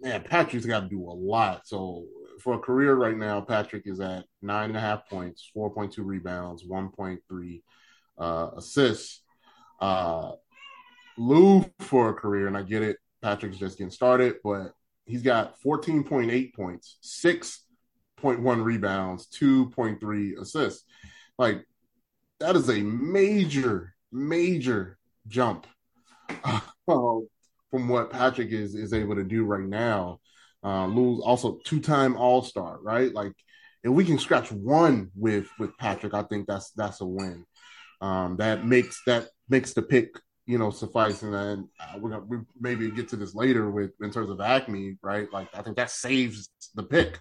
man, 0.01 0.23
Patrick's 0.23 0.67
got 0.67 0.81
to 0.81 0.89
do 0.89 1.03
a 1.03 1.13
lot. 1.13 1.67
So 1.67 2.07
for 2.41 2.55
a 2.55 2.59
career 2.59 2.95
right 2.95 3.17
now, 3.17 3.41
Patrick 3.41 3.85
is 3.87 4.01
at 4.01 4.25
nine 4.43 4.71
and 4.71 4.77
a 4.77 4.81
half 4.81 5.09
points, 5.09 5.51
four 5.53 5.71
point 5.71 5.93
two 5.93 6.03
rebounds, 6.03 6.65
one 6.65 6.91
point 6.91 7.21
three 7.29 7.63
uh, 8.19 8.51
assists. 8.57 9.23
Uh, 9.81 10.33
Lou 11.17 11.65
for 11.81 12.11
a 12.11 12.15
career, 12.15 12.47
and 12.49 12.57
I 12.57 12.63
get 12.63 12.83
it. 12.83 12.97
Patrick's 13.23 13.59
just 13.59 13.79
getting 13.79 13.91
started, 13.91 14.37
but 14.43 14.75
he's 15.07 15.23
got 15.23 15.61
14.8 15.63 16.55
points, 16.55 16.99
six 17.01 17.65
point 18.17 18.41
one 18.41 18.63
rebounds, 18.63 19.29
2.3 19.29 20.41
assists. 20.41 20.85
Like 21.39 21.65
that 22.41 22.57
is 22.57 22.69
a 22.69 22.81
major, 22.81 23.95
major 24.13 24.99
jump 25.27 25.67
uh, 26.45 26.61
from 27.75 27.89
what 27.89 28.09
Patrick 28.09 28.53
is 28.53 28.77
is 28.77 28.93
able 28.93 29.17
to 29.17 29.25
do 29.25 29.45
right 29.45 29.67
now. 29.67 30.21
Uh, 30.63 30.87
Lou's 30.87 31.21
also 31.21 31.59
two 31.65 31.81
time 31.81 32.17
All 32.17 32.41
Star, 32.41 32.79
right? 32.81 33.13
Like 33.13 33.33
if 33.83 33.91
we 33.91 34.05
can 34.05 34.17
scratch 34.17 34.53
one 34.53 35.11
with 35.17 35.49
with 35.59 35.77
Patrick, 35.77 36.15
I 36.15 36.23
think 36.23 36.47
that's 36.47 36.71
that's 36.71 37.01
a 37.01 37.05
win. 37.05 37.45
Um, 38.01 38.37
that 38.37 38.65
makes 38.65 39.03
that 39.09 39.27
makes 39.49 39.73
the 39.73 39.83
pick 39.83 40.11
you 40.47 40.57
know 40.57 40.71
suffice, 40.71 41.25
and 41.25 41.35
then 41.35 41.69
uh, 41.81 41.99
we're 41.99 42.11
gonna 42.11 42.25
we 42.25 42.39
maybe 42.61 42.93
get 42.93 43.09
to 43.09 43.17
this 43.17 43.35
later 43.35 43.69
with 43.69 43.91
in 44.01 44.13
terms 44.13 44.31
of 44.31 44.39
AKME, 44.39 44.99
right? 45.03 45.27
Like 45.33 45.49
I 45.53 45.63
think 45.63 45.77
that 45.77 45.91
saves 45.91 46.51
the 46.77 46.85
pick 46.85 47.19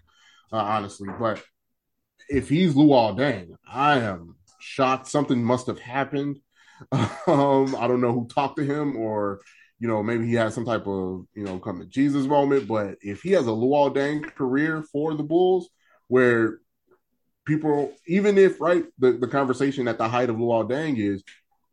uh, 0.52 0.58
honestly. 0.58 1.10
But 1.20 1.42
if 2.30 2.48
he's 2.48 2.76
Luol 2.76 3.18
Deng, 3.18 3.56
I 3.68 4.02
am 4.02 4.36
shocked. 4.60 5.08
Something 5.08 5.44
must 5.44 5.66
have 5.66 5.80
happened. 5.80 6.38
Um, 7.26 7.78
I 7.78 7.88
don't 7.88 8.02
know 8.02 8.12
who 8.12 8.28
talked 8.28 8.58
to 8.58 8.66
him, 8.66 8.98
or 8.98 9.40
you 9.84 9.90
know, 9.90 10.02
maybe 10.02 10.26
he 10.26 10.34
had 10.34 10.54
some 10.54 10.64
type 10.64 10.88
of 10.88 11.26
you 11.36 11.44
know 11.44 11.60
come 11.60 11.82
to 11.82 11.86
Jesus 11.86 12.26
moment. 12.26 12.70
But 12.70 12.96
if 13.02 13.22
he 13.22 13.32
has 13.32 13.48
a 13.48 13.50
Luol 13.50 13.94
Deng 13.94 14.34
career 14.34 14.82
for 14.82 15.14
the 15.14 15.24
Bulls, 15.24 15.68
where 16.08 16.60
people, 17.46 17.92
even 18.08 18.38
if 18.38 18.62
right, 18.62 18.86
the, 18.98 19.12
the 19.12 19.28
conversation 19.28 19.90
at 19.90 19.98
the 19.98 20.08
height 20.08 20.30
of 20.30 20.38
Luol 20.38 20.70
Deng 20.70 20.98
is, 20.98 21.22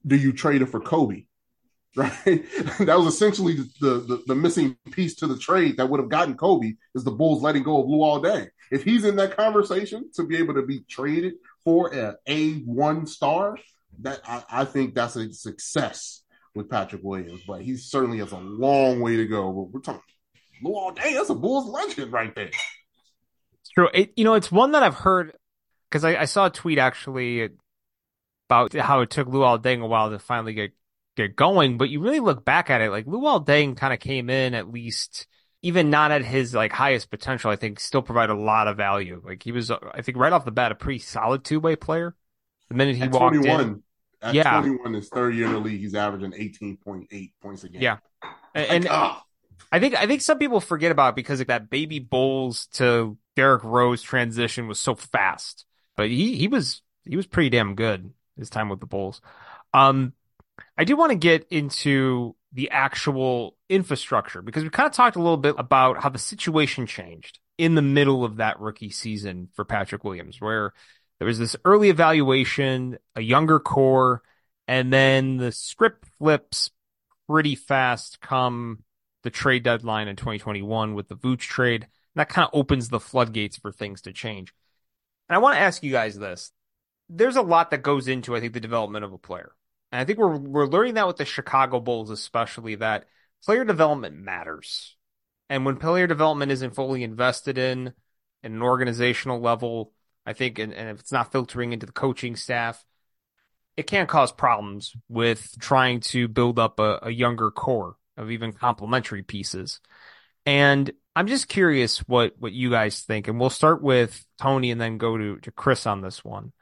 do 0.05 0.17
you 0.17 0.33
trade 0.33 0.61
it 0.61 0.67
for 0.67 0.81
Kobe? 0.81 1.27
right? 1.97 2.25
that 2.81 2.97
was 2.99 3.07
essentially 3.07 3.55
the, 3.81 4.01
the, 4.01 4.23
the 4.27 4.35
missing 4.35 4.77
piece 4.91 5.15
to 5.17 5.29
the 5.29 5.39
trade 5.39 5.77
that 5.77 5.89
would 5.89 6.01
have 6.01 6.09
gotten 6.09 6.37
Kobe 6.37 6.73
is 6.97 7.05
the 7.05 7.13
Bulls 7.13 7.43
letting 7.43 7.63
go 7.63 7.81
of 7.81 7.87
Luol 7.87 8.25
Deng. 8.25 8.49
If 8.73 8.83
he's 8.83 9.05
in 9.05 9.15
that 9.17 9.37
conversation 9.37 10.11
to 10.15 10.25
be 10.25 10.37
able 10.39 10.55
to 10.55 10.63
be 10.63 10.81
traded 10.89 11.35
for 11.63 11.95
a 11.95 12.17
A 12.27 12.55
one 12.63 13.07
star, 13.07 13.57
that 14.01 14.21
I, 14.27 14.43
I, 14.51 14.65
think 14.65 14.95
that's 14.95 15.15
a 15.15 15.33
success 15.33 16.23
with 16.55 16.69
Patrick 16.69 17.03
Williams. 17.03 17.41
But 17.47 17.63
he 17.63 17.77
certainly 17.77 18.19
has 18.19 18.33
a 18.33 18.39
long 18.39 19.01
way 19.01 19.17
to 19.17 19.27
go. 19.27 19.53
But 19.53 19.73
we're 19.73 19.81
talking 19.81 20.03
Luol 20.65 20.97
Deng, 20.97 21.15
that's 21.15 21.31
a 21.31 21.35
Bulls 21.35 21.69
legend 21.69 22.13
right 22.13 22.35
there. 22.35 22.51
It's 23.63 23.71
true. 23.75 23.89
It, 23.93 24.13
you 24.17 24.25
know, 24.25 24.35
it's 24.35 24.51
one 24.51 24.73
that 24.73 24.83
I've 24.83 24.95
heard 24.95 25.37
because 25.91 26.05
I, 26.05 26.17
I 26.17 26.25
saw 26.25 26.47
a 26.47 26.51
tweet 26.51 26.79
actually 26.79 27.51
about 28.49 28.75
how 28.75 29.01
it 29.01 29.11
took 29.11 29.29
Luol 29.29 29.63
Deng 29.63 29.83
a 29.83 29.87
while 29.87 30.11
to 30.11 30.19
finally 30.19 30.55
get 30.55 30.73
get 31.17 31.37
going, 31.37 31.77
but 31.77 31.91
you 31.91 32.01
really 32.01 32.21
look 32.21 32.45
back 32.45 32.71
at 32.71 32.81
it, 32.81 32.91
like 32.91 33.07
Luol 33.07 33.45
Deng 33.45 33.77
kind 33.77 33.93
of 33.93 34.01
came 34.01 34.31
in 34.31 34.55
at 34.55 34.71
least 34.71 35.27
even 35.63 35.91
not 35.91 36.11
at 36.11 36.25
his 36.25 36.55
like 36.55 36.73
highest 36.73 37.11
potential, 37.11 37.51
I 37.51 37.57
think 37.57 37.81
still 37.81 38.03
provide 38.03 38.31
a 38.31 38.35
lot 38.35 38.69
of 38.69 38.77
value. 38.77 39.21
Like 39.25 39.43
he 39.43 39.53
was, 39.53 39.71
uh, 39.71 39.79
I 39.93 40.03
think 40.03 40.17
right 40.17 40.33
off 40.33 40.45
the 40.45 40.51
bat, 40.51 40.73
a 40.73 40.75
pretty 40.75 41.01
solid 41.01 41.45
two 41.45 41.61
way 41.61 41.77
player. 41.77 42.15
The 42.69 42.75
minute 42.75 42.97
he 42.97 43.03
At 43.03 43.13
walked 43.13 43.35
21, 43.35 43.61
in, 43.61 43.83
At 44.23 44.35
Yeah. 44.35 44.61
21, 44.61 44.93
his 44.95 45.09
third 45.09 45.35
year 45.35 45.47
in 45.47 45.53
the 45.53 45.59
league, 45.59 45.81
he's 45.81 45.95
averaging 45.95 46.35
18.8 46.35 47.33
points 47.41 47.65
a 47.65 47.69
game. 47.69 47.83
Yeah. 47.83 47.99
and, 48.55 48.85
Like, 48.85 48.93
ah, 48.93 49.25
I 49.73 49.79
think 49.79 49.95
I 49.95 50.07
think 50.07 50.21
some 50.21 50.39
people 50.39 50.61
forget 50.61 50.91
about 50.91 51.11
it 51.11 51.17
because 51.17 51.41
of 51.41 51.47
that 51.47 51.71
baby 51.71 51.99
Bulls 51.99 52.67
to 52.75 53.17
Derrick 53.37 53.65
Rose 53.65 54.03
transition 54.03 54.67
was 54.67 54.81
so 54.81 54.95
fast. 54.95 55.65
But 55.97 56.09
he 56.09 56.37
he 56.37 56.49
was 56.49 56.83
he 57.05 57.17
was 57.17 57.27
pretty 57.27 57.51
damn 57.51 57.75
good 57.75 58.13
his 58.37 58.51
time 58.51 58.69
with 58.69 58.81
the 58.81 58.87
Bulls. 58.87 59.21
Um, 59.73 60.15
I 60.77 60.85
do 60.85 60.97
want 60.97 61.13
to 61.13 61.19
get 61.19 61.47
into 61.51 62.35
the 62.53 62.71
actual 62.71 63.57
infrastructure 63.69 64.43
because 64.43 64.65
we 64.65 64.71
kind 64.71 64.87
of 64.89 64.93
talked 64.93 65.17
a 65.17 65.21
little 65.21 65.37
bit 65.37 65.55
about 65.57 66.03
how 66.03 66.09
the 66.09 66.19
situation 66.19 66.87
changed 66.87 67.39
in 67.59 67.75
the 67.75 67.83
middle 67.83 68.25
of 68.25 68.37
that 68.37 68.59
rookie 68.59 68.91
season 68.91 69.49
for 69.55 69.65
Patrick 69.65 70.03
Williams, 70.03 70.41
where 70.41 70.73
there 71.21 71.27
was 71.27 71.39
this 71.39 71.55
early 71.67 71.91
evaluation, 71.91 72.97
a 73.15 73.21
younger 73.21 73.61
core, 73.61 74.23
and 74.67 74.91
then 74.91 75.37
the 75.37 75.53
script 75.53 76.09
flips 76.19 76.71
pretty 77.29 77.55
fast 77.55 78.23
come 78.23 78.85
the 79.23 79.29
trade 79.29 79.63
deadline 79.63 80.09
in 80.09 80.17
2021 80.17 80.95
with 80.95 81.09
the 81.09 81.17
Vooch 81.17 81.41
trade. 81.41 81.83
And 81.83 81.91
that 82.17 82.31
kind 82.31 82.49
of 82.49 82.59
opens 82.59 82.89
the 82.89 82.99
floodgates 82.99 83.59
for 83.59 83.71
things 83.71 84.01
to 84.03 84.15
change. 84.15 84.55
And 85.29 85.37
I 85.37 85.41
want 85.41 85.57
to 85.57 85.61
ask 85.61 85.83
you 85.83 85.93
guys 85.93 86.19
this. 86.19 86.53
There's 87.11 87.37
a 87.37 87.43
lot 87.43 87.71
that 87.73 87.83
goes 87.83 88.09
into, 88.09 88.35
I 88.35 88.41
think, 88.41 88.55
the 88.55 88.61
development 88.61 89.05
of 89.05 89.13
a 89.13 89.19
player. 89.19 89.53
And 89.93 90.01
I 90.01 90.07
think 90.07 90.19
we're 90.19 90.39
we're 90.39 90.67
learning 90.67 90.95
that 90.95 91.07
with 91.07 91.19
the 91.19 91.27
Chicago 91.27 91.81
Bulls, 91.81 92.09
especially 92.09 92.77
that 92.77 93.05
player 93.45 93.65
development 93.67 94.17
matters. 94.17 94.97
And 95.51 95.67
when 95.67 95.77
player 95.77 96.07
development 96.07 96.51
isn't 96.51 96.75
fully 96.75 97.03
invested 97.03 97.59
in 97.59 97.89
at 98.43 98.51
an 98.51 98.63
organizational 98.63 99.41
level, 99.41 99.93
I 100.31 100.33
think, 100.33 100.61
and, 100.61 100.73
and 100.73 100.89
if 100.91 101.01
it's 101.01 101.11
not 101.11 101.33
filtering 101.33 101.73
into 101.73 101.87
the 101.87 101.93
coaching 101.93 102.37
staff, 102.37 102.85
it 103.77 103.89
can 103.89 104.07
cause 104.07 104.31
problems 104.31 104.95
with 105.09 105.57
trying 105.59 106.01
to 106.01 106.29
build 106.29 106.61
up 106.61 106.79
a, 106.79 107.01
a 107.03 107.11
younger 107.11 107.51
core 107.51 107.97
of 108.17 108.31
even 108.31 108.53
complementary 108.53 109.25
pieces. 109.25 109.81
And 110.47 110.89
I'm 111.17 111.27
just 111.27 111.49
curious 111.49 111.99
what 112.07 112.35
what 112.39 112.53
you 112.53 112.71
guys 112.71 113.01
think, 113.01 113.27
and 113.27 113.41
we'll 113.41 113.51
start 113.51 113.83
with 113.83 114.25
Tony 114.41 114.71
and 114.71 114.81
then 114.81 114.99
go 114.99 115.19
to 115.19 115.39
to 115.39 115.51
Kris 115.51 115.85
on 115.85 116.01
this 116.01 116.25
one. 116.25 116.53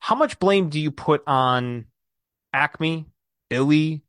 How 0.00 0.16
much 0.16 0.40
blame 0.40 0.68
do 0.68 0.80
you 0.80 0.90
put 0.90 1.22
on 1.28 1.86
AKME, 2.52 3.06
Billy, 3.48 4.02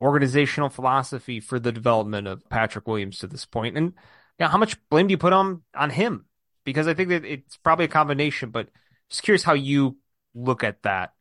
organizational 0.00 0.68
philosophy 0.68 1.38
for 1.38 1.60
the 1.60 1.70
development 1.70 2.26
of 2.26 2.48
Patrick 2.48 2.88
Williams 2.88 3.18
to 3.18 3.28
this 3.28 3.44
point? 3.44 3.78
And 3.78 3.92
yeah, 4.40 4.48
how 4.48 4.58
much 4.58 4.76
blame 4.88 5.06
do 5.06 5.12
you 5.12 5.18
put 5.18 5.32
on 5.32 5.62
on 5.76 5.90
him? 5.90 6.24
Because 6.64 6.86
I 6.86 6.94
think 6.94 7.08
that 7.10 7.24
it's 7.24 7.56
probably 7.56 7.86
a 7.86 7.88
combination, 7.88 8.50
but 8.50 8.68
just 9.10 9.22
curious 9.22 9.42
how 9.42 9.54
you 9.54 9.96
look 10.34 10.64
at 10.64 10.82
that. 10.82 11.12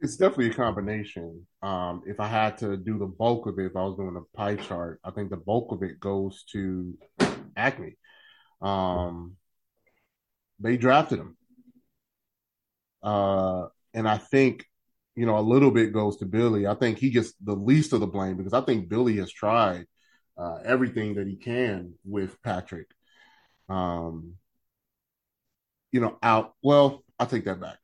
it's 0.00 0.16
definitely 0.16 0.50
a 0.50 0.54
combination. 0.54 1.46
Um, 1.62 2.02
if 2.06 2.20
I 2.20 2.28
had 2.28 2.58
to 2.58 2.76
do 2.76 2.98
the 2.98 3.06
bulk 3.06 3.46
of 3.46 3.58
it, 3.58 3.66
if 3.66 3.76
I 3.76 3.82
was 3.82 3.96
doing 3.96 4.16
a 4.16 4.36
pie 4.36 4.56
chart, 4.56 5.00
I 5.04 5.10
think 5.10 5.30
the 5.30 5.36
bulk 5.36 5.72
of 5.72 5.82
it 5.82 5.98
goes 5.98 6.44
to 6.52 6.96
AKME. 7.56 7.94
Um, 8.60 9.36
they 10.60 10.76
drafted 10.76 11.18
him. 11.20 11.36
Uh, 13.02 13.66
and 13.94 14.08
I 14.08 14.18
think, 14.18 14.64
you 15.16 15.26
know, 15.26 15.38
a 15.38 15.40
little 15.40 15.70
bit 15.72 15.92
goes 15.92 16.16
to 16.18 16.26
Billy. 16.26 16.66
I 16.66 16.74
think 16.74 16.98
he 16.98 17.10
gets 17.10 17.32
the 17.42 17.54
least 17.54 17.92
of 17.92 18.00
the 18.00 18.06
blame 18.06 18.36
because 18.36 18.52
I 18.52 18.60
think 18.60 18.88
Billy 18.88 19.16
has 19.16 19.32
tried 19.32 19.86
uh, 20.36 20.58
everything 20.64 21.14
that 21.14 21.26
he 21.26 21.36
can 21.36 21.94
with 22.04 22.40
Patrick. 22.42 22.86
Um, 23.68 24.34
you 25.92 26.00
know, 26.00 26.18
out. 26.22 26.54
Well, 26.62 27.02
I'll 27.18 27.26
take 27.26 27.44
that 27.44 27.60
back. 27.60 27.78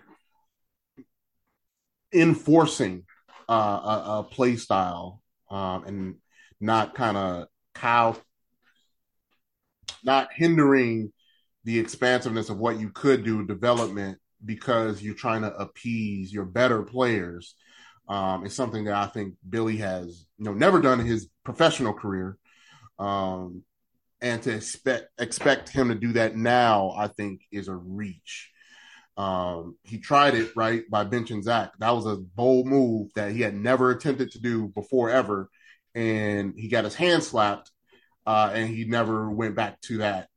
Enforcing 2.13 3.05
uh, 3.49 3.53
a, 3.53 4.19
a 4.19 4.25
play 4.31 4.57
style 4.57 5.21
um, 5.51 5.85
and 5.85 6.15
not 6.61 6.95
kind 6.95 7.17
of 7.17 7.47
cow, 7.75 8.17
not 10.05 10.29
hindering 10.33 11.13
the 11.65 11.79
expansiveness 11.79 12.51
of 12.51 12.59
what 12.59 12.79
you 12.79 12.91
could 12.91 13.25
do 13.25 13.47
development 13.47 14.19
because 14.45 15.03
you're 15.03 15.15
trying 15.15 15.43
to 15.43 15.55
appease 15.55 16.33
your 16.33 16.45
better 16.45 16.83
players 16.83 17.55
um, 18.09 18.45
is 18.45 18.55
something 18.55 18.85
that 18.85 18.95
I 18.95 19.07
think 19.07 19.35
Billy 19.49 19.79
has 19.79 20.27
you 20.39 20.45
know 20.45 20.53
never 20.53 20.81
done 20.81 21.01
in 21.01 21.07
his 21.07 21.29
professional 21.45 21.95
career. 21.95 22.37
Um, 22.99 23.63
and 24.25 24.43
to 24.43 24.55
expect 24.55 25.09
expect 25.19 25.69
him 25.69 25.91
to 25.91 25.95
do 25.95 26.15
that 26.15 26.35
now, 26.35 26.95
I 26.97 27.09
think, 27.09 27.43
is 27.53 27.69
a 27.69 27.77
reach. 27.77 28.51
Um, 29.19 29.77
he 29.83 29.99
tried 29.99 30.35
it 30.35 30.57
right 30.57 30.83
by 30.91 31.05
benching 31.05 31.43
Zach. 31.43 31.73
That 31.79 31.91
was 31.91 32.07
a 32.07 32.17
bold 32.17 32.67
move 32.67 33.11
that 33.17 33.33
he 33.33 33.43
had 33.43 33.55
never 33.55 33.91
attempted 33.91 34.33
to 34.33 34.41
do 34.41 34.69
before 34.69 35.11
ever, 35.11 35.51
and 35.95 36.55
he 36.57 36.69
got 36.69 36.85
his 36.85 36.95
hand 36.95 37.23
slapped, 37.23 37.71
uh, 38.27 38.51
and 38.55 38.75
he 38.75 38.87
never 38.87 39.31
went 39.31 39.57
back 39.57 39.79
to 39.83 39.99
that 39.99 40.29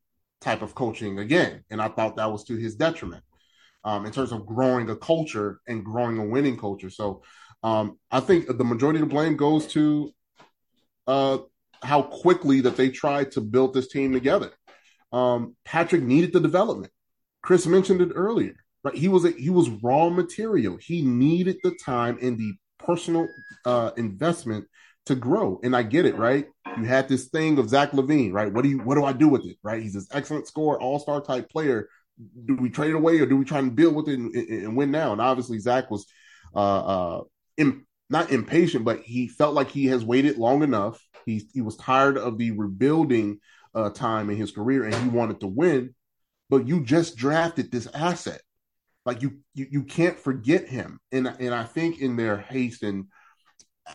type 0.41 0.61
of 0.61 0.75
coaching 0.75 1.17
again. 1.19 1.63
And 1.69 1.81
I 1.81 1.87
thought 1.87 2.17
that 2.17 2.31
was 2.31 2.43
to 2.45 2.57
his 2.57 2.75
detriment 2.75 3.23
um, 3.85 4.05
in 4.05 4.11
terms 4.11 4.33
of 4.33 4.45
growing 4.45 4.89
a 4.89 4.97
culture 4.97 5.61
and 5.65 5.83
growing 5.83 6.17
a 6.17 6.25
winning 6.25 6.57
culture. 6.57 6.89
So 6.89 7.23
um, 7.63 7.97
I 8.11 8.19
think 8.19 8.47
the 8.47 8.65
majority 8.65 8.99
of 8.99 9.07
the 9.07 9.15
blame 9.15 9.37
goes 9.37 9.65
to 9.67 10.11
uh, 11.07 11.37
how 11.83 12.01
quickly 12.01 12.61
that 12.61 12.75
they 12.75 12.89
tried 12.89 13.31
to 13.33 13.41
build 13.41 13.73
this 13.73 13.87
team 13.87 14.13
together. 14.13 14.51
Um, 15.11 15.55
Patrick 15.65 16.03
needed 16.03 16.33
the 16.33 16.39
development. 16.39 16.91
Kris 17.41 17.65
mentioned 17.65 18.01
it 18.01 18.11
earlier. 18.13 18.55
Right, 18.83 18.95
he 18.95 19.07
was 19.07 19.25
a, 19.25 19.31
he 19.31 19.49
was 19.49 19.69
raw 19.69 20.09
material. 20.09 20.77
He 20.79 21.01
needed 21.01 21.57
the 21.63 21.75
time 21.83 22.17
and 22.21 22.37
the 22.37 22.53
personal 22.79 23.27
uh, 23.65 23.91
investment 23.97 24.65
to 25.07 25.15
grow. 25.15 25.59
And 25.63 25.75
I 25.75 25.83
get 25.83 26.05
it, 26.05 26.15
right? 26.17 26.47
You 26.77 26.83
had 26.83 27.09
this 27.09 27.29
thing 27.29 27.57
of 27.57 27.69
Zach 27.69 27.91
LaVine, 27.91 28.33
right? 28.33 28.51
What 28.51 28.63
do 28.63 28.69
you 28.69 28.79
what 28.79 28.95
do 28.95 29.05
I 29.05 29.13
do 29.13 29.29
with 29.29 29.45
it? 29.45 29.57
Right? 29.63 29.81
He's 29.81 29.93
this 29.93 30.07
excellent 30.11 30.47
scorer, 30.47 30.79
all 30.79 30.99
star 30.99 31.21
type 31.21 31.49
player. 31.49 31.89
Do 32.45 32.55
we 32.55 32.69
trade 32.69 32.91
it 32.91 32.95
away 32.95 33.19
or 33.19 33.25
do 33.25 33.37
we 33.37 33.45
try 33.45 33.59
and 33.59 33.75
build 33.75 33.95
with 33.95 34.07
it 34.09 34.19
and, 34.19 34.33
and, 34.35 34.49
and 34.49 34.77
win 34.77 34.91
now? 34.91 35.11
And 35.11 35.21
obviously 35.21 35.59
Zach 35.59 35.89
was 35.89 36.05
uh, 36.55 37.17
uh, 37.17 37.21
in, 37.57 37.85
not 38.09 38.31
impatient, 38.31 38.85
but 38.85 39.01
he 39.01 39.27
felt 39.27 39.53
like 39.53 39.69
he 39.69 39.85
has 39.87 40.03
waited 40.03 40.37
long 40.37 40.63
enough. 40.63 41.01
He 41.27 41.47
he 41.53 41.61
was 41.61 41.75
tired 41.77 42.17
of 42.17 42.37
the 42.37 42.51
rebuilding 42.51 43.39
uh, 43.75 43.91
time 43.91 44.29
in 44.29 44.37
his 44.37 44.51
career, 44.51 44.85
and 44.85 44.95
he 44.95 45.09
wanted 45.09 45.41
to 45.41 45.47
win. 45.47 45.93
But 46.49 46.67
you 46.67 46.83
just 46.83 47.17
drafted 47.17 47.71
this 47.71 47.87
asset, 47.93 48.41
like 49.05 49.21
you 49.21 49.39
you 49.53 49.67
you 49.69 49.83
can't 49.83 50.17
forget 50.17 50.67
him. 50.67 50.99
And 51.11 51.27
and 51.27 51.53
I 51.53 51.65
think 51.65 51.99
in 51.99 52.15
their 52.15 52.37
haste 52.37 52.81
and 52.81 53.05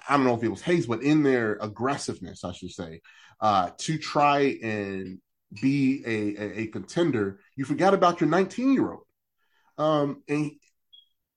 I 0.09 0.17
don't 0.17 0.27
know 0.27 0.35
if 0.35 0.43
it 0.43 0.49
was 0.49 0.63
haste, 0.63 0.89
but 0.89 1.03
in 1.03 1.23
their 1.23 1.59
aggressiveness, 1.61 2.45
I 2.45 2.53
should 2.53 2.71
say, 2.71 3.01
uh, 3.41 3.71
to 3.79 3.99
try 3.99 4.59
and 4.63 5.19
be 5.61 6.03
a, 6.07 6.43
a, 6.43 6.61
a 6.61 6.67
contender, 6.69 7.41
you 7.57 7.65
forgot 7.65 7.95
about 7.95 8.21
your 8.21 8.31
19 8.31 8.73
year 8.73 8.93
old. 8.93 9.07
Um, 9.79 10.23
and 10.29 10.53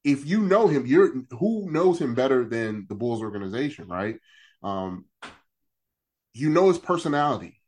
if 0.04 0.26
you 0.26 0.42
know 0.42 0.68
him, 0.68 0.86
you're 0.86 1.14
who 1.32 1.70
knows 1.72 2.00
him 2.00 2.14
better 2.14 2.46
than 2.46 2.86
the 2.88 2.96
Bulls 2.96 3.22
organization, 3.22 3.88
right? 3.88 4.18
Um, 4.64 5.06
you 6.36 6.50
know 6.50 6.68
his 6.68 6.78
personality. 6.78 7.62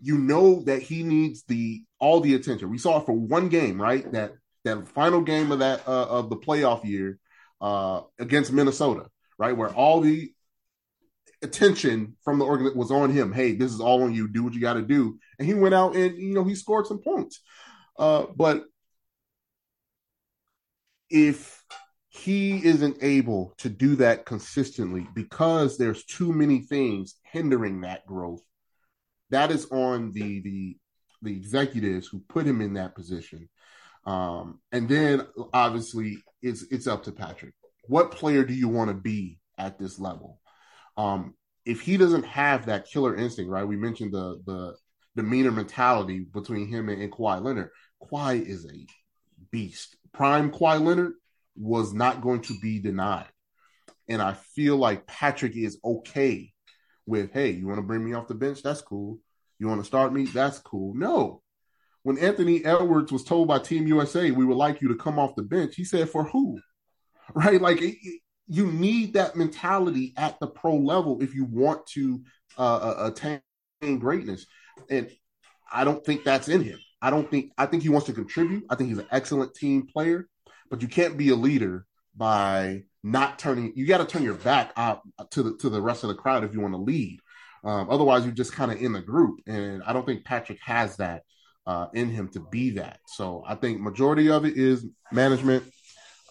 You 0.00 0.18
know 0.18 0.62
that 0.64 0.82
he 0.82 1.02
needs 1.02 1.42
the 1.44 1.82
all 1.98 2.20
the 2.20 2.34
attention. 2.34 2.70
We 2.70 2.78
saw 2.78 3.00
it 3.00 3.06
for 3.06 3.12
one 3.12 3.48
game, 3.48 3.80
right? 3.80 4.10
That 4.12 4.34
that 4.64 4.88
final 4.88 5.22
game 5.22 5.50
of 5.50 5.58
that 5.60 5.86
uh, 5.88 6.06
of 6.06 6.30
the 6.30 6.36
playoff 6.36 6.84
year 6.84 7.18
uh, 7.60 8.02
against 8.18 8.52
Minnesota, 8.52 9.06
right, 9.38 9.56
where 9.56 9.70
all 9.70 10.00
the 10.00 10.32
attention 11.42 12.16
from 12.22 12.38
the 12.38 12.44
organ 12.44 12.76
was 12.76 12.90
on 12.90 13.10
him. 13.10 13.32
Hey, 13.32 13.54
this 13.54 13.72
is 13.72 13.80
all 13.80 14.02
on 14.02 14.14
you. 14.14 14.28
Do 14.28 14.44
what 14.44 14.52
you 14.52 14.60
got 14.60 14.74
to 14.74 14.82
do, 14.82 15.18
and 15.38 15.48
he 15.48 15.54
went 15.54 15.74
out 15.74 15.96
and 15.96 16.16
you 16.18 16.34
know 16.34 16.44
he 16.44 16.54
scored 16.54 16.86
some 16.86 17.00
points. 17.02 17.40
Uh, 17.98 18.26
but 18.34 18.64
if 21.08 21.59
he 22.20 22.64
isn't 22.64 22.98
able 23.02 23.54
to 23.58 23.68
do 23.68 23.96
that 23.96 24.26
consistently 24.26 25.06
because 25.14 25.76
there's 25.76 26.04
too 26.04 26.32
many 26.32 26.60
things 26.60 27.14
hindering 27.22 27.80
that 27.80 28.06
growth, 28.06 28.42
that 29.30 29.50
is 29.50 29.66
on 29.70 30.12
the 30.12 30.40
the 30.40 30.76
the 31.22 31.36
executives 31.36 32.06
who 32.06 32.20
put 32.28 32.46
him 32.46 32.60
in 32.60 32.74
that 32.74 32.94
position. 32.94 33.48
Um, 34.06 34.60
and 34.72 34.88
then 34.88 35.26
obviously 35.52 36.18
it's 36.42 36.64
it's 36.70 36.86
up 36.86 37.04
to 37.04 37.12
Patrick. 37.12 37.54
What 37.86 38.12
player 38.12 38.44
do 38.44 38.54
you 38.54 38.68
want 38.68 38.88
to 38.88 38.94
be 38.94 39.38
at 39.58 39.78
this 39.78 39.98
level? 39.98 40.40
Um, 40.96 41.34
if 41.64 41.82
he 41.82 41.96
doesn't 41.96 42.24
have 42.24 42.66
that 42.66 42.86
killer 42.86 43.14
instinct, 43.14 43.50
right? 43.50 43.64
We 43.64 43.76
mentioned 43.76 44.12
the 44.12 44.40
the 44.46 44.74
demeanor 45.16 45.52
mentality 45.52 46.20
between 46.20 46.68
him 46.68 46.88
and, 46.88 47.02
and 47.02 47.12
Kawhi 47.12 47.42
Leonard. 47.42 47.70
Kawhi 48.02 48.44
is 48.44 48.64
a 48.66 48.86
beast. 49.50 49.96
Prime 50.12 50.50
Kawhi 50.50 50.82
Leonard 50.82 51.12
was 51.56 51.92
not 51.92 52.20
going 52.20 52.42
to 52.42 52.54
be 52.60 52.78
denied. 52.78 53.28
And 54.08 54.20
I 54.20 54.34
feel 54.34 54.76
like 54.76 55.06
Patrick 55.06 55.56
is 55.56 55.78
okay 55.84 56.52
with, 57.06 57.32
hey, 57.32 57.50
you 57.50 57.66
want 57.66 57.78
to 57.78 57.86
bring 57.86 58.04
me 58.04 58.14
off 58.14 58.28
the 58.28 58.34
bench? 58.34 58.62
That's 58.62 58.82
cool. 58.82 59.18
You 59.58 59.68
want 59.68 59.80
to 59.80 59.86
start 59.86 60.12
me? 60.12 60.24
That's 60.24 60.58
cool. 60.58 60.94
No. 60.94 61.42
When 62.02 62.18
Anthony 62.18 62.64
Edwards 62.64 63.12
was 63.12 63.24
told 63.24 63.46
by 63.46 63.58
Team 63.58 63.86
USA, 63.86 64.30
we 64.30 64.44
would 64.44 64.56
like 64.56 64.80
you 64.80 64.88
to 64.88 64.96
come 64.96 65.18
off 65.18 65.36
the 65.36 65.42
bench, 65.42 65.76
he 65.76 65.84
said, 65.84 66.08
for 66.08 66.24
who? 66.24 66.58
Right? 67.32 67.62
Like, 67.62 67.80
it, 67.80 67.96
it, 68.02 68.22
you 68.48 68.66
need 68.66 69.14
that 69.14 69.36
mentality 69.36 70.12
at 70.16 70.40
the 70.40 70.48
pro 70.48 70.74
level 70.74 71.22
if 71.22 71.32
you 71.32 71.44
want 71.44 71.86
to 71.92 72.24
uh, 72.58 72.94
uh 72.98 73.10
attain 73.12 73.98
greatness. 74.00 74.46
And 74.88 75.08
I 75.70 75.84
don't 75.84 76.04
think 76.04 76.24
that's 76.24 76.48
in 76.48 76.64
him. 76.64 76.80
I 77.00 77.10
don't 77.10 77.30
think, 77.30 77.52
I 77.56 77.66
think 77.66 77.84
he 77.84 77.88
wants 77.88 78.06
to 78.08 78.12
contribute. 78.12 78.64
I 78.68 78.74
think 78.74 78.88
he's 78.88 78.98
an 78.98 79.06
excellent 79.12 79.54
team 79.54 79.86
player, 79.86 80.28
but 80.70 80.82
you 80.82 80.88
can't 80.88 81.16
be 81.16 81.30
a 81.30 81.36
leader 81.36 81.86
by 82.16 82.84
not 83.02 83.38
turning. 83.38 83.72
You 83.74 83.86
got 83.86 83.98
to 83.98 84.06
turn 84.06 84.22
your 84.22 84.34
back 84.34 84.72
out 84.76 85.02
to 85.30 85.42
the 85.42 85.56
to 85.58 85.68
the 85.68 85.82
rest 85.82 86.04
of 86.04 86.08
the 86.08 86.14
crowd 86.14 86.44
if 86.44 86.54
you 86.54 86.60
want 86.60 86.74
to 86.74 86.80
lead. 86.80 87.20
Um, 87.62 87.90
otherwise, 87.90 88.24
you're 88.24 88.32
just 88.32 88.52
kind 88.52 88.72
of 88.72 88.80
in 88.80 88.92
the 88.92 89.02
group, 89.02 89.40
and 89.46 89.82
I 89.82 89.92
don't 89.92 90.06
think 90.06 90.24
Patrick 90.24 90.58
has 90.64 90.96
that 90.96 91.22
uh, 91.66 91.88
in 91.92 92.10
him 92.10 92.28
to 92.28 92.40
be 92.40 92.70
that. 92.70 93.00
So 93.06 93.44
I 93.46 93.54
think 93.54 93.80
majority 93.80 94.30
of 94.30 94.44
it 94.44 94.56
is 94.56 94.86
management. 95.12 95.64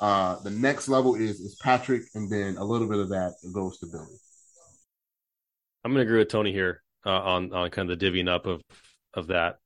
Uh, 0.01 0.39
the 0.43 0.49
next 0.49 0.87
level 0.87 1.15
is 1.15 1.39
is 1.39 1.59
Patrick, 1.61 2.03
and 2.15 2.29
then 2.31 2.57
a 2.57 2.63
little 2.63 2.87
bit 2.87 2.99
of 2.99 3.09
that 3.09 3.33
goes 3.53 3.77
to 3.79 3.87
Billy. 3.87 4.17
I'm 5.83 5.91
going 5.91 6.03
to 6.05 6.09
agree 6.09 6.19
with 6.19 6.29
Tony 6.29 6.51
here 6.51 6.81
uh, 7.05 7.11
on 7.11 7.53
on 7.53 7.69
kind 7.69 7.91
of 7.91 7.99
the 7.99 8.05
divvying 8.05 8.29
up 8.29 8.45
of 8.45 8.61
of 9.13 9.27
that. 9.27 9.57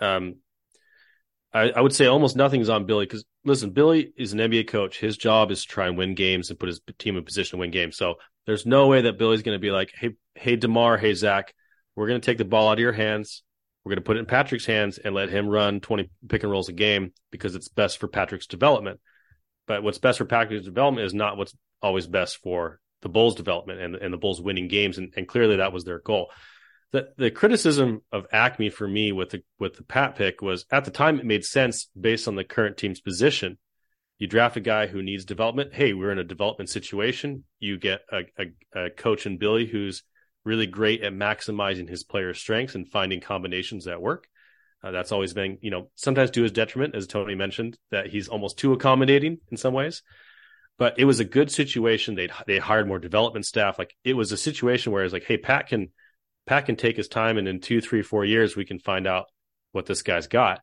Um, 0.00 0.36
I, 1.52 1.70
I 1.70 1.80
would 1.80 1.94
say 1.94 2.06
almost 2.06 2.36
nothing's 2.36 2.68
on 2.68 2.84
Billy 2.84 3.06
because 3.06 3.24
listen, 3.46 3.70
Billy 3.70 4.12
is 4.16 4.32
an 4.32 4.40
NBA 4.40 4.68
coach. 4.68 4.98
His 4.98 5.16
job 5.16 5.50
is 5.50 5.62
to 5.62 5.68
try 5.68 5.86
and 5.86 5.96
win 5.96 6.14
games 6.14 6.50
and 6.50 6.58
put 6.58 6.68
his 6.68 6.80
team 6.98 7.16
in 7.16 7.24
position 7.24 7.56
to 7.56 7.60
win 7.60 7.70
games. 7.70 7.96
So 7.96 8.16
there's 8.44 8.66
no 8.66 8.88
way 8.88 9.02
that 9.02 9.18
Billy's 9.18 9.42
going 9.42 9.54
to 9.54 9.60
be 9.60 9.70
like, 9.70 9.92
hey, 9.94 10.16
hey, 10.34 10.56
DeMar, 10.56 10.98
hey, 10.98 11.14
Zach, 11.14 11.54
we're 11.94 12.08
going 12.08 12.20
to 12.20 12.26
take 12.26 12.38
the 12.38 12.44
ball 12.44 12.68
out 12.68 12.74
of 12.74 12.80
your 12.80 12.92
hands. 12.92 13.42
We're 13.84 13.90
going 13.90 14.02
to 14.02 14.04
put 14.04 14.16
it 14.16 14.20
in 14.20 14.26
Patrick's 14.26 14.66
hands 14.66 14.98
and 14.98 15.14
let 15.14 15.30
him 15.30 15.48
run 15.48 15.80
20 15.80 16.10
pick 16.28 16.42
and 16.42 16.50
rolls 16.50 16.68
a 16.68 16.72
game 16.72 17.12
because 17.30 17.54
it's 17.54 17.68
best 17.68 17.98
for 17.98 18.08
Patrick's 18.08 18.48
development. 18.48 19.00
But 19.68 19.84
what's 19.84 19.98
best 19.98 20.18
for 20.18 20.24
Patrick's 20.24 20.64
development 20.64 21.06
is 21.06 21.14
not 21.14 21.36
what's 21.36 21.54
always 21.80 22.08
best 22.08 22.38
for 22.38 22.80
the 23.02 23.08
Bulls' 23.08 23.36
development 23.36 23.80
and, 23.80 23.94
and 23.94 24.12
the 24.12 24.18
Bulls 24.18 24.40
winning 24.40 24.66
games. 24.66 24.98
And, 24.98 25.14
and 25.16 25.28
clearly 25.28 25.56
that 25.56 25.72
was 25.72 25.84
their 25.84 26.00
goal 26.00 26.30
the 26.96 27.08
the 27.16 27.30
criticism 27.30 28.00
of 28.10 28.26
AKME 28.30 28.72
for 28.72 28.88
me 28.88 29.12
with 29.12 29.30
the 29.30 29.42
with 29.58 29.76
the 29.76 29.84
Pat 29.84 30.16
pick 30.16 30.40
was 30.40 30.64
at 30.70 30.84
the 30.86 30.90
time 30.90 31.18
it 31.18 31.26
made 31.26 31.44
sense 31.44 31.88
based 31.98 32.26
on 32.26 32.36
the 32.36 32.44
current 32.44 32.76
team's 32.76 33.00
position. 33.00 33.58
You 34.18 34.26
draft 34.26 34.56
a 34.56 34.60
guy 34.60 34.86
who 34.86 35.02
needs 35.02 35.26
development. 35.26 35.74
Hey, 35.74 35.92
we're 35.92 36.10
in 36.10 36.18
a 36.18 36.24
development 36.24 36.70
situation. 36.70 37.44
You 37.60 37.78
get 37.78 38.00
a, 38.10 38.20
a, 38.38 38.84
a 38.86 38.90
coach 38.90 39.26
in 39.26 39.36
Billy 39.36 39.66
who's 39.66 40.04
really 40.42 40.66
great 40.66 41.02
at 41.02 41.12
maximizing 41.12 41.86
his 41.86 42.02
players' 42.02 42.38
strengths 42.38 42.74
and 42.74 42.88
finding 42.88 43.20
combinations 43.20 43.84
that 43.84 44.00
work. 44.00 44.26
Uh, 44.82 44.90
that's 44.90 45.12
always 45.12 45.34
been, 45.34 45.58
you 45.60 45.70
know, 45.70 45.90
sometimes 45.96 46.30
to 46.30 46.42
his 46.42 46.52
detriment, 46.52 46.94
as 46.94 47.06
Tony 47.06 47.34
mentioned, 47.34 47.76
that 47.90 48.06
he's 48.06 48.28
almost 48.28 48.58
too 48.58 48.72
accommodating 48.72 49.38
in 49.50 49.58
some 49.58 49.74
ways. 49.74 50.02
But 50.78 50.98
it 50.98 51.04
was 51.04 51.20
a 51.20 51.24
good 51.24 51.50
situation. 51.50 52.14
They 52.14 52.30
they 52.46 52.58
hired 52.58 52.88
more 52.88 52.98
development 52.98 53.44
staff. 53.44 53.78
Like 53.78 53.94
it 54.02 54.14
was 54.14 54.32
a 54.32 54.38
situation 54.38 54.92
where 54.92 55.04
it's 55.04 55.12
like, 55.12 55.24
hey, 55.24 55.36
Pat 55.36 55.68
can 55.68 55.90
Pat 56.46 56.66
can 56.66 56.76
take 56.76 56.96
his 56.96 57.08
time, 57.08 57.38
and 57.38 57.48
in 57.48 57.60
two, 57.60 57.80
three, 57.80 58.02
four 58.02 58.24
years, 58.24 58.56
we 58.56 58.64
can 58.64 58.78
find 58.78 59.06
out 59.06 59.26
what 59.72 59.86
this 59.86 60.02
guy's 60.02 60.28
got. 60.28 60.60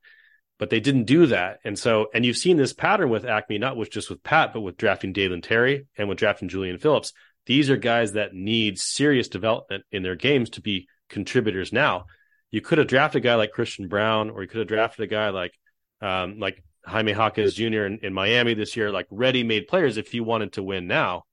But 0.59 0.69
they 0.69 0.79
didn't 0.79 1.05
do 1.05 1.25
that, 1.27 1.59
and 1.63 1.77
so 1.77 2.07
and 2.13 2.25
you've 2.25 2.38
seen 2.38 2.57
this 2.57 2.73
pattern 2.73 3.09
with 3.09 3.23
AKME, 3.23 3.59
not 3.59 3.75
with 3.75 3.91
just 3.91 4.09
with 4.09 4.23
Pat, 4.23 4.53
but 4.53 4.61
with 4.61 4.77
drafting 4.77 5.11
Dalen 5.11 5.41
Terry 5.41 5.88
and 5.97 6.07
with 6.07 6.19
drafting 6.19 6.47
Julian 6.47 6.77
Phillips. 6.77 7.11
These 7.45 7.69
are 7.69 7.75
guys 7.77 8.13
that 8.13 8.34
need 8.34 8.79
serious 8.79 9.27
development 9.27 9.84
in 9.91 10.03
their 10.03 10.15
games 10.15 10.51
to 10.51 10.61
be 10.61 10.88
contributors 11.09 11.73
now. 11.73 12.05
You 12.51 12.61
could 12.61 12.77
have 12.77 12.88
drafted 12.88 13.23
a 13.23 13.27
guy 13.27 13.36
like 13.36 13.51
Christian 13.51 13.88
Braun, 13.88 14.29
or 14.29 14.43
you 14.43 14.47
could 14.47 14.59
have 14.59 14.67
drafted 14.67 15.03
a 15.03 15.07
guy 15.07 15.29
like 15.29 15.53
um, 16.01 16.39
like 16.39 16.63
Jaime 16.86 17.13
Jaquez 17.13 17.55
Jr. 17.55 17.86
In, 17.86 17.99
in 18.03 18.13
Miami 18.13 18.53
this 18.53 18.77
year, 18.77 18.91
like 18.91 19.07
ready-made 19.09 19.67
players. 19.67 19.97
If 19.97 20.13
you 20.13 20.23
wanted 20.23 20.53
to 20.53 20.63
win 20.63 20.88
now, 20.88 21.23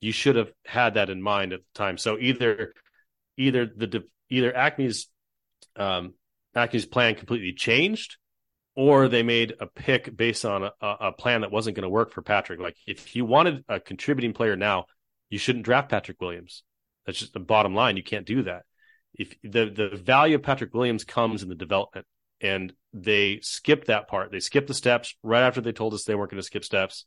you 0.00 0.12
should 0.12 0.36
have 0.36 0.52
had 0.64 0.94
that 0.94 1.10
in 1.10 1.20
mind 1.20 1.52
at 1.52 1.60
the 1.60 1.78
time. 1.78 1.98
So 1.98 2.18
either 2.18 2.72
either 3.40 3.66
the 3.66 4.04
either 4.28 4.52
AKME's 4.52 5.08
um, 5.76 6.14
AKME's 6.54 6.86
plan 6.86 7.14
completely 7.14 7.52
changed, 7.52 8.16
or 8.74 9.08
they 9.08 9.22
made 9.22 9.54
a 9.60 9.66
pick 9.66 10.14
based 10.16 10.44
on 10.44 10.64
a, 10.64 10.70
a 10.80 11.12
plan 11.12 11.40
that 11.40 11.50
wasn't 11.50 11.76
going 11.76 11.84
to 11.84 11.88
work 11.88 12.12
for 12.12 12.22
Patrick. 12.22 12.60
Like 12.60 12.76
if 12.86 13.16
you 13.16 13.24
wanted 13.24 13.64
a 13.68 13.80
contributing 13.80 14.32
player 14.32 14.56
now, 14.56 14.86
you 15.28 15.38
shouldn't 15.38 15.64
draft 15.64 15.90
Patrick 15.90 16.20
Williams. 16.20 16.62
That's 17.06 17.18
just 17.18 17.32
the 17.32 17.40
bottom 17.40 17.74
line. 17.74 17.96
You 17.96 18.02
can't 18.02 18.26
do 18.26 18.42
that. 18.44 18.62
If 19.14 19.34
the 19.42 19.70
the 19.70 19.96
value 19.96 20.36
of 20.36 20.42
Patrick 20.42 20.74
Williams 20.74 21.04
comes 21.04 21.42
in 21.42 21.48
the 21.48 21.54
development, 21.54 22.06
and 22.40 22.72
they 22.92 23.40
skipped 23.42 23.88
that 23.88 24.08
part. 24.08 24.30
They 24.30 24.40
skipped 24.40 24.68
the 24.68 24.74
steps 24.74 25.14
right 25.22 25.42
after 25.42 25.60
they 25.60 25.72
told 25.72 25.94
us 25.94 26.04
they 26.04 26.14
weren't 26.14 26.30
going 26.30 26.40
to 26.40 26.46
skip 26.46 26.64
steps, 26.64 27.06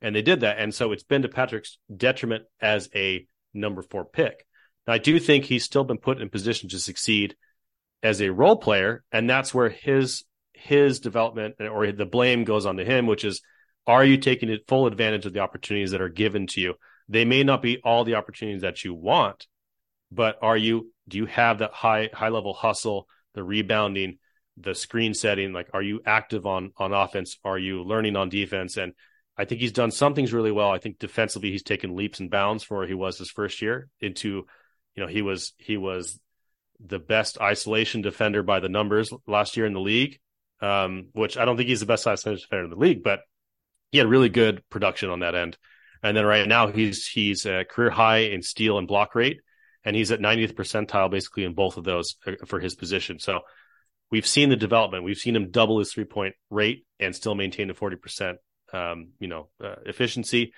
and 0.00 0.14
they 0.14 0.22
did 0.22 0.40
that. 0.40 0.58
And 0.58 0.74
so 0.74 0.92
it's 0.92 1.02
been 1.02 1.22
to 1.22 1.28
Patrick's 1.28 1.78
detriment 1.94 2.44
as 2.60 2.88
a 2.94 3.26
number 3.52 3.82
four 3.82 4.04
pick. 4.04 4.46
Now, 4.86 4.94
I 4.94 4.98
do 4.98 5.18
think 5.18 5.44
he's 5.44 5.64
still 5.64 5.84
been 5.84 5.98
put 5.98 6.20
in 6.20 6.28
position 6.28 6.68
to 6.70 6.78
succeed 6.78 7.36
as 8.02 8.20
a 8.20 8.32
role 8.32 8.56
player, 8.56 9.04
and 9.12 9.28
that's 9.28 9.54
where 9.54 9.68
his 9.68 10.24
his 10.52 11.00
development 11.00 11.56
or 11.58 11.90
the 11.90 12.06
blame 12.06 12.44
goes 12.44 12.66
on 12.66 12.76
to 12.76 12.84
him, 12.84 13.06
which 13.06 13.24
is, 13.24 13.42
are 13.86 14.04
you 14.04 14.16
taking 14.16 14.56
full 14.68 14.86
advantage 14.86 15.26
of 15.26 15.32
the 15.32 15.40
opportunities 15.40 15.90
that 15.90 16.00
are 16.00 16.08
given 16.08 16.46
to 16.46 16.60
you? 16.60 16.74
They 17.08 17.24
may 17.24 17.42
not 17.42 17.62
be 17.62 17.80
all 17.82 18.04
the 18.04 18.14
opportunities 18.14 18.62
that 18.62 18.84
you 18.84 18.94
want, 18.94 19.46
but 20.10 20.38
are 20.42 20.56
you? 20.56 20.92
Do 21.08 21.18
you 21.18 21.26
have 21.26 21.58
that 21.58 21.72
high 21.72 22.10
high 22.12 22.28
level 22.28 22.54
hustle, 22.54 23.08
the 23.34 23.42
rebounding, 23.42 24.18
the 24.56 24.74
screen 24.74 25.14
setting? 25.14 25.52
Like, 25.52 25.68
are 25.72 25.82
you 25.82 26.00
active 26.06 26.46
on 26.46 26.72
on 26.76 26.92
offense? 26.92 27.38
Are 27.44 27.58
you 27.58 27.82
learning 27.82 28.16
on 28.16 28.28
defense? 28.28 28.76
And 28.76 28.94
I 29.36 29.44
think 29.44 29.60
he's 29.60 29.72
done 29.72 29.90
some 29.90 30.14
things 30.14 30.32
really 30.32 30.52
well. 30.52 30.70
I 30.70 30.78
think 30.78 30.98
defensively, 30.98 31.50
he's 31.50 31.62
taken 31.62 31.96
leaps 31.96 32.20
and 32.20 32.30
bounds 32.30 32.62
from 32.62 32.78
where 32.78 32.86
he 32.86 32.94
was 32.94 33.18
his 33.18 33.30
first 33.30 33.62
year 33.62 33.88
into 34.00 34.46
you 34.94 35.02
know, 35.02 35.08
he 35.08 35.22
was 35.22 35.52
he 35.58 35.76
was 35.76 36.18
the 36.84 36.98
best 36.98 37.40
isolation 37.40 38.02
defender 38.02 38.42
by 38.42 38.60
the 38.60 38.68
numbers 38.68 39.12
last 39.26 39.56
year 39.56 39.66
in 39.66 39.72
the 39.72 39.80
league. 39.80 40.18
Um, 40.60 41.08
which 41.12 41.36
I 41.36 41.44
don't 41.44 41.56
think 41.56 41.68
he's 41.68 41.80
the 41.80 41.86
best 41.86 42.06
isolation 42.06 42.44
defender 42.44 42.64
in 42.64 42.70
the 42.70 42.76
league, 42.76 43.02
but 43.02 43.20
he 43.90 43.98
had 43.98 44.06
really 44.06 44.28
good 44.28 44.62
production 44.70 45.10
on 45.10 45.20
that 45.20 45.34
end. 45.34 45.58
And 46.02 46.16
then 46.16 46.24
right 46.24 46.48
now 46.48 46.68
he's 46.68 47.06
he's 47.06 47.46
a 47.46 47.64
career 47.64 47.90
high 47.90 48.18
in 48.18 48.42
steal 48.42 48.78
and 48.78 48.88
block 48.88 49.14
rate, 49.14 49.40
and 49.84 49.94
he's 49.94 50.10
at 50.10 50.20
90th 50.20 50.54
percentile 50.54 51.10
basically 51.10 51.44
in 51.44 51.54
both 51.54 51.76
of 51.76 51.84
those 51.84 52.16
uh, 52.26 52.32
for 52.46 52.58
his 52.58 52.74
position. 52.74 53.18
So 53.18 53.40
we've 54.10 54.26
seen 54.26 54.48
the 54.48 54.56
development. 54.56 55.04
We've 55.04 55.16
seen 55.16 55.36
him 55.36 55.50
double 55.50 55.78
his 55.78 55.92
three 55.92 56.04
point 56.04 56.34
rate 56.50 56.84
and 56.98 57.14
still 57.14 57.34
maintain 57.34 57.70
a 57.70 57.74
40 57.74 57.96
percent 57.96 58.38
um, 58.72 59.10
you 59.20 59.28
know 59.28 59.48
uh, 59.62 59.76
efficiency. 59.86 60.54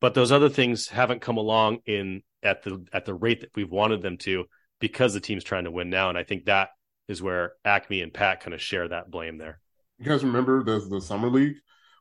But 0.00 0.14
those 0.14 0.32
other 0.32 0.48
things 0.48 0.88
haven't 0.88 1.22
come 1.22 1.36
along 1.36 1.78
in 1.86 2.22
at 2.42 2.62
the 2.62 2.84
at 2.92 3.04
the 3.04 3.14
rate 3.14 3.40
that 3.40 3.50
we've 3.54 3.70
wanted 3.70 4.02
them 4.02 4.18
to 4.18 4.44
because 4.80 5.14
the 5.14 5.20
team's 5.20 5.44
trying 5.44 5.64
to 5.64 5.70
win 5.70 5.90
now. 5.90 6.08
And 6.08 6.18
I 6.18 6.22
think 6.22 6.46
that 6.46 6.70
is 7.08 7.22
where 7.22 7.52
AKME 7.64 8.02
and 8.02 8.12
Pat 8.12 8.40
kind 8.40 8.54
of 8.54 8.60
share 8.60 8.88
that 8.88 9.10
blame 9.10 9.38
there. 9.38 9.60
You 9.98 10.06
guys 10.06 10.24
remember 10.24 10.62
the 10.62 10.80
the 10.80 11.00
summer 11.00 11.28
league 11.28 11.56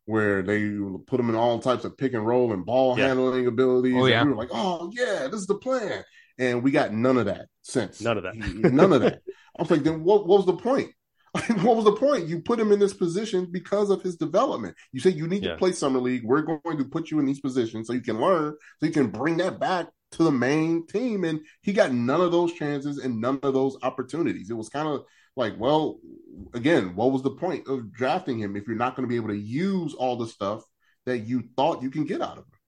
where 0.05 0.43
they 0.43 0.69
put 1.07 1.17
them 1.17 1.29
in 1.29 1.35
all 1.35 1.59
types 1.59 1.83
of 1.83 1.97
pick 1.97 2.13
and 2.13 2.25
roll 2.25 2.53
and 2.53 2.65
ball 2.65 2.97
yeah. 2.97 3.07
handling 3.07 3.47
abilities. 3.47 3.95
Oh, 3.97 4.05
yeah. 4.05 4.23
we 4.23 4.29
were 4.29 4.35
like, 4.35 4.49
oh 4.51 4.91
yeah, 4.93 5.27
this 5.27 5.41
is 5.41 5.47
the 5.47 5.55
plan. 5.55 6.03
And 6.37 6.63
we 6.63 6.71
got 6.71 6.93
none 6.93 7.17
of 7.17 7.25
that 7.25 7.47
since. 7.61 8.01
None 8.01 8.17
of 8.17 8.23
that. 8.23 8.35
none 8.35 8.93
of 8.93 9.01
that. 9.01 9.21
I 9.57 9.61
was 9.61 9.71
like, 9.71 9.83
then 9.83 10.03
what, 10.03 10.27
what 10.27 10.37
was 10.37 10.45
the 10.45 10.57
point? 10.57 10.91
what 11.61 11.75
was 11.75 11.85
the 11.85 11.93
point? 11.93 12.27
You 12.27 12.39
put 12.39 12.59
him 12.59 12.71
in 12.71 12.79
this 12.79 12.93
position 12.93 13.47
because 13.51 13.89
of 13.89 14.01
his 14.01 14.15
development. 14.15 14.75
You 14.91 14.99
say 14.99 15.11
you 15.11 15.27
need 15.27 15.43
yeah. 15.43 15.51
to 15.51 15.57
play 15.57 15.71
summer 15.71 15.99
league. 15.99 16.23
We're 16.23 16.41
going 16.41 16.77
to 16.77 16.85
put 16.85 17.11
you 17.11 17.19
in 17.19 17.25
these 17.25 17.39
positions 17.39 17.87
so 17.87 17.93
you 17.93 18.01
can 18.01 18.19
learn, 18.19 18.55
so 18.79 18.85
you 18.85 18.91
can 18.91 19.07
bring 19.07 19.37
that 19.37 19.59
back 19.59 19.87
to 20.13 20.23
the 20.23 20.31
main 20.31 20.87
team. 20.87 21.23
And 21.23 21.41
he 21.61 21.73
got 21.73 21.91
none 21.91 22.21
of 22.21 22.31
those 22.31 22.53
chances 22.53 22.99
and 22.99 23.19
none 23.19 23.39
of 23.43 23.53
those 23.53 23.77
opportunities. 23.81 24.49
It 24.49 24.55
was 24.55 24.69
kind 24.69 24.87
of 24.87 25.03
like, 25.35 25.53
well, 25.57 25.99
again, 26.53 26.95
what 26.95 27.11
was 27.11 27.21
the 27.21 27.31
point 27.31 27.67
of 27.67 27.91
drafting 27.91 28.39
him 28.39 28.55
if 28.55 28.67
you're 28.67 28.77
not 28.77 28.95
going 28.95 29.07
to 29.07 29.09
be 29.09 29.17
able 29.17 29.29
to 29.29 29.37
use 29.37 29.93
all 29.93 30.15
the 30.15 30.27
stuff 30.27 30.63
that 31.05 31.19
you 31.19 31.43
thought 31.55 31.81
you 31.83 31.91
can 31.91 32.05
get 32.05 32.21
out 32.21 32.37
of 32.37 32.45
him? 32.45 32.59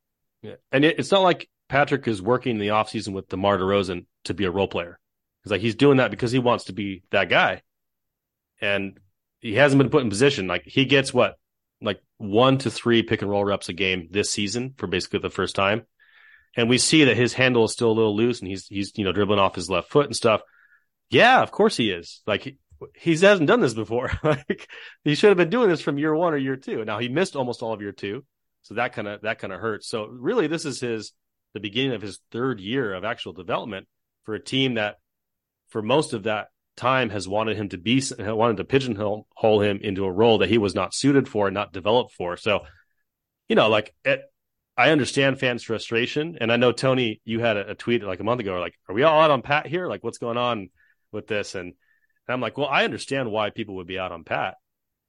Yeah. 0.42 0.56
And 0.72 0.86
it's 0.86 1.12
not 1.12 1.22
like 1.22 1.50
Patrick 1.70 2.08
is 2.08 2.22
working 2.22 2.58
the 2.58 2.70
offseason 2.70 3.14
with 3.14 3.30
DeMar 3.30 3.58
DeRozan 3.58 4.06
to 4.26 4.34
be 4.34 4.46
a 4.46 4.52
role 4.52 4.68
player. 4.68 5.00
It's 5.44 5.52
like 5.52 5.62
he's 5.62 5.76
doing 5.76 5.98
that 5.98 6.12
because 6.12 6.32
he 6.32 6.40
wants 6.40 6.66
to 6.66 6.74
be 6.74 7.04
that 7.12 7.30
guy. 7.30 7.62
And 8.62 9.00
he 9.40 9.56
hasn't 9.56 9.80
been 9.80 9.90
put 9.90 10.04
in 10.04 10.10
position. 10.10 10.48
Like 10.48 10.64
he 10.66 10.86
gets 10.86 11.14
what? 11.14 11.38
Like 11.82 12.02
one 12.18 12.58
to 12.60 12.72
three 12.72 13.04
pick 13.04 13.22
and 13.22 13.30
roll 13.30 13.46
reps 13.46 13.70
a 13.70 13.74
game 13.74 14.08
this 14.10 14.32
season 14.32 14.74
for 14.78 14.88
basically 14.88 15.20
the 15.20 15.30
first 15.30 15.56
time 15.56 15.86
and 16.58 16.68
we 16.68 16.80
see 16.80 17.06
that 17.06 17.16
his 17.16 17.34
handle 17.34 17.64
is 17.64 17.72
still 17.72 17.92
a 17.92 17.94
little 17.94 18.16
loose 18.16 18.40
and 18.40 18.50
he's 18.50 18.68
he's 18.68 18.92
you 18.98 19.06
know 19.06 19.14
dribbling 19.14 19.40
off 19.40 19.56
his 19.56 19.70
left 19.70 19.90
foot 19.90 20.08
and 20.08 20.16
stuff. 20.16 20.42
Yeah, 21.10 21.42
of 21.42 21.52
course 21.52 21.78
he 21.78 21.92
is. 21.92 22.22
Like 22.26 22.42
he, 22.42 22.58
he 22.96 23.16
hasn't 23.16 23.48
done 23.48 23.62
this 23.62 23.76
before. 23.76 24.12
like 24.24 24.68
he 25.04 25.16
should 25.16 25.30
have 25.30 25.38
been 25.38 25.52
doing 25.52 25.70
this 25.70 25.82
from 25.82 26.00
year 26.00 26.14
one 26.14 26.34
or 26.34 26.38
year 26.38 26.58
two. 26.58 26.84
Now 26.84 26.98
he 26.98 27.08
missed 27.08 27.36
almost 27.36 27.62
all 27.62 27.74
of 27.74 27.82
year 27.82 27.92
two, 27.92 28.26
So 28.64 28.74
that 28.74 28.94
kind 28.94 29.08
of 29.08 29.22
that 29.22 29.40
kind 29.40 29.54
of 29.54 29.62
hurts. 29.62 29.88
So 29.88 30.08
really, 30.08 30.48
this 30.48 30.66
is 30.66 30.82
his 30.82 31.14
the 31.54 31.60
beginning 31.60 31.94
of 31.94 32.02
his 32.02 32.20
third 32.32 32.60
year 32.60 32.94
of 32.94 33.06
actual 33.06 33.34
development 33.34 33.88
for 34.24 34.36
a 34.36 34.44
team 34.44 34.74
that, 34.74 34.98
for 35.70 35.82
most 35.82 36.14
of 36.14 36.24
that 36.24 36.48
time, 36.78 37.10
has 37.10 37.28
wanted 37.28 37.58
him 37.58 37.70
to 37.70 37.78
be 37.78 38.02
wanted 38.20 38.58
to 38.58 38.64
pigeonhole 38.64 39.26
him 39.62 39.80
into 39.82 40.06
a 40.06 40.12
role 40.12 40.38
that 40.40 40.50
he 40.50 40.58
was 40.58 40.76
not 40.76 40.94
suited 40.94 41.28
for 41.28 41.48
and 41.48 41.54
not 41.54 41.74
developed 41.74 42.14
for. 42.14 42.38
So, 42.38 42.62
you 43.50 43.56
know, 43.56 43.68
like 43.70 43.94
it, 44.06 44.22
I 44.78 44.92
understand 44.92 45.40
fans' 45.40 45.64
frustration, 45.64 46.38
and 46.40 46.52
I 46.52 46.58
know 46.58 46.72
Tony, 46.72 47.20
you 47.26 47.40
had 47.40 47.58
a, 47.58 47.72
a 47.72 47.76
tweet 47.76 48.04
like 48.04 48.20
a 48.20 48.24
month 48.24 48.40
ago, 48.40 48.60
like, 48.60 48.76
"Are 48.88 48.96
we 48.96 49.04
all 49.04 49.20
out 49.20 49.32
on 49.32 49.42
Pat 49.42 49.68
here? 49.68 49.88
Like, 49.88 50.04
what's 50.04 50.20
going 50.20 50.38
on 50.38 50.70
with 51.12 51.28
this?" 51.28 51.56
And, 51.56 51.68
and 51.68 52.34
I'm 52.34 52.42
like, 52.42 52.58
"Well, 52.58 52.68
I 52.68 52.86
understand 52.86 53.32
why 53.32 53.50
people 53.50 53.76
would 53.78 53.88
be 53.88 54.00
out 54.00 54.12
on 54.12 54.24
Pat." 54.24 54.56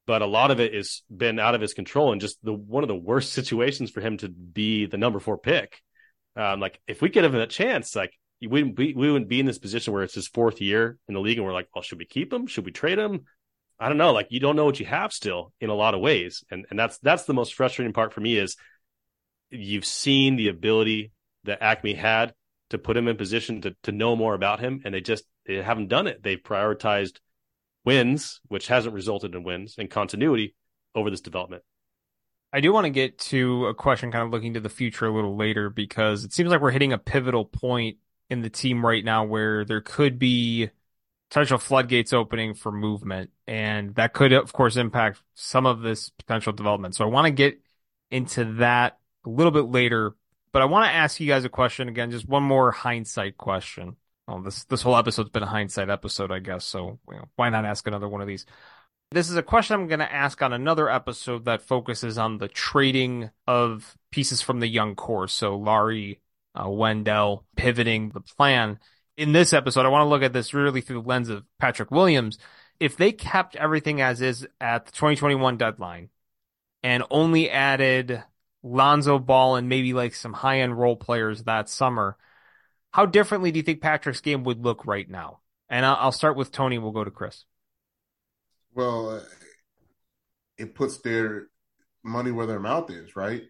but 0.08 0.22
a 0.22 0.26
lot 0.26 0.50
of 0.50 0.58
it 0.58 0.72
has 0.72 1.02
been 1.14 1.38
out 1.38 1.54
of 1.54 1.60
his 1.60 1.74
control 1.74 2.12
and 2.12 2.20
just 2.22 2.42
the 2.42 2.50
one 2.50 2.82
of 2.82 2.88
the 2.88 2.96
worst 2.96 3.30
situations 3.34 3.90
for 3.90 4.00
him 4.00 4.16
to 4.16 4.28
be 4.28 4.86
the 4.86 4.96
number 4.96 5.20
four 5.20 5.36
pick. 5.36 5.80
Um, 6.34 6.60
like 6.60 6.80
if 6.88 7.02
we 7.02 7.10
could 7.10 7.24
have 7.24 7.34
a 7.34 7.46
chance, 7.46 7.94
like 7.94 8.12
we 8.40 8.46
wouldn't 8.46 8.76
be, 8.76 8.94
we 8.94 9.10
wouldn't 9.10 9.28
be 9.28 9.40
in 9.40 9.46
this 9.46 9.58
position 9.58 9.92
where 9.92 10.02
it's 10.02 10.14
his 10.14 10.28
fourth 10.28 10.60
year 10.60 10.98
in 11.08 11.14
the 11.14 11.20
league 11.20 11.38
and 11.38 11.46
we're 11.46 11.52
like, 11.52 11.68
well, 11.74 11.82
should 11.82 11.98
we 11.98 12.04
keep 12.04 12.32
him? 12.32 12.46
Should 12.46 12.64
we 12.64 12.72
trade 12.72 12.98
him? 12.98 13.24
I 13.80 13.88
don't 13.88 13.98
know. 13.98 14.12
Like 14.12 14.28
you 14.30 14.40
don't 14.40 14.56
know 14.56 14.64
what 14.64 14.80
you 14.80 14.86
have 14.86 15.12
still 15.12 15.52
in 15.60 15.70
a 15.70 15.74
lot 15.74 15.94
of 15.94 16.00
ways, 16.00 16.44
and 16.50 16.66
and 16.70 16.78
that's 16.78 16.98
that's 16.98 17.24
the 17.24 17.34
most 17.34 17.54
frustrating 17.54 17.92
part 17.92 18.12
for 18.12 18.20
me 18.20 18.36
is 18.36 18.56
you've 19.50 19.84
seen 19.84 20.36
the 20.36 20.48
ability 20.48 21.12
that 21.44 21.60
AKME 21.60 21.96
had 21.96 22.34
to 22.70 22.78
put 22.78 22.96
him 22.96 23.08
in 23.08 23.16
position 23.16 23.60
to 23.62 23.76
to 23.84 23.92
know 23.92 24.16
more 24.16 24.34
about 24.34 24.60
him, 24.60 24.82
and 24.84 24.92
they 24.92 25.00
just 25.00 25.24
they 25.46 25.62
haven't 25.62 25.88
done 25.88 26.08
it. 26.08 26.22
They've 26.22 26.42
prioritized 26.42 27.18
wins, 27.84 28.40
which 28.48 28.66
hasn't 28.66 28.94
resulted 28.94 29.34
in 29.34 29.44
wins 29.44 29.76
and 29.78 29.88
continuity 29.88 30.56
over 30.94 31.08
this 31.08 31.20
development. 31.20 31.62
I 32.52 32.60
do 32.60 32.72
want 32.72 32.86
to 32.86 32.90
get 32.90 33.18
to 33.18 33.66
a 33.66 33.74
question 33.74 34.10
kind 34.10 34.24
of 34.24 34.30
looking 34.30 34.54
to 34.54 34.60
the 34.60 34.68
future 34.68 35.06
a 35.06 35.14
little 35.14 35.36
later 35.36 35.70
because 35.70 36.24
it 36.24 36.32
seems 36.32 36.50
like 36.50 36.60
we're 36.60 36.70
hitting 36.70 36.94
a 36.94 36.98
pivotal 36.98 37.44
point 37.44 37.98
in 38.30 38.42
the 38.42 38.50
team 38.50 38.84
right 38.84 39.04
now 39.04 39.24
where 39.24 39.64
there 39.64 39.80
could 39.80 40.18
be 40.18 40.70
potential 41.30 41.58
floodgates 41.58 42.12
opening 42.12 42.54
for 42.54 42.72
movement. 42.72 43.30
And 43.46 43.94
that 43.96 44.12
could, 44.12 44.32
of 44.32 44.52
course, 44.52 44.76
impact 44.76 45.22
some 45.34 45.66
of 45.66 45.80
this 45.80 46.10
potential 46.10 46.52
development. 46.52 46.94
So 46.94 47.04
I 47.04 47.08
want 47.08 47.26
to 47.26 47.30
get 47.30 47.60
into 48.10 48.44
that 48.54 48.98
a 49.24 49.28
little 49.28 49.52
bit 49.52 49.66
later. 49.66 50.14
But 50.52 50.62
I 50.62 50.64
want 50.64 50.86
to 50.86 50.94
ask 50.94 51.20
you 51.20 51.26
guys 51.26 51.44
a 51.44 51.50
question 51.50 51.88
again, 51.88 52.10
just 52.10 52.26
one 52.28 52.42
more 52.42 52.70
hindsight 52.70 53.36
question. 53.36 53.96
This 54.44 54.64
this 54.64 54.82
whole 54.82 54.96
episode's 54.96 55.30
been 55.30 55.42
a 55.42 55.46
hindsight 55.46 55.88
episode, 55.88 56.30
I 56.30 56.38
guess. 56.38 56.64
So 56.64 56.98
you 57.08 57.16
know, 57.16 57.28
why 57.36 57.48
not 57.48 57.64
ask 57.64 57.86
another 57.86 58.08
one 58.08 58.20
of 58.20 58.26
these? 58.26 58.44
This 59.10 59.30
is 59.30 59.36
a 59.36 59.42
question 59.42 59.74
I'm 59.74 59.88
going 59.88 60.00
to 60.00 60.12
ask 60.12 60.42
on 60.42 60.52
another 60.52 60.90
episode 60.90 61.46
that 61.46 61.62
focuses 61.62 62.18
on 62.18 62.36
the 62.36 62.48
trading 62.48 63.30
of 63.46 63.96
pieces 64.10 64.42
from 64.42 64.60
the 64.60 64.66
young 64.66 64.96
core. 64.96 65.28
So 65.28 65.56
Lauri, 65.56 66.20
uh, 66.54 66.68
Wendell, 66.68 67.44
pivoting 67.56 68.10
the 68.10 68.20
plan. 68.20 68.78
In 69.16 69.32
this 69.32 69.52
episode, 69.52 69.84
I 69.84 69.88
want 69.88 70.02
to 70.02 70.08
look 70.08 70.22
at 70.22 70.32
this 70.32 70.54
really 70.54 70.80
through 70.80 71.02
the 71.02 71.08
lens 71.08 71.28
of 71.28 71.44
Patrick 71.58 71.90
Williams. 71.90 72.38
If 72.78 72.96
they 72.96 73.12
kept 73.12 73.56
everything 73.56 74.00
as 74.00 74.20
is 74.20 74.46
at 74.60 74.86
the 74.86 74.92
2021 74.92 75.56
deadline 75.56 76.10
and 76.82 77.02
only 77.10 77.50
added 77.50 78.22
Lonzo 78.62 79.18
Ball 79.18 79.56
and 79.56 79.68
maybe 79.68 79.92
like 79.92 80.14
some 80.14 80.32
high 80.32 80.60
end 80.60 80.78
role 80.78 80.96
players 80.96 81.44
that 81.44 81.68
summer, 81.68 82.16
how 82.92 83.06
differently 83.06 83.50
do 83.50 83.58
you 83.58 83.62
think 83.64 83.80
Patrick's 83.80 84.20
game 84.20 84.44
would 84.44 84.64
look 84.64 84.86
right 84.86 85.08
now? 85.08 85.40
And 85.68 85.84
I'll, 85.84 86.12
start 86.12 86.36
with 86.36 86.50
Tony. 86.50 86.78
We'll 86.78 86.92
go 86.92 87.04
to 87.04 87.10
Kris. 87.10 87.44
Well, 88.74 89.22
it 90.56 90.74
puts 90.74 90.98
their 90.98 91.48
money 92.02 92.30
where 92.30 92.46
their 92.46 92.60
mouth 92.60 92.90
is, 92.90 93.16
right? 93.16 93.42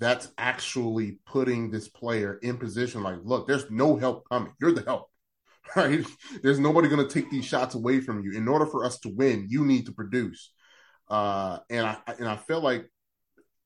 That's 0.00 0.28
actually 0.38 1.18
putting 1.26 1.70
this 1.70 1.88
player 1.88 2.38
in 2.42 2.58
position. 2.58 3.02
Like, 3.02 3.18
look, 3.22 3.46
there's 3.46 3.70
no 3.70 3.96
help 3.96 4.28
coming. 4.28 4.52
You're 4.60 4.72
the 4.72 4.82
help, 4.82 5.10
right? 5.76 6.04
There's 6.42 6.58
nobody 6.58 6.88
going 6.88 7.06
to 7.06 7.12
take 7.12 7.30
these 7.30 7.44
shots 7.44 7.74
away 7.74 8.00
from 8.00 8.22
you. 8.24 8.32
In 8.32 8.48
order 8.48 8.66
for 8.66 8.84
us 8.84 8.98
to 9.00 9.08
win, 9.08 9.46
you 9.48 9.64
need 9.64 9.86
to 9.86 9.92
produce. 9.92 10.52
Uh, 11.08 11.58
and 11.70 11.86
I 11.86 11.96
and 12.18 12.28
I 12.28 12.36
feel 12.36 12.60
like 12.60 12.90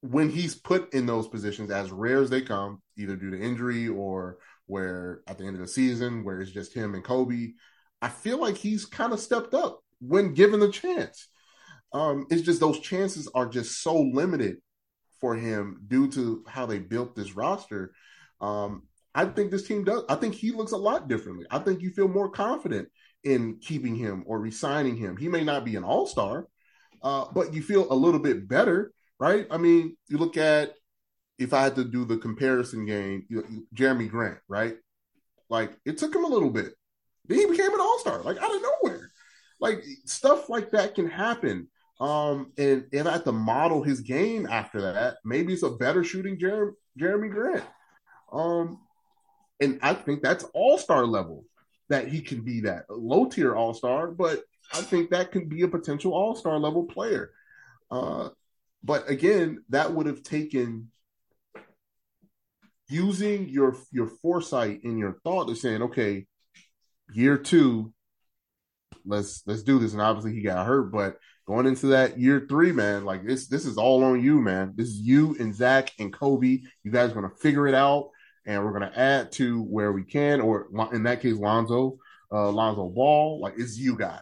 when 0.01 0.29
he's 0.29 0.55
put 0.55 0.93
in 0.95 1.07
those 1.07 1.29
positions, 1.29 1.71
as 1.71 1.91
rare 1.91 2.21
as 2.23 2.31
they 2.31 2.43
come, 2.43 2.83
either 2.97 3.17
due 3.17 3.31
to 3.31 3.41
injury 3.41 3.89
or 3.89 4.39
where 4.67 5.23
at 5.27 5.39
the 5.39 5.45
end 5.45 5.57
of 5.57 5.61
the 5.61 5.69
season, 5.69 6.25
where 6.25 6.41
it's 6.41 6.51
just 6.51 6.75
him 6.75 6.95
and 6.95 7.05
Coby, 7.05 7.55
I 8.01 8.09
feel 8.09 8.39
like 8.39 8.57
he's 8.57 8.85
kind 8.85 9.13
of 9.13 9.21
stepped 9.21 9.55
up 9.55 9.81
when 10.01 10.35
given 10.35 10.61
the 10.61 10.71
chance. 10.71 11.29
Um, 11.93 12.27
it's 12.31 12.43
just 12.43 12.61
those 12.61 12.81
chances 12.81 13.29
are 13.35 13.49
just 13.49 13.83
so 13.83 13.99
limited 13.99 14.59
for 15.21 15.35
him 15.35 15.83
due 15.89 16.11
to 16.13 16.45
how 16.49 16.67
they 16.67 16.79
built 16.79 17.15
this 17.15 17.35
roster. 17.35 17.93
Um, 18.41 18.85
I 19.15 19.25
think 19.25 19.51
this 19.51 19.67
team 19.67 19.85
does. 19.85 20.05
I 20.09 20.15
think 20.15 20.35
he 20.35 20.53
looks 20.53 20.73
a 20.73 20.77
lot 20.77 21.09
differently. 21.09 21.47
I 21.51 21.59
think 21.59 21.81
you 21.81 21.91
feel 21.91 22.09
more 22.09 22.31
confident 22.31 22.89
in 23.25 23.59
keeping 23.61 23.97
him 23.97 24.23
or 24.27 24.39
resigning 24.39 24.97
him. 24.97 25.17
He 25.17 25.29
may 25.29 25.43
not 25.43 25.65
be 25.65 25.77
an 25.77 25.85
all 25.85 26.07
star, 26.07 26.47
uh, 27.03 27.27
but 27.33 27.53
you 27.53 27.63
feel 27.63 27.93
a 27.93 27.95
little 27.95 28.21
bit 28.21 28.49
better, 28.49 28.93
right? 29.19 29.47
I 29.51 29.57
mean, 29.57 29.97
you 30.09 30.19
look 30.19 30.37
at 30.37 30.75
if 31.39 31.53
I 31.53 31.63
had 31.63 31.77
to 31.77 31.85
do 31.85 32.05
the 32.05 32.19
comparison 32.19 32.85
game, 32.85 33.25
you 33.29 33.37
know, 33.37 33.63
Jerami 33.75 34.11
Grant, 34.11 34.39
right? 34.49 34.77
Like 35.49 35.77
it 35.85 35.99
took 35.99 36.15
him 36.15 36.25
a 36.25 36.29
little 36.29 36.51
bit. 36.51 36.75
Then 37.27 37.39
he 37.39 37.47
became 37.47 37.73
an 37.73 37.81
all 37.81 37.99
star, 37.99 38.23
like 38.23 38.39
out 38.39 38.55
of 38.55 38.63
nowhere. 38.63 39.11
Like 39.61 39.83
stuff 40.05 40.49
like 40.49 40.71
that 40.71 40.95
can 40.95 41.09
happen. 41.09 41.69
Um, 42.01 42.53
and 42.57 42.87
if 42.93 43.07
I 43.07 43.13
had 43.13 43.25
to 43.25 43.33
model 43.33 43.83
his 43.83 44.01
game 44.01 44.47
after 44.47 44.81
that, 44.83 45.17
maybe 45.25 45.53
it's 45.53 45.65
a 45.65 45.71
better 45.71 46.05
shooting 46.05 46.39
Jer- 46.39 46.75
Jerami 46.99 47.31
Grant. 47.31 47.65
Um, 48.33 48.79
and 49.61 49.81
I 49.83 49.95
think 49.95 50.23
that's 50.23 50.45
all 50.55 50.79
star 50.79 51.07
level 51.07 51.45
that 51.89 52.09
he 52.09 52.21
can 52.21 52.43
be 52.43 52.61
that 52.61 52.85
low 52.89 53.27
tier 53.27 53.55
all 53.55 53.75
star, 53.75 54.09
but 54.09 54.43
I 54.73 54.83
think 54.83 55.11
that 55.11 55.33
can 55.33 55.49
be 55.49 55.63
a 55.63 55.69
potential 55.69 56.13
all 56.13 56.37
star 56.37 56.59
level 56.59 56.85
player. 56.85 57.31
Uh, 57.91 58.29
but 58.85 59.09
again, 59.09 59.65
that 59.71 59.93
would 59.93 60.07
have 60.07 60.23
taken 60.23 60.91
using 62.89 63.49
your 63.49 63.77
your 63.91 64.07
foresight 64.07 64.83
and 64.85 64.99
your 64.99 65.19
thought 65.25 65.51
of 65.51 65.59
saying, 65.59 65.83
okay, 65.83 66.27
year 67.13 67.37
two, 67.37 67.93
let's 69.05 69.43
let's 69.47 69.63
do 69.63 69.79
this. 69.79 69.93
And 69.93 70.03
obviously 70.03 70.35
he 70.35 70.43
got 70.43 70.67
hurt, 70.67 70.93
but 70.93 71.17
going 71.49 71.67
into 71.67 71.89
that 71.89 72.21
year 72.21 72.47
three, 72.49 72.71
man, 72.71 73.05
like 73.05 73.27
this 73.27 73.49
this 73.49 73.65
is 73.65 73.77
all 73.77 74.05
on 74.05 74.23
you, 74.23 74.41
man. 74.41 74.75
This 74.77 74.89
is 74.89 75.01
you 75.01 75.35
and 75.41 75.55
Zach 75.55 75.91
and 75.99 76.13
Coby. 76.13 76.63
You 76.85 76.93
guys 76.93 77.11
are 77.11 77.15
gonna 77.15 77.35
figure 77.41 77.67
it 77.67 77.75
out, 77.75 78.11
and 78.47 78.63
we're 78.63 78.73
gonna 78.73 78.93
add 78.95 79.33
to 79.33 79.63
where 79.63 79.91
we 79.91 80.05
can, 80.05 80.41
or 80.41 80.69
in 80.93 81.03
that 81.05 81.23
case, 81.23 81.37
Lonzo, 81.37 81.99
uh, 82.31 82.51
Lonzo 82.51 82.89
Ball. 82.89 83.41
Like 83.41 83.55
it's 83.57 83.79
you 83.79 83.97
guys. 83.97 84.21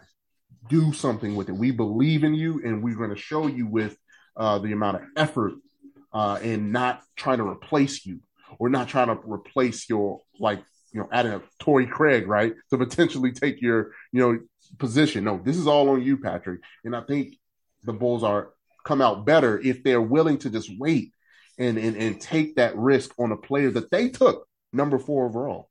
Do 0.71 0.93
something 0.93 1.37
with 1.37 1.49
it. 1.49 1.57
We 1.57 1.73
believe 1.73 2.25
in 2.25 2.35
you, 2.35 2.63
and 2.65 2.83
we're 2.83 2.97
gonna 2.97 3.17
show 3.17 3.49
you 3.49 3.67
with 3.67 3.97
uh, 4.37 4.61
the 4.61 4.73
amount 4.73 4.97
of 4.97 5.03
effort 5.17 5.55
uh, 6.13 6.39
and 6.43 6.73
not 6.73 7.03
trying 7.17 7.39
to 7.39 7.49
replace 7.49 8.07
you 8.07 8.21
we're 8.59 8.69
not 8.69 8.89
trying 8.89 9.09
to 9.09 9.19
replace 9.25 9.89
your 9.89 10.21
like 10.39 10.63
you 10.93 11.01
know 11.01 11.09
adding 11.13 11.33
a 11.33 11.43
Torrey 11.59 11.87
Craig 11.87 12.27
right 12.27 12.55
to 12.71 12.79
potentially 12.79 13.33
take 13.33 13.61
your 13.61 13.93
you 14.13 14.21
know 14.21 14.39
position. 14.79 15.25
No, 15.25 15.41
this 15.43 15.57
is 15.57 15.67
all 15.67 15.89
on 15.91 16.03
you, 16.03 16.19
Patrick. 16.19 16.61
And 16.85 16.95
I 16.95 17.01
think 17.03 17.37
the 17.85 17.93
Bulls 17.93 18.23
are 18.23 18.51
come 18.85 19.01
out 19.01 19.27
better 19.27 19.61
if 19.61 19.83
they're 19.83 20.01
willing 20.01 20.39
to 20.39 20.51
just 20.51 20.71
wait 20.79 21.13
and 21.59 21.79
and, 21.79 21.97
and 21.97 22.21
take 22.21 22.57
that 22.57 22.77
risk 22.77 23.13
on 23.19 23.33
a 23.33 23.37
player 23.37 23.71
that 23.71 23.91
they 23.91 24.09
took 24.09 24.47
number 24.73 24.99
four 24.99 25.27
overall. 25.27 25.71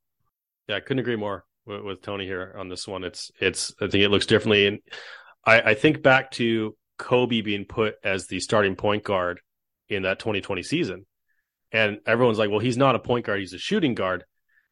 Yeah, 0.67 0.77
I 0.77 0.79
couldn't 0.79 0.99
agree 0.99 1.15
more 1.15 1.45
with, 1.65 1.81
with 1.81 2.01
Tony 2.01 2.25
here 2.25 2.55
on 2.57 2.69
this 2.69 2.87
one. 2.87 3.03
It's 3.03 3.31
it's 3.39 3.73
I 3.79 3.87
think 3.87 4.03
it 4.03 4.09
looks 4.09 4.25
differently, 4.25 4.67
and 4.67 4.79
I, 5.45 5.61
I 5.61 5.73
think 5.73 6.01
back 6.01 6.31
to 6.31 6.75
Coby 6.99 7.43
being 7.43 7.65
put 7.65 7.95
as 8.03 8.27
the 8.27 8.39
starting 8.39 8.75
point 8.75 9.03
guard 9.03 9.41
in 9.89 10.03
that 10.03 10.19
2020 10.19 10.63
season 10.63 11.05
and 11.75 11.99
everyone's 12.05 12.39
like, 12.39 12.49
well, 12.49 12.59
he's 12.59 12.77
not 12.77 12.95
a 12.95 12.99
point 12.99 13.25
guard, 13.25 13.41
he's 13.41 13.53
a 13.53 13.57
shooting 13.57 13.95
guard. 13.95 14.23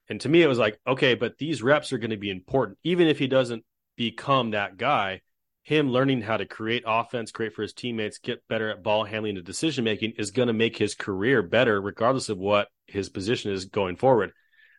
And 0.09 0.21
to 0.21 0.29
me, 0.29 0.41
it 0.41 0.47
was 0.47 0.57
like, 0.57 0.79
okay, 0.87 1.15
but 1.15 1.37
these 1.37 1.61
reps 1.61 1.91
are 1.91 1.97
going 1.97 2.11
to 2.11 2.17
be 2.17 2.29
important. 2.29 2.77
Even 2.83 3.07
if 3.07 3.19
he 3.19 3.27
doesn't 3.27 3.65
become 3.95 4.51
that 4.51 4.77
guy, 4.77 5.21
him 5.63 5.89
learning 5.89 6.21
how 6.21 6.37
to 6.37 6.45
create 6.45 6.83
offense, 6.85 7.31
create 7.31 7.53
for 7.53 7.61
his 7.61 7.73
teammates, 7.73 8.17
get 8.17 8.47
better 8.47 8.69
at 8.69 8.83
ball 8.83 9.05
handling 9.05 9.37
and 9.37 9.45
decision 9.45 9.83
making 9.83 10.13
is 10.17 10.31
going 10.31 10.47
to 10.47 10.53
make 10.53 10.77
his 10.77 10.95
career 10.95 11.41
better, 11.41 11.79
regardless 11.79 12.29
of 12.29 12.37
what 12.37 12.67
his 12.87 13.09
position 13.09 13.51
is 13.51 13.65
going 13.65 13.95
forward. 13.95 14.31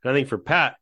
And 0.02 0.10
I 0.10 0.14
think 0.14 0.28
for 0.28 0.38
Pat, 0.38 0.76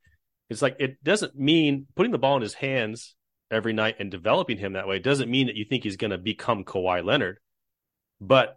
it's 0.51 0.63
like 0.63 0.77
it 0.81 1.03
doesn't 1.03 1.37
mean 1.37 1.87
putting 1.95 2.13
the 2.13 2.19
ball 2.19 2.37
in 2.37 2.43
his 2.43 2.55
hands 2.55 3.15
every 3.51 3.73
night 3.73 3.97
and 4.01 4.11
developing 4.11 4.59
him 4.59 4.73
that 4.73 4.89
way 4.89 4.99
doesn't 4.99 5.31
mean 5.31 5.47
that 5.47 5.57
you 5.57 5.65
think 5.65 5.85
he's 5.85 5.97
going 5.97 6.11
to 6.11 6.19
become 6.19 6.65
Kawhi 6.65 7.05
Leonard. 7.05 7.39
But 8.21 8.57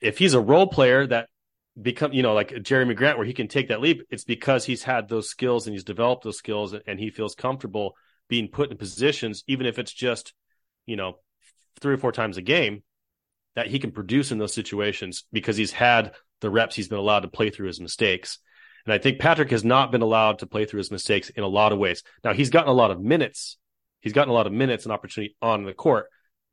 if 0.00 0.18
he's 0.18 0.34
a 0.34 0.40
role 0.40 0.66
player 0.66 1.06
that 1.06 1.28
become, 1.80 2.12
you 2.12 2.22
know, 2.22 2.34
like 2.34 2.50
Jerami 2.50 2.96
Grant, 2.96 3.18
where 3.18 3.26
he 3.26 3.32
can 3.32 3.48
take 3.48 3.68
that 3.68 3.80
leap, 3.80 4.02
it's 4.10 4.24
because 4.24 4.64
he's 4.64 4.82
had 4.82 5.08
those 5.08 5.28
skills 5.28 5.66
and 5.66 5.74
he's 5.74 5.84
developed 5.84 6.24
those 6.24 6.38
skills 6.38 6.74
and 6.86 6.98
he 6.98 7.10
feels 7.10 7.34
comfortable 7.34 7.94
being 8.30 8.48
put 8.48 8.70
in 8.70 8.78
positions, 8.78 9.44
even 9.46 9.66
if 9.66 9.78
it's 9.78 9.92
just, 9.92 10.32
you 10.86 10.96
know, 10.96 11.18
three 11.80 11.92
or 11.92 11.98
four 11.98 12.12
times 12.12 12.38
a 12.38 12.42
game, 12.42 12.82
that 13.56 13.66
he 13.66 13.78
can 13.78 13.90
produce 13.90 14.32
in 14.32 14.38
those 14.38 14.54
situations 14.54 15.24
because 15.32 15.56
he's 15.56 15.72
had 15.72 16.14
the 16.40 16.48
reps 16.48 16.74
he's 16.74 16.88
been 16.88 16.98
allowed 16.98 17.20
to 17.20 17.28
play 17.28 17.50
through 17.50 17.66
his 17.66 17.80
mistakes. 17.80 18.38
And 18.86 18.94
I 18.94 18.98
think 18.98 19.18
Patrick 19.18 19.50
has 19.50 19.64
not 19.64 19.92
been 19.92 20.00
allowed 20.00 20.38
to 20.38 20.46
play 20.46 20.64
through 20.64 20.78
his 20.78 20.90
mistakes 20.90 21.28
in 21.28 21.42
a 21.42 21.48
lot 21.48 21.72
of 21.72 21.78
ways. 21.78 22.02
Now 22.24 22.32
he's 22.32 22.50
gotten 22.50 22.70
a 22.70 22.74
lot 22.74 22.90
of 22.90 23.00
minutes. 23.00 23.58
He's 24.00 24.14
gotten 24.14 24.30
a 24.30 24.34
lot 24.34 24.46
of 24.46 24.52
minutes 24.52 24.84
and 24.84 24.92
opportunity 24.92 25.36
on 25.42 25.64
the 25.64 25.74
court, 25.74 26.06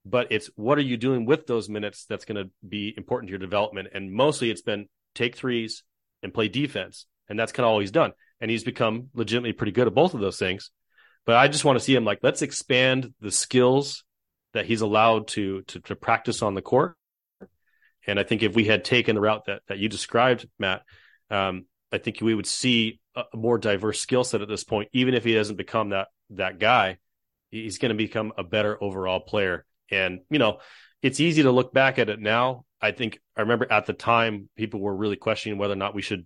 but 0.05 0.28
it's 0.32 0.49
what 0.55 0.78
are 0.78 0.82
you 0.82 0.97
doing 0.97 1.25
with 1.25 1.47
those 1.47 1.69
minutes 1.69 2.05
that's 2.05 2.25
going 2.25 2.43
to 2.43 2.51
be 2.67 2.93
important 2.97 3.30
to 3.30 3.32
your 3.32 3.39
development. 3.39 3.89
And 3.93 4.11
mostly 4.11 4.51
it's 4.51 4.61
been 4.61 4.89
take 5.15 5.38
threes 5.38 5.84
and 6.23 6.34
play 6.34 6.49
defense. 6.49 7.05
And 7.30 7.39
that's 7.39 7.51
kind 7.51 7.65
of 7.65 7.71
all 7.71 7.80
he's 7.80 7.91
done. 7.91 8.11
And 8.41 8.51
he's 8.51 8.63
become 8.63 9.09
legitimately 9.13 9.53
pretty 9.53 9.71
good 9.71 9.88
at 9.88 9.95
both 9.95 10.13
of 10.13 10.19
those 10.19 10.39
things. 10.39 10.71
But 11.28 11.36
I 11.36 11.49
just 11.49 11.65
want 11.65 11.78
to 11.78 11.84
see 11.84 11.93
him 11.93 12.05
like, 12.05 12.19
let's 12.23 12.41
expand 12.41 13.13
the 13.19 13.32
skills 13.32 14.05
that 14.53 14.65
he's 14.65 14.80
allowed 14.80 15.28
to, 15.28 15.61
to, 15.63 15.82
to 15.82 15.95
practice 15.95 16.41
on 16.41 16.55
the 16.55 16.61
court. 16.61 16.95
And 18.07 18.17
I 18.17 18.23
think 18.23 18.43
if 18.43 18.55
we 18.55 18.63
had 18.63 18.86
taken 18.86 19.15
the 19.15 19.21
route 19.21 19.43
that, 19.47 19.61
that 19.67 19.78
you 19.78 19.89
described, 19.89 20.47
Matt, 20.57 20.84
um, 21.30 21.65
I 21.91 21.97
think 21.97 22.21
we 22.21 22.34
would 22.34 22.47
see 22.47 23.01
a 23.13 23.25
more 23.36 23.57
diverse 23.57 23.99
skill 23.99 24.23
set 24.23 24.41
at 24.41 24.47
this 24.47 24.63
point, 24.63 24.88
even 24.93 25.13
if 25.13 25.25
he 25.25 25.34
doesn't 25.34 25.57
become 25.57 25.89
that, 25.89 26.07
that 26.30 26.59
guy, 26.59 26.97
he's 27.51 27.78
going 27.78 27.89
to 27.89 27.95
become 27.95 28.32
a 28.38 28.43
better 28.43 28.82
overall 28.82 29.19
player. 29.19 29.65
And, 29.91 30.21
you 30.30 30.39
know, 30.39 30.59
it's 31.01 31.19
easy 31.19 31.43
to 31.43 31.51
look 31.51 31.73
back 31.73 31.99
at 31.99 32.09
it 32.09 32.21
now. 32.21 32.63
I 32.82 32.91
think 32.91 33.19
I 33.36 33.41
remember 33.41 33.67
at 33.69 33.86
the 33.86 33.93
time 33.93 34.47
people 34.55 34.80
were 34.80 34.95
really 34.95 35.17
questioning 35.17 35.57
whether 35.57 35.73
or 35.73 35.78
not 35.78 35.93
we 35.93 36.01
should 36.01 36.25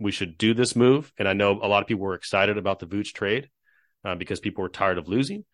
we 0.00 0.10
should 0.10 0.38
do 0.38 0.54
this 0.54 0.74
move. 0.74 1.12
And 1.18 1.28
I 1.28 1.34
know 1.34 1.60
a 1.62 1.68
lot 1.68 1.82
of 1.82 1.86
people 1.86 2.04
were 2.04 2.14
excited 2.14 2.58
about 2.58 2.80
the 2.80 2.86
Vooch 2.86 3.12
trade 3.12 3.48
uh, 4.04 4.14
because 4.14 4.40
people 4.40 4.62
were 4.62 4.68
tired 4.68 4.98
of 4.98 5.08
losing. 5.08 5.44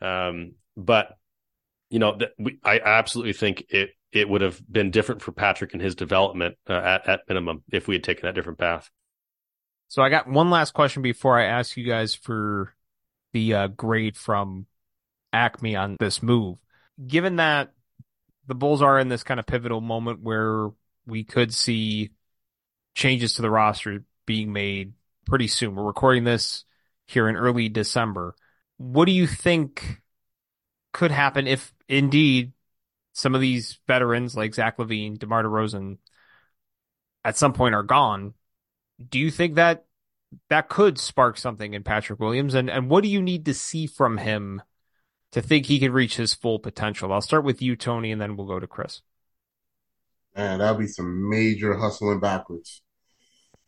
Um, 0.00 0.52
but 0.76 1.16
you 1.90 1.98
know, 1.98 2.16
th- 2.16 2.32
we, 2.38 2.58
I 2.64 2.80
absolutely 2.80 3.32
think 3.32 3.64
it 3.70 3.90
it 4.12 4.28
would 4.28 4.40
have 4.40 4.60
been 4.70 4.90
different 4.90 5.22
for 5.22 5.32
Patrick 5.32 5.72
and 5.72 5.82
his 5.82 5.94
development 5.94 6.56
uh, 6.68 6.74
at 6.74 7.08
at 7.08 7.20
minimum 7.28 7.62
if 7.70 7.88
we 7.88 7.94
had 7.94 8.04
taken 8.04 8.26
that 8.26 8.34
different 8.34 8.58
path. 8.58 8.90
So 9.88 10.02
I 10.02 10.10
got 10.10 10.28
one 10.28 10.50
last 10.50 10.74
question 10.74 11.02
before 11.02 11.38
I 11.38 11.46
ask 11.46 11.76
you 11.76 11.86
guys 11.86 12.14
for 12.14 12.74
the 13.32 13.54
uh, 13.54 13.66
grade 13.68 14.16
from 14.16 14.66
AKME 15.34 15.80
on 15.80 15.96
this 15.98 16.22
move. 16.22 16.58
Given 17.04 17.36
that 17.36 17.72
the 18.46 18.54
Bulls 18.54 18.82
are 18.82 18.98
in 18.98 19.08
this 19.08 19.22
kind 19.22 19.40
of 19.40 19.46
pivotal 19.46 19.80
moment 19.80 20.20
where 20.20 20.70
we 21.06 21.24
could 21.24 21.54
see 21.54 22.10
changes 22.94 23.34
to 23.34 23.42
the 23.42 23.50
roster 23.50 24.04
being 24.26 24.52
made 24.52 24.92
pretty 25.26 25.46
soon. 25.46 25.74
We're 25.74 25.84
recording 25.84 26.24
this 26.24 26.64
here 27.08 27.28
in 27.28 27.36
early 27.36 27.68
December. 27.68 28.36
What 28.76 29.06
do 29.06 29.12
you 29.12 29.26
think 29.26 30.00
could 30.92 31.10
happen 31.10 31.48
if 31.48 31.72
indeed 31.88 32.52
some 33.14 33.34
of 33.34 33.40
these 33.40 33.80
veterans 33.88 34.36
like 34.36 34.54
Zach 34.54 34.76
LaVine, 34.76 35.18
DeMar 35.18 35.42
DeRozan 35.42 35.96
at 37.24 37.36
some 37.36 37.54
point 37.54 37.74
are 37.74 37.82
gone? 37.82 38.34
Do 39.08 39.18
you 39.18 39.30
think 39.30 39.54
that 39.54 39.86
that 40.50 40.68
could 40.68 40.98
spark 40.98 41.38
something 41.38 41.72
in 41.72 41.82
Patrick 41.82 42.20
Williams? 42.20 42.54
And 42.54 42.68
and 42.68 42.90
what 42.90 43.02
do 43.02 43.08
you 43.08 43.22
need 43.22 43.46
to 43.46 43.54
see 43.54 43.86
from 43.86 44.18
him 44.18 44.62
to 45.32 45.40
think 45.40 45.66
he 45.66 45.78
can 45.78 45.92
reach 45.92 46.16
his 46.16 46.34
full 46.34 46.58
potential? 46.58 47.12
I'll 47.12 47.22
start 47.22 47.44
with 47.44 47.62
you, 47.62 47.74
Tony, 47.74 48.12
and 48.12 48.20
then 48.20 48.36
we'll 48.36 48.46
go 48.46 48.60
to 48.60 48.66
Kris. 48.66 49.00
Man, 50.36 50.58
that'd 50.58 50.78
be 50.78 50.86
some 50.86 51.28
major 51.30 51.74
hustling 51.74 52.20
backwards. 52.20 52.82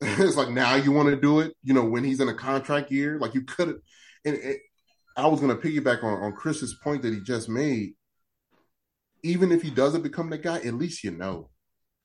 it's 0.19 0.37
like 0.37 0.49
now 0.49 0.77
you 0.77 0.93
want 0.93 1.11
to 1.11 1.17
do 1.17 1.41
it, 1.41 1.55
you 1.63 1.75
know, 1.75 1.85
when 1.85 2.05
he's 2.05 2.21
in 2.21 2.29
a 2.29 2.35
contract 2.35 2.91
year, 2.91 3.19
like 3.19 3.35
you 3.35 3.43
could 3.43 3.69
have. 3.69 3.77
And 4.25 4.37
it, 4.37 4.61
I 5.17 5.27
was 5.27 5.41
going 5.41 5.55
to 5.55 5.63
piggyback 5.63 6.03
on, 6.03 6.23
on 6.23 6.33
Kris's 6.33 6.75
point 6.83 7.03
that 7.03 7.13
he 7.13 7.21
just 7.21 7.49
made. 7.49 7.95
Even 9.23 9.53
if 9.53 9.61
he 9.61 9.71
doesn't 9.71 10.03
become 10.03 10.31
the 10.31 10.39
guy, 10.39 10.57
at 10.57 10.75
least 10.75 11.05
you 11.05 11.11
know, 11.11 11.51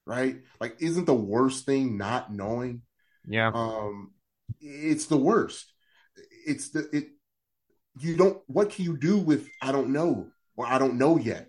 right? 0.06 0.36
Like, 0.60 0.76
isn't 0.80 1.06
the 1.06 1.14
worst 1.14 1.66
thing 1.66 1.98
not 1.98 2.34
knowing? 2.34 2.82
Yeah. 3.26 3.52
Um, 3.54 4.12
it's 4.60 5.06
the 5.06 5.18
worst. 5.18 5.72
It's 6.46 6.70
the 6.70 6.90
it 6.92 7.08
you 8.00 8.18
don't 8.18 8.42
what 8.48 8.72
can 8.72 8.84
you 8.84 8.98
do 8.98 9.18
with 9.18 9.48
I 9.62 9.72
don't 9.72 9.90
know 9.90 10.28
or 10.58 10.68
I 10.68 10.78
don't 10.78 10.98
know 10.98 11.18
yet. 11.18 11.48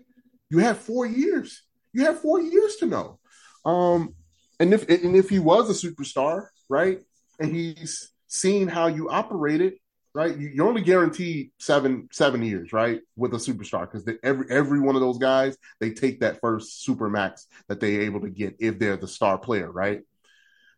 You 0.49 0.59
have 0.59 0.77
four 0.77 1.05
years. 1.05 1.63
You 1.93 2.05
have 2.05 2.21
four 2.21 2.41
years 2.41 2.77
to 2.77 2.85
know. 2.85 3.19
Um, 3.65 4.15
and 4.59 4.73
if 4.73 4.87
and 4.89 5.15
if 5.15 5.29
he 5.29 5.39
was 5.39 5.69
a 5.69 5.87
superstar, 5.87 6.47
right, 6.69 6.99
and 7.39 7.55
he's 7.55 8.11
seen 8.27 8.67
how 8.67 8.87
you 8.87 9.09
operated, 9.09 9.73
right, 10.13 10.37
you're 10.37 10.67
only 10.67 10.81
guaranteed 10.81 11.51
seven 11.59 12.07
seven 12.11 12.43
years, 12.43 12.73
right, 12.73 13.01
with 13.15 13.33
a 13.33 13.37
superstar 13.37 13.89
because 13.89 14.07
every 14.23 14.45
every 14.49 14.79
one 14.79 14.95
of 14.95 15.01
those 15.01 15.17
guys 15.17 15.57
they 15.79 15.91
take 15.91 16.19
that 16.21 16.39
first 16.41 16.83
super 16.83 17.09
max 17.09 17.47
that 17.67 17.79
they're 17.79 18.01
able 18.01 18.21
to 18.21 18.29
get 18.29 18.55
if 18.59 18.79
they're 18.79 18.97
the 18.97 19.07
star 19.07 19.37
player, 19.37 19.71
right. 19.71 20.01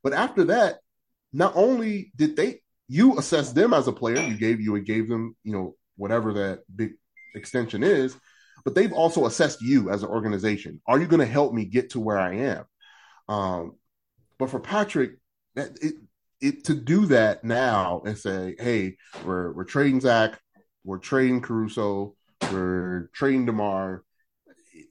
But 0.03 0.13
after 0.13 0.45
that, 0.45 0.79
not 1.33 1.53
only 1.55 2.11
did 2.15 2.35
they 2.35 2.61
you 2.89 3.17
assess 3.19 3.53
them 3.53 3.73
as 3.73 3.87
a 3.87 3.93
player. 3.93 4.19
You 4.19 4.35
gave 4.35 4.59
you 4.59 4.77
gave 4.81 5.07
them, 5.07 5.35
you 5.43 5.53
know, 5.53 5.75
whatever 5.95 6.33
that 6.33 6.63
big 6.75 6.93
extension 7.35 7.83
is, 7.83 8.17
but 8.65 8.75
they've 8.75 8.91
also 8.91 9.27
assessed 9.27 9.61
you 9.61 9.91
as 9.91 10.03
an 10.03 10.09
organization. 10.09 10.81
Are 10.87 10.99
you 10.99 11.05
going 11.05 11.19
to 11.19 11.25
help 11.25 11.53
me 11.53 11.65
get 11.65 11.91
to 11.91 11.99
where 11.99 12.17
I 12.17 12.35
am? 12.35 12.65
Um, 13.29 13.75
but 14.39 14.49
for 14.49 14.59
Patrick, 14.59 15.11
it, 15.55 15.93
it 16.41 16.63
to 16.65 16.73
do 16.73 17.05
that 17.07 17.43
now 17.43 18.01
and 18.05 18.17
say, 18.17 18.55
hey, 18.59 18.97
we're 19.23 19.53
we're 19.53 19.65
trading 19.65 20.01
Zach, 20.01 20.39
we're 20.83 20.97
trading 20.97 21.41
Caruso, 21.41 22.15
we're 22.51 23.09
trading 23.13 23.45
DeMar. 23.45 24.03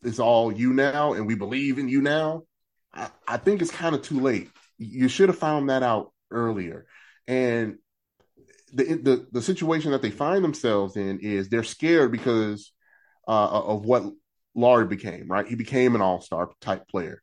It's 0.03 0.21
all 0.21 0.53
you 0.53 0.73
now, 0.73 1.15
and 1.15 1.27
we 1.27 1.35
believe 1.35 1.79
in 1.79 1.89
you 1.89 2.01
now. 2.01 2.45
I, 2.95 3.09
I 3.27 3.37
think 3.39 3.61
it's 3.61 3.71
kind 3.71 3.95
of 3.95 4.03
too 4.03 4.21
late. 4.21 4.51
You 4.79 5.09
should 5.09 5.29
have 5.29 5.39
found 5.39 5.71
that 5.71 5.83
out 5.83 6.13
earlier. 6.31 6.87
And 7.27 7.79
the, 8.73 8.85
the 8.85 9.27
the 9.33 9.43
situation 9.43 9.91
that 9.93 10.03
they 10.03 10.11
find 10.11 10.45
themselves 10.45 10.97
in 10.97 11.19
is 11.21 11.49
they're 11.49 11.65
scared 11.65 12.13
because 12.13 12.73
uh, 13.27 13.49
of 13.49 13.85
what 13.85 14.05
Lauri 14.55 14.87
became. 14.87 15.27
Right, 15.29 15.47
he 15.47 15.57
became 15.57 15.95
an 15.95 16.03
all 16.03 16.21
star 16.21 16.51
type 16.61 16.87
player. 16.89 17.23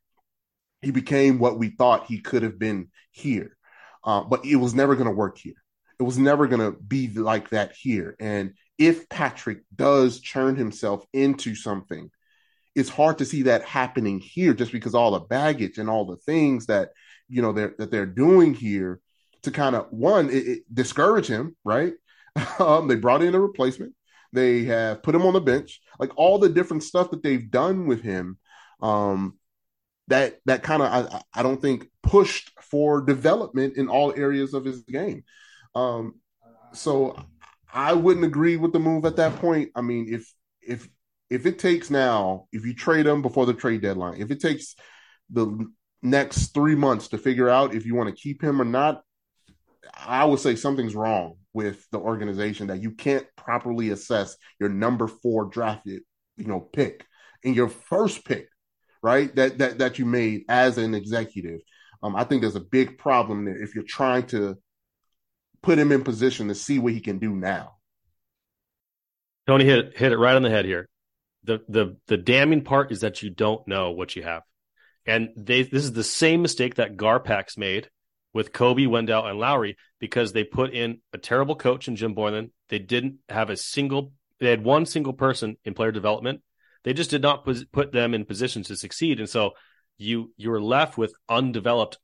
He 0.82 0.90
became 0.90 1.38
what 1.38 1.58
we 1.58 1.70
thought 1.70 2.06
he 2.06 2.20
could 2.20 2.42
have 2.42 2.58
been 2.58 2.88
here, 3.10 3.56
uh, 4.04 4.22
but 4.22 4.44
it 4.44 4.56
was 4.56 4.74
never 4.74 4.94
going 4.94 5.08
to 5.08 5.14
work 5.14 5.38
here. 5.38 5.54
It 5.98 6.02
was 6.02 6.18
never 6.18 6.46
going 6.46 6.60
to 6.60 6.78
be 6.78 7.08
like 7.08 7.50
that 7.50 7.72
here. 7.72 8.14
And 8.20 8.52
if 8.78 9.08
Patrick 9.08 9.62
does 9.74 10.20
churn 10.20 10.56
himself 10.56 11.04
into 11.12 11.54
something, 11.54 12.10
it's 12.74 12.90
hard 12.90 13.18
to 13.18 13.24
see 13.24 13.42
that 13.42 13.64
happening 13.64 14.20
here 14.20 14.52
just 14.52 14.70
because 14.70 14.94
all 14.94 15.12
the 15.12 15.20
baggage 15.20 15.78
and 15.78 15.88
all 15.88 16.04
the 16.04 16.18
things 16.18 16.66
that 16.66 16.90
you 17.28 17.40
know 17.40 17.52
they're 17.52 17.74
that 17.78 17.90
they're 17.90 18.06
doing 18.06 18.52
here 18.54 19.00
to 19.42 19.50
kind 19.50 19.74
of 19.74 19.86
one 19.90 20.28
it, 20.28 20.46
it 20.46 20.74
discourage 20.74 21.26
him, 21.26 21.56
right? 21.64 21.94
um, 22.58 22.86
they 22.86 22.96
brought 22.96 23.22
in 23.22 23.34
a 23.34 23.40
replacement. 23.40 23.94
They 24.32 24.64
have 24.64 25.02
put 25.02 25.14
him 25.14 25.24
on 25.24 25.32
the 25.32 25.40
bench. 25.40 25.80
Like 25.98 26.10
all 26.16 26.38
the 26.38 26.50
different 26.50 26.82
stuff 26.82 27.10
that 27.10 27.22
they've 27.22 27.50
done 27.50 27.86
with 27.86 28.02
him, 28.02 28.38
um, 28.82 29.38
that 30.08 30.38
that 30.46 30.62
kind 30.62 30.82
of 30.82 30.88
I, 30.90 31.22
I 31.34 31.42
don't 31.42 31.60
think 31.60 31.88
pushed 32.02 32.52
for 32.60 33.00
development 33.00 33.76
in 33.76 33.88
all 33.88 34.12
areas 34.16 34.54
of 34.54 34.64
his 34.64 34.82
game. 34.82 35.24
Um, 35.74 36.20
so 36.72 37.16
I 37.72 37.92
wouldn't 37.92 38.24
agree 38.24 38.56
with 38.56 38.72
the 38.72 38.78
move 38.78 39.04
at 39.04 39.16
that 39.16 39.36
point. 39.36 39.70
I 39.74 39.82
mean, 39.82 40.06
if 40.08 40.32
if 40.62 40.88
if 41.28 41.46
it 41.46 41.58
takes 41.58 41.90
now, 41.90 42.46
if 42.52 42.64
you 42.64 42.74
trade 42.74 43.06
him 43.06 43.22
before 43.22 43.46
the 43.46 43.54
trade 43.54 43.82
deadline, 43.82 44.20
if 44.20 44.30
it 44.30 44.40
takes 44.40 44.76
the 45.30 45.66
next 46.02 46.54
three 46.54 46.76
months 46.76 47.08
to 47.08 47.18
figure 47.18 47.48
out 47.48 47.74
if 47.74 47.84
you 47.84 47.94
want 47.94 48.08
to 48.08 48.22
keep 48.22 48.42
him 48.42 48.60
or 48.62 48.64
not, 48.64 49.02
I 49.94 50.24
would 50.24 50.40
say 50.40 50.56
something's 50.56 50.94
wrong 50.94 51.36
with 51.52 51.86
the 51.90 51.98
organization 51.98 52.68
that 52.68 52.82
you 52.82 52.92
can't 52.92 53.26
properly 53.36 53.90
assess 53.90 54.36
your 54.60 54.68
number 54.68 55.08
four 55.08 55.46
drafted, 55.46 56.02
you 56.36 56.46
know, 56.46 56.60
pick 56.60 57.04
and 57.44 57.56
your 57.56 57.68
first 57.68 58.24
pick, 58.24 58.48
right? 59.02 59.34
That 59.36 59.58
that 59.58 59.78
that 59.78 59.98
you 59.98 60.06
made 60.06 60.44
as 60.48 60.78
an 60.78 60.94
executive. 60.94 61.60
Um, 62.02 62.16
I 62.16 62.24
think 62.24 62.42
there's 62.42 62.56
a 62.56 62.60
big 62.60 62.98
problem 62.98 63.44
there 63.44 63.62
if 63.62 63.74
you're 63.74 63.84
trying 63.84 64.26
to 64.28 64.56
put 65.62 65.78
him 65.78 65.92
in 65.92 66.04
position 66.04 66.48
to 66.48 66.54
see 66.54 66.78
what 66.78 66.92
he 66.92 67.00
can 67.00 67.18
do 67.18 67.34
now. 67.34 67.76
Tony 69.46 69.64
hit 69.64 69.96
hit 69.96 70.12
it 70.12 70.18
right 70.18 70.36
on 70.36 70.42
the 70.42 70.50
head 70.50 70.64
here. 70.64 70.88
The 71.44 71.60
the 71.68 71.96
the 72.06 72.16
damning 72.16 72.62
part 72.62 72.92
is 72.92 73.00
that 73.00 73.22
you 73.22 73.30
don't 73.30 73.66
know 73.66 73.92
what 73.92 74.16
you 74.16 74.22
have. 74.22 74.42
And 75.06 75.30
they 75.36 75.62
this 75.62 75.84
is 75.84 75.92
the 75.92 76.04
same 76.04 76.42
mistake 76.42 76.76
that 76.76 76.96
Garpax 76.96 77.56
made 77.56 77.88
with 78.36 78.52
Coby, 78.52 78.86
Wendell, 78.86 79.26
and 79.26 79.38
Lauri 79.38 79.76
because 79.98 80.32
they 80.32 80.44
put 80.44 80.74
in 80.74 81.00
a 81.12 81.18
terrible 81.18 81.56
coach 81.56 81.88
in 81.88 81.96
Jim 81.96 82.14
Boylen. 82.14 82.50
They 82.68 82.78
didn't 82.78 83.16
have 83.30 83.48
a 83.48 83.56
single, 83.56 84.12
they 84.40 84.50
had 84.50 84.62
one 84.62 84.84
single 84.84 85.14
person 85.14 85.56
in 85.64 85.72
player 85.72 85.90
development. 85.90 86.42
They 86.86 86.94
just 86.94 87.10
did 87.10 87.20
not 87.20 87.46
put 87.72 87.90
them 87.90 88.14
in 88.14 88.24
positions 88.24 88.68
to 88.68 88.76
succeed. 88.76 89.18
And 89.18 89.28
so 89.28 89.50
you, 89.98 90.32
you 90.36 90.50
were 90.50 90.62
left 90.62 90.96
with 90.96 91.12
undeveloped, 91.28 91.98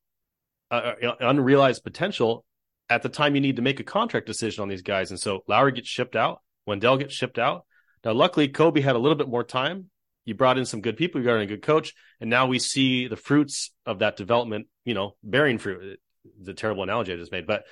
uh, 0.73 0.95
uh, 1.01 1.15
unrealized 1.21 1.85
potential 1.85 2.45
at 2.91 3.03
the 3.03 3.09
time 3.09 3.37
you 3.37 3.41
need 3.41 3.57
to 3.57 3.63
make 3.63 3.79
a 3.79 3.85
contract 3.85 4.27
decision 4.27 4.61
on 4.61 4.69
these 4.69 4.83
guys. 4.83 5.11
And 5.11 5.21
so 5.21 5.45
Lauri 5.47 5.71
gets 5.71 5.89
shipped 5.89 6.17
out, 6.17 6.43
Wendell 6.67 6.97
gets 6.99 7.15
shipped 7.15 7.39
out. 7.39 7.65
Now, 8.05 8.13
luckily, 8.13 8.49
Coby 8.49 8.83
had 8.83 8.97
a 8.97 8.99
little 8.99 9.17
bit 9.17 9.29
more 9.29 9.45
time 9.45 9.89
you 10.25 10.35
brought 10.35 10.59
in 10.59 10.65
some 10.65 10.81
good 10.81 10.97
people, 10.97 11.21
you 11.21 11.27
got 11.27 11.37
in 11.37 11.43
a 11.43 11.47
good 11.47 11.63
coach, 11.63 11.95
and 12.21 12.29
now 12.29 12.47
we 12.47 12.59
see 12.59 13.07
the 13.07 13.17
fruits 13.17 13.71
of 13.87 14.01
that 14.01 14.17
development, 14.17 14.67
you 14.85 14.95
know, 14.95 15.17
bearing 15.23 15.59
fruit. 15.59 16.01
The 16.41 16.55
terrible 16.55 16.83
analogy 16.83 17.13
I 17.13 17.17
just 17.17 17.33
made, 17.33 17.47
but 17.47 17.65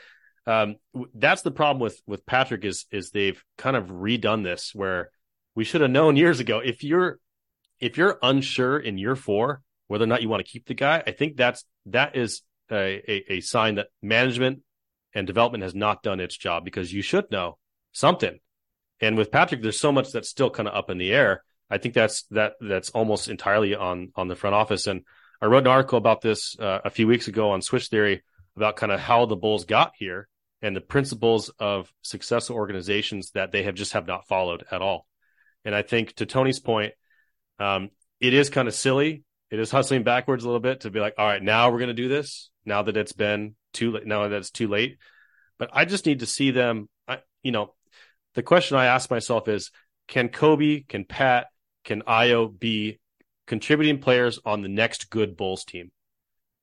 um, 0.47 0.77
that's 1.15 1.43
the 1.43 1.51
problem 1.51 1.81
with 1.81 2.01
with 2.07 2.27
Patrick 2.27 2.65
is 2.65 2.87
is 2.91 3.11
they've 3.11 3.43
kind 3.57 3.77
of 3.77 3.87
redone 3.87 4.43
this 4.43 4.73
where 4.75 5.11
we 5.55 5.65
should 5.65 5.81
have 5.81 5.91
known 5.91 6.17
years 6.17 6.41
ago. 6.41 6.61
If 6.61 6.85
you're 6.85 7.19
if 7.81 7.97
you're 7.97 8.19
unsure 8.23 8.79
in 8.79 8.99
year 8.99 9.17
four 9.17 9.63
whether 9.89 10.05
or 10.05 10.09
not 10.09 10.23
you 10.23 10.29
want 10.29 10.45
to 10.45 10.51
keep 10.51 10.67
the 10.67 10.75
guy, 10.75 11.03
I 11.07 11.11
think 11.13 11.37
that's 11.37 11.65
that 11.87 12.17
is 12.17 12.43
a, 12.71 13.03
a, 13.11 13.33
a 13.35 13.41
sign 13.41 13.77
that 13.77 13.89
management 14.03 14.61
and 15.15 15.27
development 15.27 15.65
has 15.65 15.75
not 15.75 16.03
done 16.03 16.21
its 16.21 16.37
job 16.37 16.65
because 16.65 16.93
you 16.93 17.03
should 17.03 17.31
know 17.31 17.59
something. 17.93 18.39
And 19.01 19.17
with 19.17 19.33
Patrick, 19.33 19.63
there's 19.63 19.81
so 19.81 19.93
much 19.93 20.13
that's 20.13 20.29
still 20.29 20.51
kind 20.51 20.69
of 20.69 20.75
up 20.75 20.91
in 20.91 20.99
the 20.99 21.13
air. 21.13 21.43
I 21.71 21.79
think 21.79 21.95
that's 21.95 22.25
that 22.31 22.55
that's 22.61 22.91
almost 22.91 23.29
entirely 23.29 23.75
on 23.75 24.13
on 24.15 24.29
the 24.29 24.37
front 24.37 24.55
office. 24.55 24.87
And 24.87 25.03
I 25.41 25.47
wrote 25.47 25.65
an 25.65 25.69
article 25.69 25.99
about 25.99 26.21
this 26.21 26.59
uh, 26.59 26.81
a 26.85 26.91
few 26.91 27.07
weeks 27.07 27.29
ago 27.29 27.51
on 27.51 27.63
Swish 27.63 27.89
Theory 27.89 28.23
about 28.57 28.77
kind 28.77 28.93
of 28.93 29.01
how 29.01 29.27
the 29.27 29.37
Bulls 29.37 29.65
got 29.65 29.93
here 29.97 30.29
and 30.63 30.77
the 30.77 30.81
principles 30.81 31.49
of 31.59 31.91
successful 32.03 32.57
organizations 32.57 33.31
that 33.31 33.53
they 33.53 33.63
have 33.63 33.75
just 33.75 33.95
have 33.95 34.07
not 34.07 34.27
followed 34.27 34.65
at 34.71 34.83
all. 34.83 35.07
And 35.65 35.75
I 35.75 35.83
think 35.83 36.15
to 36.15 36.27
Tony's 36.27 36.61
point, 36.61 36.95
um, 37.59 37.91
it 38.21 38.35
is 38.35 38.51
kind 38.51 38.69
of 38.69 38.75
silly. 38.75 39.25
It 39.51 39.59
is 39.59 39.71
hustling 39.71 40.05
backwards 40.05 40.45
a 40.45 40.47
little 40.47 40.61
bit 40.61 40.81
to 40.81 40.91
be 40.91 41.01
like, 41.01 41.15
all 41.19 41.27
right, 41.27 41.43
now 41.43 41.71
we're 41.71 41.79
going 41.79 41.89
to 41.89 41.95
do 41.95 42.09
this. 42.09 42.51
Now 42.65 42.83
that 42.83 42.97
it's 42.97 43.13
been 43.13 43.57
too 43.73 43.93
late, 43.93 44.07
now 44.07 44.29
that 44.29 44.37
it's 44.37 44.51
too 44.51 44.69
late. 44.69 44.99
But 45.59 45.71
I 45.73 45.85
just 45.85 46.07
need 46.07 46.21
to 46.21 46.27
see 46.27 46.51
them. 46.51 46.89
I, 47.09 47.19
you 47.43 47.53
know, 47.53 47.75
the 48.35 48.43
question 48.43 48.77
I 48.77 48.87
ask 48.87 49.11
myself 49.11 49.49
is, 49.49 49.71
can 50.09 50.29
Coby, 50.29 50.87
can 50.89 51.05
Pat, 51.05 51.49
can 51.85 52.03
Ayo 52.03 52.59
be 52.59 53.01
contributing 53.47 54.01
players 54.01 54.39
on 54.45 54.63
the 54.63 54.69
next 54.69 55.11
good 55.11 55.37
Bulls 55.37 55.65
team? 55.65 55.91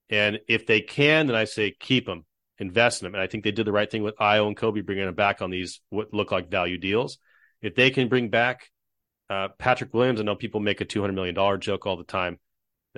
And 0.09 0.39
if 0.47 0.65
they 0.65 0.81
can, 0.81 1.27
then 1.27 1.35
I 1.35 1.43
say 1.43 1.75
keep 1.77 2.05
them, 2.05 2.25
invest 2.57 3.01
in 3.01 3.05
them. 3.05 3.15
And 3.15 3.21
I 3.21 3.27
think 3.27 3.43
they 3.43 3.51
did 3.51 3.65
the 3.65 3.71
right 3.71 3.89
thing 3.89 4.03
with 4.03 4.15
Ayo 4.17 4.47
and 4.47 4.55
Coby 4.55 4.85
bringing 4.85 5.05
them 5.05 5.15
back 5.15 5.41
on 5.41 5.49
these 5.49 5.81
what 5.89 6.13
look 6.13 6.31
like 6.31 6.49
value 6.49 6.77
deals. 6.77 7.17
If 7.61 7.75
they 7.75 7.89
can 7.89 8.07
bring 8.07 8.29
back 8.29 8.69
uh, 9.29 9.49
Patrick 9.57 9.93
Williams, 9.93 10.19
I 10.19 10.23
know 10.23 10.35
people 10.35 10.59
make 10.59 10.81
a 10.81 10.85
$200 10.85 11.13
million 11.13 11.59
joke 11.59 11.85
all 11.85 11.97
the 11.97 12.03
time, 12.03 12.39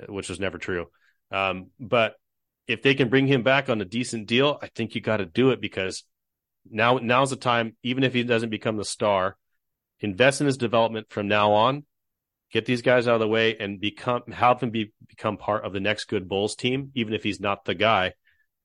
which 0.08 0.28
was 0.28 0.40
never 0.40 0.58
true. 0.58 0.86
Um, 1.30 1.68
but 1.78 2.14
if 2.66 2.82
they 2.82 2.94
can 2.94 3.08
bring 3.08 3.26
him 3.26 3.42
back 3.42 3.68
on 3.68 3.80
a 3.80 3.84
decent 3.84 4.26
deal, 4.26 4.58
I 4.62 4.68
think 4.68 4.94
you 4.94 5.00
got 5.00 5.18
to 5.18 5.26
do 5.26 5.50
it 5.50 5.60
because 5.60 6.04
now 6.70 6.98
now's 6.98 7.30
the 7.30 7.36
time. 7.36 7.76
Even 7.82 8.04
if 8.04 8.14
he 8.14 8.22
doesn't 8.22 8.50
become 8.50 8.76
the 8.76 8.84
star, 8.84 9.36
invest 10.00 10.40
in 10.40 10.46
his 10.46 10.56
development 10.56 11.08
from 11.10 11.28
now 11.28 11.52
on. 11.52 11.84
Get 12.52 12.66
these 12.66 12.82
guys 12.82 13.06
out 13.06 13.14
of 13.14 13.20
the 13.20 13.28
way 13.28 13.56
and 13.58 13.80
become 13.80 14.22
help 14.32 14.62
him 14.62 14.70
be 14.70 14.92
become 15.08 15.36
part 15.36 15.64
of 15.64 15.72
the 15.72 15.80
next 15.80 16.06
good 16.06 16.28
Bulls 16.28 16.56
team, 16.56 16.90
even 16.94 17.14
if 17.14 17.22
he's 17.22 17.40
not 17.40 17.64
the 17.64 17.74
guy. 17.74 18.14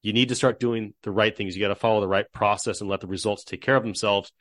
You 0.02 0.14
need 0.14 0.30
to 0.30 0.36
start 0.36 0.60
doing 0.60 0.94
the 1.04 1.12
right 1.12 1.36
things. 1.36 1.56
You 1.56 1.62
got 1.62 1.70
to 1.70 1.76
follow 1.76 2.02
the 2.02 2.08
right 2.08 2.32
process 2.32 2.82
and 2.82 2.90
let 2.90 3.00
the 3.02 3.08
results 3.08 3.44
take 3.44 3.62
care 3.62 3.76
of 3.76 3.84
themselves 3.84 4.32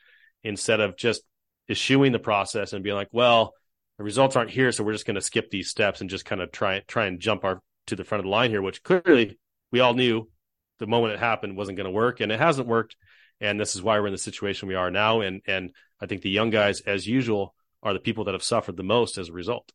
instead 0.43 0.79
of 0.79 0.97
just 0.97 1.21
eschewing 1.69 2.11
the 2.11 2.19
process 2.19 2.73
and 2.73 2.83
being 2.83 2.95
like, 2.95 3.09
well, 3.11 3.53
the 3.97 4.03
results 4.03 4.35
aren't 4.35 4.51
here, 4.51 4.71
so 4.71 4.83
we're 4.83 4.93
just 4.93 5.05
going 5.05 5.15
to 5.15 5.21
skip 5.21 5.49
these 5.49 5.69
steps 5.69 6.01
and 6.01 6.09
just 6.09 6.25
kind 6.25 6.41
of 6.41 6.51
try 6.51 6.81
try 6.87 7.05
and 7.05 7.19
jump 7.19 7.43
our 7.43 7.61
to 7.87 7.95
the 7.95 8.03
front 8.03 8.19
of 8.19 8.25
the 8.25 8.31
line 8.31 8.49
here, 8.49 8.61
which 8.61 8.83
clearly 8.83 9.37
we 9.71 9.79
all 9.79 9.93
knew 9.93 10.29
the 10.79 10.87
moment 10.87 11.13
it 11.13 11.19
happened 11.19 11.55
wasn't 11.55 11.77
going 11.77 11.85
to 11.85 11.91
work, 11.91 12.19
and 12.19 12.31
it 12.31 12.39
hasn't 12.39 12.67
worked. 12.67 12.95
And 13.41 13.59
this 13.59 13.75
is 13.75 13.83
why 13.83 13.99
we're 13.99 14.07
in 14.07 14.13
the 14.13 14.17
situation 14.17 14.67
we 14.67 14.75
are 14.75 14.91
now. 14.91 15.21
And 15.21 15.41
and 15.47 15.71
I 15.99 16.05
think 16.05 16.21
the 16.21 16.29
young 16.29 16.49
guys, 16.49 16.81
as 16.81 17.07
usual, 17.07 17.53
are 17.83 17.93
the 17.93 17.99
people 17.99 18.25
that 18.25 18.33
have 18.33 18.43
suffered 18.43 18.77
the 18.77 18.83
most 18.83 19.17
as 19.17 19.29
a 19.29 19.33
result. 19.33 19.71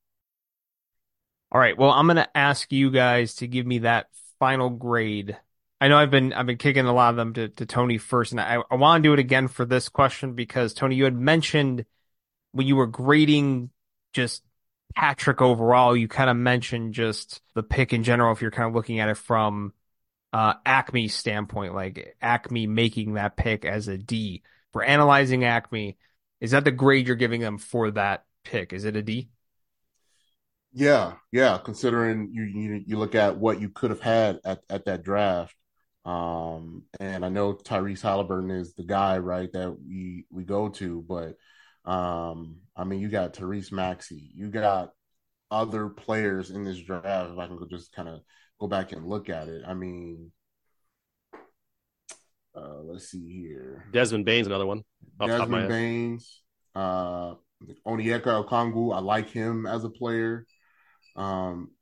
All 1.53 1.61
right. 1.61 1.77
Well, 1.77 1.91
I'm 1.91 2.07
going 2.07 2.17
to 2.17 2.37
ask 2.37 2.71
you 2.71 2.91
guys 2.91 3.37
to 3.37 3.49
give 3.49 3.67
me 3.67 3.81
that 3.81 4.07
final 4.39 4.71
grade. 4.71 5.37
I 5.81 5.89
know 5.89 5.97
I've 5.97 6.11
been 6.11 6.33
I've 6.33 6.47
been 6.47 6.59
kicking 6.59 6.87
a 6.87 6.93
lot 6.93 7.11
of 7.11 7.17
them 7.17 7.33
to, 7.35 7.49
to 7.49 7.67
Tony 7.67 7.97
first, 7.99 8.33
and 8.33 8.41
I, 8.41 8.63
I 8.71 8.75
want 8.75 9.03
to 9.03 9.09
do 9.09 9.13
it 9.15 9.19
again 9.19 9.49
for 9.49 9.65
this 9.65 9.89
question 9.89 10.35
because 10.35 10.75
Tony, 10.75 10.95
you 10.97 11.05
had 11.05 11.17
mentioned 11.17 11.87
when 12.53 12.67
you 12.67 12.77
were 12.77 12.87
grading 12.87 13.71
just 14.13 14.43
Patrick 14.95 15.41
overall, 15.41 15.97
you 15.97 16.09
kind 16.09 16.29
of 16.29 16.37
mentioned 16.37 16.95
just 16.95 17.41
the 17.55 17.63
pick 17.63 17.93
in 17.93 18.05
general. 18.05 18.33
If 18.33 18.43
you're 18.43 18.51
kind 18.51 18.69
of 18.69 18.75
looking 18.75 18.99
at 19.01 19.09
it 19.09 19.17
from 19.17 19.73
uh, 20.33 20.55
AKME 20.67 21.11
standpoint, 21.11 21.75
like 21.75 22.17
AKME 22.23 22.69
making 22.69 23.15
that 23.15 23.37
pick 23.37 23.65
as 23.65 23.89
a 23.89 23.97
D 23.97 24.43
for 24.73 24.83
analyzing 24.83 25.41
AKME, 25.41 25.97
is 26.41 26.51
that 26.51 26.65
the 26.65 26.71
grade 26.73 27.07
you're 27.07 27.17
giving 27.17 27.41
them 27.41 27.57
for 27.59 27.91
that 27.93 28.25
pick? 28.45 28.73
Is 28.75 28.85
it 28.85 28.97
a 28.97 29.03
D? 29.03 29.31
Yeah, 30.73 31.15
yeah. 31.33 31.59
Considering 31.65 32.31
you 32.33 32.45
you, 32.45 32.85
you 32.87 32.99
look 32.99 33.15
at 33.15 33.37
what 33.39 33.61
you 33.61 33.71
could 33.71 33.91
have 33.91 34.01
had 34.01 34.41
at, 34.45 34.63
at 34.69 34.85
that 34.85 35.03
draft, 35.03 35.57
um, 36.05 36.85
and 36.99 37.25
I 37.25 37.29
know 37.29 37.55
Tyrese 37.55 38.03
Haliburton 38.03 38.59
is 38.59 38.75
the 38.75 38.85
guy, 38.85 39.19
right, 39.19 39.53
that 39.53 39.77
we 39.81 40.27
we 40.31 40.45
go 40.45 40.69
to, 40.71 41.05
but 41.07 41.37
um, 41.91 42.61
I 42.77 42.85
mean, 42.85 43.01
you 43.01 43.09
got 43.09 43.35
Tyrese 43.35 43.73
Maxey, 43.73 44.31
you 44.35 44.49
got 44.49 44.93
other 45.51 45.89
players 45.89 46.51
in 46.51 46.65
this 46.65 46.79
draft. 46.79 47.33
If 47.33 47.39
I 47.39 47.47
can 47.47 47.57
go 47.57 47.67
just 47.67 47.93
kind 47.93 48.09
of 48.09 48.21
go 48.59 48.67
back 48.67 48.93
and 48.93 49.07
look 49.07 49.29
at 49.29 49.49
it, 49.49 49.63
I 49.67 49.75
mean, 49.75 50.33
uh, 52.55 52.81
let's 52.85 53.09
see 53.09 53.43
here. 53.43 53.87
Desmond 53.93 54.25
Bane's 54.25 54.47
another 54.47 54.67
one. 54.67 54.83
Desmond 55.19 55.69
Baines, 55.69 56.43
uh, 56.75 57.35
Onyeka 57.87 58.47
Okongwu. 58.47 58.95
I 58.95 59.01
like 59.01 59.29
him 59.29 59.67
as 59.67 59.85
a 59.85 59.91
player. 59.91 60.47
Um, 61.15 61.73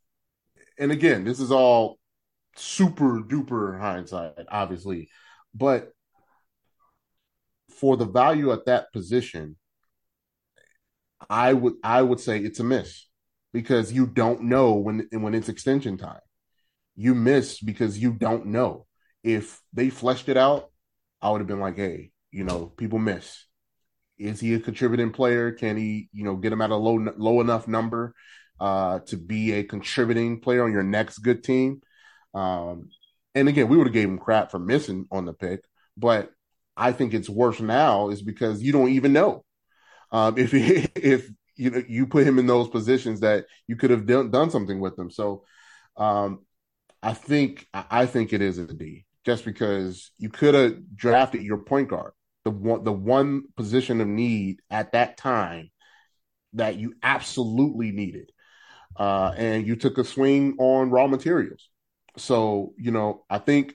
and 0.79 0.91
again, 0.91 1.25
this 1.25 1.39
is 1.39 1.53
all 1.53 1.98
super 2.59 3.21
duper 3.21 3.79
hindsight, 3.79 4.47
obviously, 4.51 5.09
but 5.55 5.93
for 7.79 7.97
the 7.97 8.05
value 8.05 8.53
at 8.53 8.67
that 8.67 8.93
position, 8.93 9.57
I 11.29 11.53
would 11.53 11.75
I 11.83 12.03
would 12.03 12.21
say 12.21 12.39
it's 12.39 12.61
a 12.61 12.65
miss 12.65 13.07
because 13.53 13.93
you 13.93 14.07
don't 14.07 14.43
know 14.43 14.75
when 14.75 15.09
when 15.13 15.35
it's 15.35 15.49
extension 15.49 15.97
time. 15.97 16.21
You 16.97 17.15
miss 17.15 17.61
because 17.61 17.99
you 17.99 18.13
don't 18.13 18.47
know. 18.47 18.87
If 19.23 19.61
they 19.73 19.91
fleshed 19.91 20.29
it 20.29 20.37
out, 20.37 20.71
I 21.21 21.31
would 21.31 21.41
have 21.41 21.49
been 21.49 21.61
like, 21.61 21.77
hey, 21.77 22.13
you 22.31 22.45
know, 22.45 22.67
people 22.67 22.99
miss. 22.99 23.45
Is 24.19 24.41
he 24.41 24.55
a 24.55 24.61
contributing 24.61 25.13
player? 25.13 25.53
Can 25.53 25.77
he, 25.77 26.09
you 26.13 26.25
know, 26.25 26.37
get 26.37 26.53
him 26.53 26.61
at 26.61 26.71
a 26.71 26.77
low 26.77 26.97
low 27.17 27.41
enough 27.41 27.69
number 27.69 28.15
uh, 28.59 29.01
to 29.07 29.17
be 29.17 29.53
a 29.53 29.65
contributing 29.65 30.41
player 30.41 30.65
on 30.65 30.73
your 30.73 30.83
next 30.83 31.19
good 31.19 31.45
team? 31.45 31.81
Um, 32.39 32.91
and 33.35 33.49
again, 33.49 33.69
we 33.69 33.77
would 33.77 33.89
have 33.89 33.95
gave 33.95 34.09
him 34.09 34.19
crap 34.19 34.51
for 34.51 34.59
missing 34.59 35.07
on 35.11 35.25
the 35.25 35.33
pick, 35.33 35.65
but 35.97 36.31
I 36.77 36.93
think 36.93 37.13
it's 37.13 37.29
worse 37.29 37.61
now 37.61 38.11
is 38.11 38.23
because 38.23 38.63
you 38.63 38.73
don't 38.73 38.91
even 38.91 39.13
know 39.13 39.45
um, 40.13 40.39
if 40.39 40.53
he, 40.53 40.61
if 40.95 41.29
you 41.57 41.71
know 41.71 41.83
you 41.89 42.07
put 42.07 42.27
him 42.27 42.39
in 42.39 42.47
those 42.47 42.69
positions 42.69 43.21
that 43.21 43.47
you 43.67 43.77
could 43.77 43.91
have 43.91 44.07
done, 44.07 44.31
done 44.31 44.51
something 44.51 44.79
with 44.79 44.97
him. 44.97 45.11
So 45.11 45.45
um, 45.97 46.45
I 47.03 47.13
think 47.13 47.67
I 47.75 48.07
think 48.07 48.33
it 48.33 48.41
is 48.41 48.59
a 48.59 48.67
D 48.67 49.05
just 49.27 49.45
because 49.45 50.13
you 50.19 50.31
could 50.31 50.55
have 50.55 50.77
drafted 50.95 51.43
your 51.43 51.59
point 51.59 51.89
guard, 51.89 52.13
the 52.45 52.51
one 52.51 52.85
the 52.85 52.93
one 52.93 53.45
position 53.57 54.01
of 54.01 54.07
need 54.07 54.61
at 54.71 54.93
that 54.93 55.17
time 55.17 55.71
that 56.53 56.77
you 56.77 56.95
absolutely 57.03 57.91
needed, 57.91 58.31
uh, 58.97 59.33
and 59.37 59.67
you 59.67 59.75
took 59.75 59.99
a 59.99 60.05
swing 60.05 60.55
on 60.59 60.91
raw 60.91 61.09
materials. 61.09 61.69
So 62.17 62.75
you 62.77 62.91
know 62.91 63.25
I 63.31 63.39
think 63.39 63.75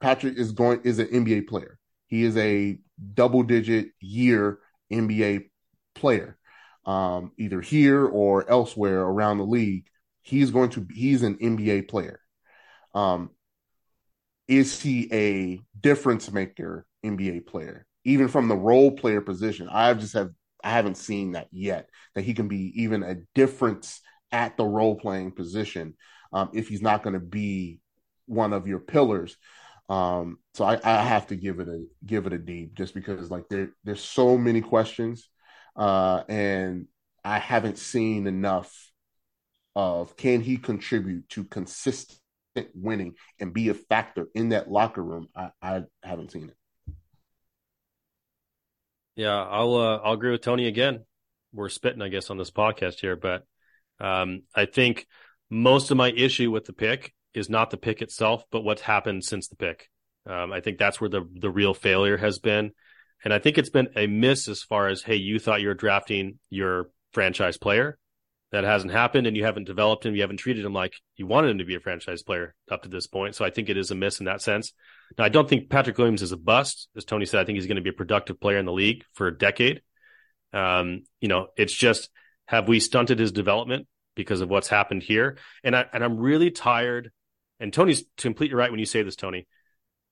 Patrick 0.00 0.36
is 0.36 0.52
going 0.52 0.80
is 0.84 0.98
an 0.98 1.08
NBA 1.08 1.42
player. 1.42 1.78
He 2.06 2.24
is 2.24 2.36
a 2.36 2.78
double 3.14 3.42
digit 3.42 3.88
year 4.00 4.58
NBA 4.92 5.50
player, 5.94 6.38
um, 6.86 7.32
either 7.38 7.60
here 7.60 8.06
or 8.06 8.48
elsewhere 8.50 9.02
around 9.02 9.38
the 9.38 9.44
league. 9.44 9.86
He's 10.22 10.50
going 10.50 10.70
to 10.70 10.86
he's 10.92 11.22
an 11.22 11.36
NBA 11.36 11.88
player. 11.88 12.20
Um, 12.94 13.30
is 14.48 14.80
he 14.80 15.08
a 15.12 15.60
difference 15.80 16.30
maker 16.32 16.86
NBA 17.04 17.46
player? 17.46 17.86
Even 18.04 18.28
from 18.28 18.48
the 18.48 18.56
role 18.56 18.90
player 18.90 19.20
position, 19.20 19.68
I've 19.68 20.00
just 20.00 20.14
have 20.14 20.30
I 20.64 20.70
haven't 20.70 20.96
seen 20.96 21.32
that 21.32 21.48
yet. 21.52 21.88
That 22.14 22.24
he 22.24 22.34
can 22.34 22.48
be 22.48 22.82
even 22.82 23.02
a 23.02 23.16
difference 23.34 24.00
at 24.32 24.56
the 24.56 24.64
role 24.64 24.96
playing 24.96 25.32
position 25.32 25.94
um, 26.32 26.50
if 26.52 26.68
he's 26.68 26.82
not 26.82 27.02
going 27.02 27.14
to 27.14 27.20
be 27.20 27.80
one 28.26 28.52
of 28.52 28.66
your 28.66 28.78
pillars. 28.78 29.36
Um, 29.88 30.38
so 30.54 30.64
I, 30.64 30.78
I, 30.84 31.02
have 31.02 31.26
to 31.28 31.36
give 31.36 31.58
it 31.58 31.68
a 31.68 31.84
give 32.06 32.26
it 32.26 32.32
a 32.32 32.38
D 32.38 32.70
just 32.74 32.94
because 32.94 33.28
like 33.28 33.48
there 33.48 33.70
there's 33.82 34.00
so 34.00 34.38
many 34.38 34.60
questions 34.60 35.28
uh, 35.74 36.22
and 36.28 36.86
I 37.24 37.38
haven't 37.38 37.76
seen 37.76 38.28
enough 38.28 38.92
of 39.74 40.16
can 40.16 40.42
he 40.42 40.58
contribute 40.58 41.28
to 41.30 41.42
consistent 41.42 42.20
winning 42.74 43.14
and 43.40 43.52
be 43.52 43.68
a 43.68 43.74
factor 43.74 44.28
in 44.34 44.50
that 44.50 44.70
locker 44.70 45.02
room. 45.02 45.28
I, 45.34 45.50
I 45.60 45.82
haven't 46.04 46.30
seen 46.30 46.50
it. 46.50 46.94
Yeah, 49.16 49.42
I'll 49.42 49.74
uh, 49.74 49.96
I'll 50.04 50.14
agree 50.14 50.30
with 50.30 50.42
Tony 50.42 50.68
again. 50.68 51.04
We're 51.52 51.68
spitting, 51.68 52.00
I 52.00 52.08
guess, 52.08 52.30
on 52.30 52.38
this 52.38 52.52
podcast 52.52 53.00
here, 53.00 53.16
but 53.16 53.44
Um, 54.00 54.44
I 54.54 54.66
think 54.66 55.06
most 55.50 55.90
of 55.90 55.96
my 55.96 56.10
issue 56.10 56.50
with 56.50 56.64
the 56.64 56.72
pick 56.72 57.12
is 57.34 57.50
not 57.50 57.70
the 57.70 57.76
pick 57.76 58.02
itself, 58.02 58.44
but 58.50 58.62
what's 58.62 58.82
happened 58.82 59.24
since 59.24 59.48
the 59.48 59.56
pick. 59.56 59.88
Um, 60.26 60.52
I 60.52 60.60
think 60.60 60.78
that's 60.78 61.00
where 61.00 61.10
the 61.10 61.28
the 61.32 61.50
real 61.50 61.74
failure 61.74 62.16
has 62.16 62.38
been, 62.38 62.72
and 63.24 63.32
I 63.32 63.38
think 63.38 63.58
it's 63.58 63.70
been 63.70 63.88
a 63.96 64.06
miss 64.06 64.48
as 64.48 64.62
far 64.62 64.88
as 64.88 65.02
hey, 65.02 65.16
you 65.16 65.38
thought 65.38 65.60
you 65.60 65.68
were 65.68 65.74
drafting 65.74 66.38
your 66.50 66.90
franchise 67.12 67.56
player, 67.56 67.98
that 68.52 68.64
hasn't 68.64 68.92
happened, 68.92 69.26
and 69.26 69.36
you 69.36 69.44
haven't 69.44 69.66
developed 69.66 70.04
him, 70.04 70.14
you 70.14 70.22
haven't 70.22 70.38
treated 70.38 70.64
him 70.64 70.72
like 70.72 70.94
you 71.16 71.26
wanted 71.26 71.50
him 71.50 71.58
to 71.58 71.64
be 71.64 71.76
a 71.76 71.80
franchise 71.80 72.22
player 72.22 72.54
up 72.70 72.82
to 72.82 72.88
this 72.88 73.06
point. 73.06 73.34
So 73.34 73.44
I 73.44 73.50
think 73.50 73.68
it 73.68 73.76
is 73.76 73.90
a 73.90 73.94
miss 73.94 74.18
in 74.18 74.26
that 74.26 74.42
sense. 74.42 74.72
Now 75.16 75.24
I 75.24 75.28
don't 75.28 75.48
think 75.48 75.70
Patrick 75.70 75.98
Williams 75.98 76.22
is 76.22 76.32
a 76.32 76.36
bust, 76.36 76.88
as 76.96 77.04
Tony 77.04 77.26
said. 77.26 77.40
I 77.40 77.44
think 77.44 77.56
he's 77.56 77.66
going 77.66 77.76
to 77.76 77.82
be 77.82 77.90
a 77.90 77.94
productive 77.94 78.40
player 78.40 78.58
in 78.58 78.66
the 78.66 78.72
league 78.72 79.04
for 79.14 79.28
a 79.28 79.36
decade. 79.36 79.82
Um, 80.52 81.04
you 81.20 81.28
know, 81.28 81.48
it's 81.56 81.74
just 81.74 82.10
have 82.46 82.66
we 82.66 82.80
stunted 82.80 83.20
his 83.20 83.30
development 83.30 83.86
because 84.14 84.40
of 84.40 84.50
what's 84.50 84.68
happened 84.68 85.02
here? 85.02 85.38
And 85.64 85.74
I 85.76 85.86
and 85.92 86.04
I'm 86.04 86.18
really 86.18 86.50
tired. 86.50 87.10
And 87.58 87.72
Tony's 87.72 88.04
completely 88.16 88.54
right 88.54 88.70
when 88.70 88.80
you 88.80 88.86
say 88.86 89.02
this, 89.02 89.16
Tony 89.16 89.46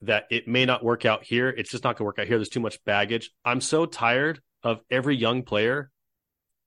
that 0.02 0.26
it 0.30 0.46
may 0.46 0.64
not 0.64 0.84
work 0.84 1.04
out 1.04 1.24
here. 1.24 1.48
It's 1.48 1.70
just 1.70 1.84
not 1.84 1.96
going 1.96 1.98
to 1.98 2.04
work 2.04 2.18
out 2.18 2.26
here. 2.26 2.38
There's 2.38 2.48
too 2.48 2.60
much 2.60 2.82
baggage. 2.84 3.30
I'm 3.44 3.60
so 3.60 3.86
tired 3.86 4.40
of 4.62 4.80
every 4.90 5.16
young 5.16 5.42
player 5.42 5.90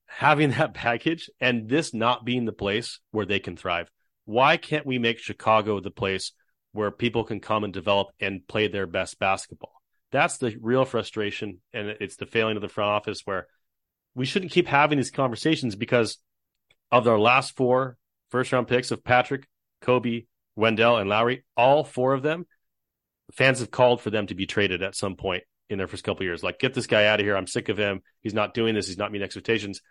having 0.06 0.52
that 0.58 0.74
baggage 0.74 1.30
and 1.40 1.70
this 1.70 1.94
not 1.94 2.26
being 2.26 2.46
the 2.46 2.52
place 2.52 3.00
where 3.12 3.26
they 3.26 3.40
can 3.40 3.56
thrive. 3.56 3.90
Why 4.26 4.58
can't 4.58 4.86
we 4.86 5.00
make 5.00 5.20
Chicago 5.20 5.80
the 5.80 5.92
place 5.92 6.34
where 6.74 6.92
people 6.92 7.24
can 7.24 7.40
come 7.40 7.64
and 7.64 7.74
develop 7.74 8.10
and 8.20 8.48
play 8.48 8.68
their 8.68 8.88
best 8.88 9.20
basketball? 9.20 9.74
That's 10.12 10.38
the 10.38 10.56
real 10.60 10.86
frustration. 10.86 11.62
And 11.74 11.90
it's 12.00 12.18
the 12.18 12.26
failing 12.26 12.58
of 12.58 12.62
the 12.62 12.70
front 12.70 12.92
office 12.92 13.22
where 13.26 13.48
we 14.14 14.26
shouldn't 14.26 14.52
keep 14.52 14.68
having 14.68 14.98
these 14.98 15.12
conversations 15.12 15.76
because 15.76 16.18
of 16.92 17.04
their 17.04 17.20
last 17.20 17.56
four 17.56 17.98
first 18.30 18.52
round 18.52 18.68
picks 18.68 18.92
of 18.92 19.04
Patrick, 19.04 19.48
Coby, 19.84 20.28
Wendell, 20.56 20.98
and 20.98 21.10
Lauri, 21.10 21.44
all 21.56 21.84
four 21.84 22.14
of 22.14 22.22
them 22.22 22.46
fans 23.32 23.60
have 23.60 23.72
called 23.72 24.02
for 24.02 24.10
them 24.10 24.28
to 24.28 24.36
be 24.36 24.46
traded 24.46 24.82
at 24.82 24.96
some 24.96 25.16
point 25.16 25.44
in 25.70 25.78
their 25.78 25.88
first 25.88 26.04
couple 26.04 26.26
years. 26.26 26.44
Like, 26.44 26.60
get 26.60 26.74
this 26.74 26.88
guy 26.88 27.06
out 27.06 27.20
of 27.20 27.26
here. 27.26 27.36
I'm 27.36 27.48
sick 27.48 27.70
of 27.70 27.78
him. 27.78 28.02
He's 28.22 28.34
not 28.34 28.54
doing 28.54 28.76
this. 28.76 28.88
He's 28.88 28.98
not 28.98 29.12
meeting 29.12 29.26
expectations. 29.26 29.82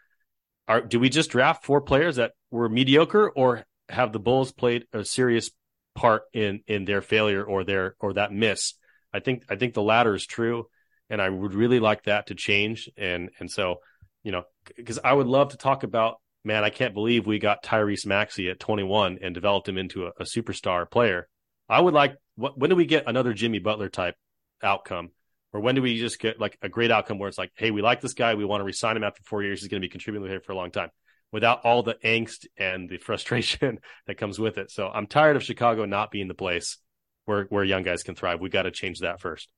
Are 0.68 0.80
do 0.80 1.00
we 1.00 1.08
just 1.08 1.30
draft 1.30 1.64
four 1.64 1.80
players 1.80 2.16
that 2.16 2.32
were 2.50 2.68
mediocre, 2.68 3.28
or 3.28 3.64
have 3.88 4.12
the 4.12 4.20
Bulls 4.20 4.52
played 4.52 4.86
a 4.92 5.04
serious 5.04 5.50
part 5.94 6.22
in 6.32 6.60
in 6.66 6.84
their 6.84 7.00
failure 7.00 7.42
or 7.42 7.64
their 7.64 7.96
or 7.98 8.12
that 8.12 8.32
miss? 8.32 8.74
I 9.12 9.20
think 9.20 9.44
I 9.48 9.56
think 9.56 9.74
the 9.74 9.82
latter 9.82 10.14
is 10.14 10.26
true, 10.26 10.68
and 11.08 11.20
I 11.20 11.28
would 11.28 11.54
really 11.54 11.80
like 11.80 12.04
that 12.04 12.28
to 12.28 12.34
change. 12.34 12.88
And 12.96 13.30
and 13.40 13.50
so, 13.50 13.80
you 14.22 14.32
know, 14.32 14.44
because 14.76 14.98
I 15.02 15.12
would 15.12 15.26
love 15.26 15.50
to 15.50 15.56
talk 15.56 15.82
about. 15.82 16.20
Man, 16.44 16.64
I 16.64 16.70
can't 16.70 16.94
believe 16.94 17.26
we 17.26 17.38
got 17.38 17.62
Tyrese 17.62 18.06
Maxey 18.06 18.48
at 18.48 18.60
21 18.60 19.18
and 19.22 19.34
developed 19.34 19.68
him 19.68 19.76
into 19.76 20.06
a, 20.06 20.12
a 20.20 20.24
superstar 20.24 20.90
player. 20.90 21.28
I 21.68 21.80
would 21.80 21.94
like 21.94 22.16
what, 22.40 22.58
when 22.58 22.70
do 22.70 22.76
we 22.76 22.86
get 22.86 23.04
another 23.06 23.34
Jimmy 23.34 23.58
Butler 23.58 23.88
type 23.88 24.14
outcome? 24.62 25.10
Or 25.52 25.60
when 25.60 25.74
do 25.74 25.82
we 25.82 25.98
just 25.98 26.18
get 26.18 26.40
like 26.40 26.56
a 26.62 26.68
great 26.68 26.90
outcome 26.90 27.18
where 27.18 27.28
it's 27.28 27.38
like, 27.38 27.50
hey, 27.56 27.70
we 27.70 27.82
like 27.82 28.00
this 28.00 28.14
guy, 28.14 28.34
we 28.34 28.44
want 28.44 28.60
to 28.60 28.64
resign 28.64 28.96
him 28.96 29.04
after 29.04 29.22
four 29.24 29.42
years, 29.42 29.60
he's 29.60 29.68
going 29.68 29.80
to 29.80 29.84
be 29.84 29.90
contributing 29.90 30.28
here 30.28 30.40
for 30.40 30.52
a 30.52 30.56
long 30.56 30.70
time, 30.70 30.90
without 31.32 31.64
all 31.64 31.82
the 31.82 31.96
angst 32.04 32.46
and 32.56 32.88
the 32.88 32.98
frustration 33.06 33.78
that 34.06 34.16
comes 34.16 34.38
with 34.38 34.58
it. 34.58 34.70
So 34.70 34.88
I'm 34.88 35.06
tired 35.06 35.36
of 35.36 35.42
Chicago 35.42 35.84
not 35.84 36.10
being 36.10 36.28
the 36.28 36.34
place 36.34 36.78
where 37.24 37.44
where 37.44 37.64
young 37.64 37.82
guys 37.82 38.02
can 38.02 38.14
thrive. 38.14 38.40
We 38.40 38.48
got 38.48 38.62
to 38.62 38.70
change 38.70 39.00
that 39.00 39.20
first. 39.20 39.48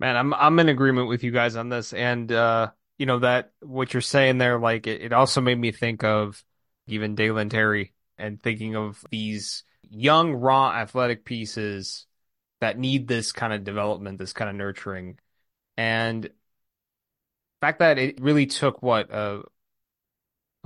Man, 0.00 0.16
I'm 0.16 0.34
I'm 0.34 0.58
in 0.58 0.68
agreement 0.68 1.08
with 1.08 1.22
you 1.22 1.30
guys 1.30 1.56
on 1.56 1.68
this, 1.68 1.92
and 1.92 2.30
uh, 2.32 2.70
you 2.98 3.06
know 3.06 3.18
that 3.20 3.52
what 3.60 3.92
you're 3.92 4.00
saying 4.00 4.38
there, 4.38 4.58
like 4.58 4.86
it, 4.86 5.02
it 5.02 5.12
also 5.12 5.40
made 5.40 5.58
me 5.58 5.72
think 5.72 6.04
of 6.04 6.42
even 6.86 7.14
Dalen 7.14 7.48
Terry 7.48 7.92
and 8.18 8.40
thinking 8.40 8.76
of 8.76 9.04
these 9.10 9.64
young 9.82 10.34
raw 10.34 10.72
athletic 10.72 11.24
pieces 11.24 12.06
that 12.60 12.78
need 12.78 13.06
this 13.06 13.32
kind 13.32 13.52
of 13.52 13.64
development, 13.64 14.18
this 14.18 14.32
kind 14.32 14.48
of 14.48 14.56
nurturing. 14.56 15.18
And 15.76 16.24
the 16.24 16.30
fact 17.60 17.80
that 17.80 17.98
it 17.98 18.20
really 18.20 18.46
took 18.46 18.82
what 18.82 19.10
a 19.12 19.42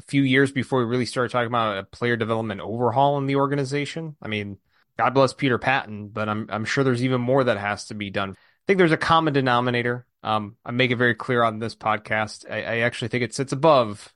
few 0.07 0.23
years 0.23 0.53
before 0.53 0.81
we 0.81 0.85
really 0.87 1.07
started 1.07 1.31
talking 1.31 1.49
about 1.49 1.79
a 1.79 1.85
player 1.85 2.17
development 2.17 2.61
overhaul 2.61 3.19
in 3.19 3.27
the 3.27 3.37
organization. 3.37 4.17
I 4.23 4.29
mean, 4.29 4.59
God 4.97 5.15
bless 5.15 5.33
Peter 5.33 5.59
Patton, 5.59 6.09
but 6.09 6.29
I'm 6.29 6.47
I'm 6.51 6.65
sure 6.65 6.85
there's 6.85 7.05
even 7.05 7.21
more 7.21 7.45
that 7.45 7.59
has 7.59 7.87
to 7.87 7.95
be 7.95 8.11
done. 8.11 8.31
I 8.31 8.35
think 8.67 8.79
there's 8.79 8.93
a 8.93 8.97
common 8.97 9.33
denominator. 9.33 10.07
Um, 10.23 10.57
I 10.65 10.71
make 10.71 10.91
it 10.91 10.97
very 10.97 11.15
clear 11.15 11.43
on 11.43 11.59
this 11.59 11.75
podcast. 11.75 12.51
I, 12.51 12.63
I 12.63 12.79
actually 12.81 13.09
think 13.09 13.25
it 13.25 13.35
sits 13.35 13.53
above 13.53 14.13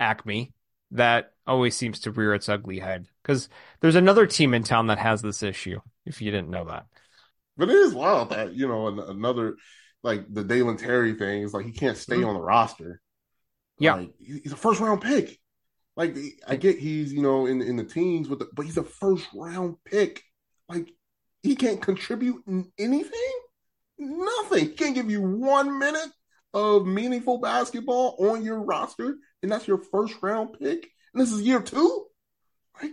AKME 0.00 0.52
that 0.92 1.32
always 1.46 1.74
seems 1.74 2.00
to 2.00 2.10
rear 2.10 2.34
its 2.34 2.48
ugly 2.48 2.78
head 2.78 3.06
because 3.22 3.48
there's 3.80 3.94
another 3.94 4.26
team 4.26 4.54
in 4.54 4.62
town 4.62 4.88
that 4.88 4.98
has 4.98 5.22
this 5.22 5.42
issue. 5.42 5.80
If 6.04 6.22
you 6.22 6.30
didn't 6.30 6.50
know 6.50 6.66
that, 6.66 6.86
but 7.56 7.68
it 7.68 7.74
is 7.74 7.94
wild 7.94 8.30
that 8.30 8.54
you 8.54 8.68
know 8.68 8.86
another 8.86 9.56
like 10.02 10.32
the 10.32 10.44
Dalen 10.44 10.76
Terry 10.76 11.14
thing 11.14 11.42
is 11.42 11.52
like 11.52 11.66
he 11.66 11.72
can't 11.72 11.96
stay 11.96 12.16
mm-hmm. 12.16 12.28
on 12.28 12.34
the 12.34 12.40
roster. 12.40 13.00
Yeah, 13.78 13.96
like, 13.96 14.14
he's 14.18 14.52
a 14.52 14.56
first 14.56 14.80
round 14.80 15.00
pick. 15.00 15.38
Like 15.96 16.16
I 16.46 16.56
get 16.56 16.78
he's 16.78 17.12
you 17.12 17.22
know 17.22 17.46
in 17.46 17.62
in 17.62 17.76
the 17.76 17.84
teens 17.84 18.28
with 18.28 18.38
the, 18.38 18.48
but 18.54 18.66
he's 18.66 18.76
a 18.76 18.84
first 18.84 19.26
round 19.34 19.76
pick. 19.84 20.22
Like 20.68 20.90
he 21.42 21.56
can't 21.56 21.82
contribute 21.82 22.42
in 22.46 22.70
anything, 22.78 23.35
nothing. 23.98 24.72
Can't 24.72 24.94
give 24.94 25.10
you 25.10 25.22
one 25.22 25.78
minute 25.78 26.10
of 26.54 26.86
meaningful 26.86 27.38
basketball 27.38 28.16
on 28.18 28.44
your 28.44 28.60
roster, 28.62 29.16
and 29.42 29.52
that's 29.52 29.68
your 29.68 29.78
first 29.78 30.14
round 30.22 30.58
pick. 30.58 30.88
And 31.12 31.20
this 31.20 31.32
is 31.32 31.42
year 31.42 31.60
two. 31.60 32.06
Like 32.80 32.92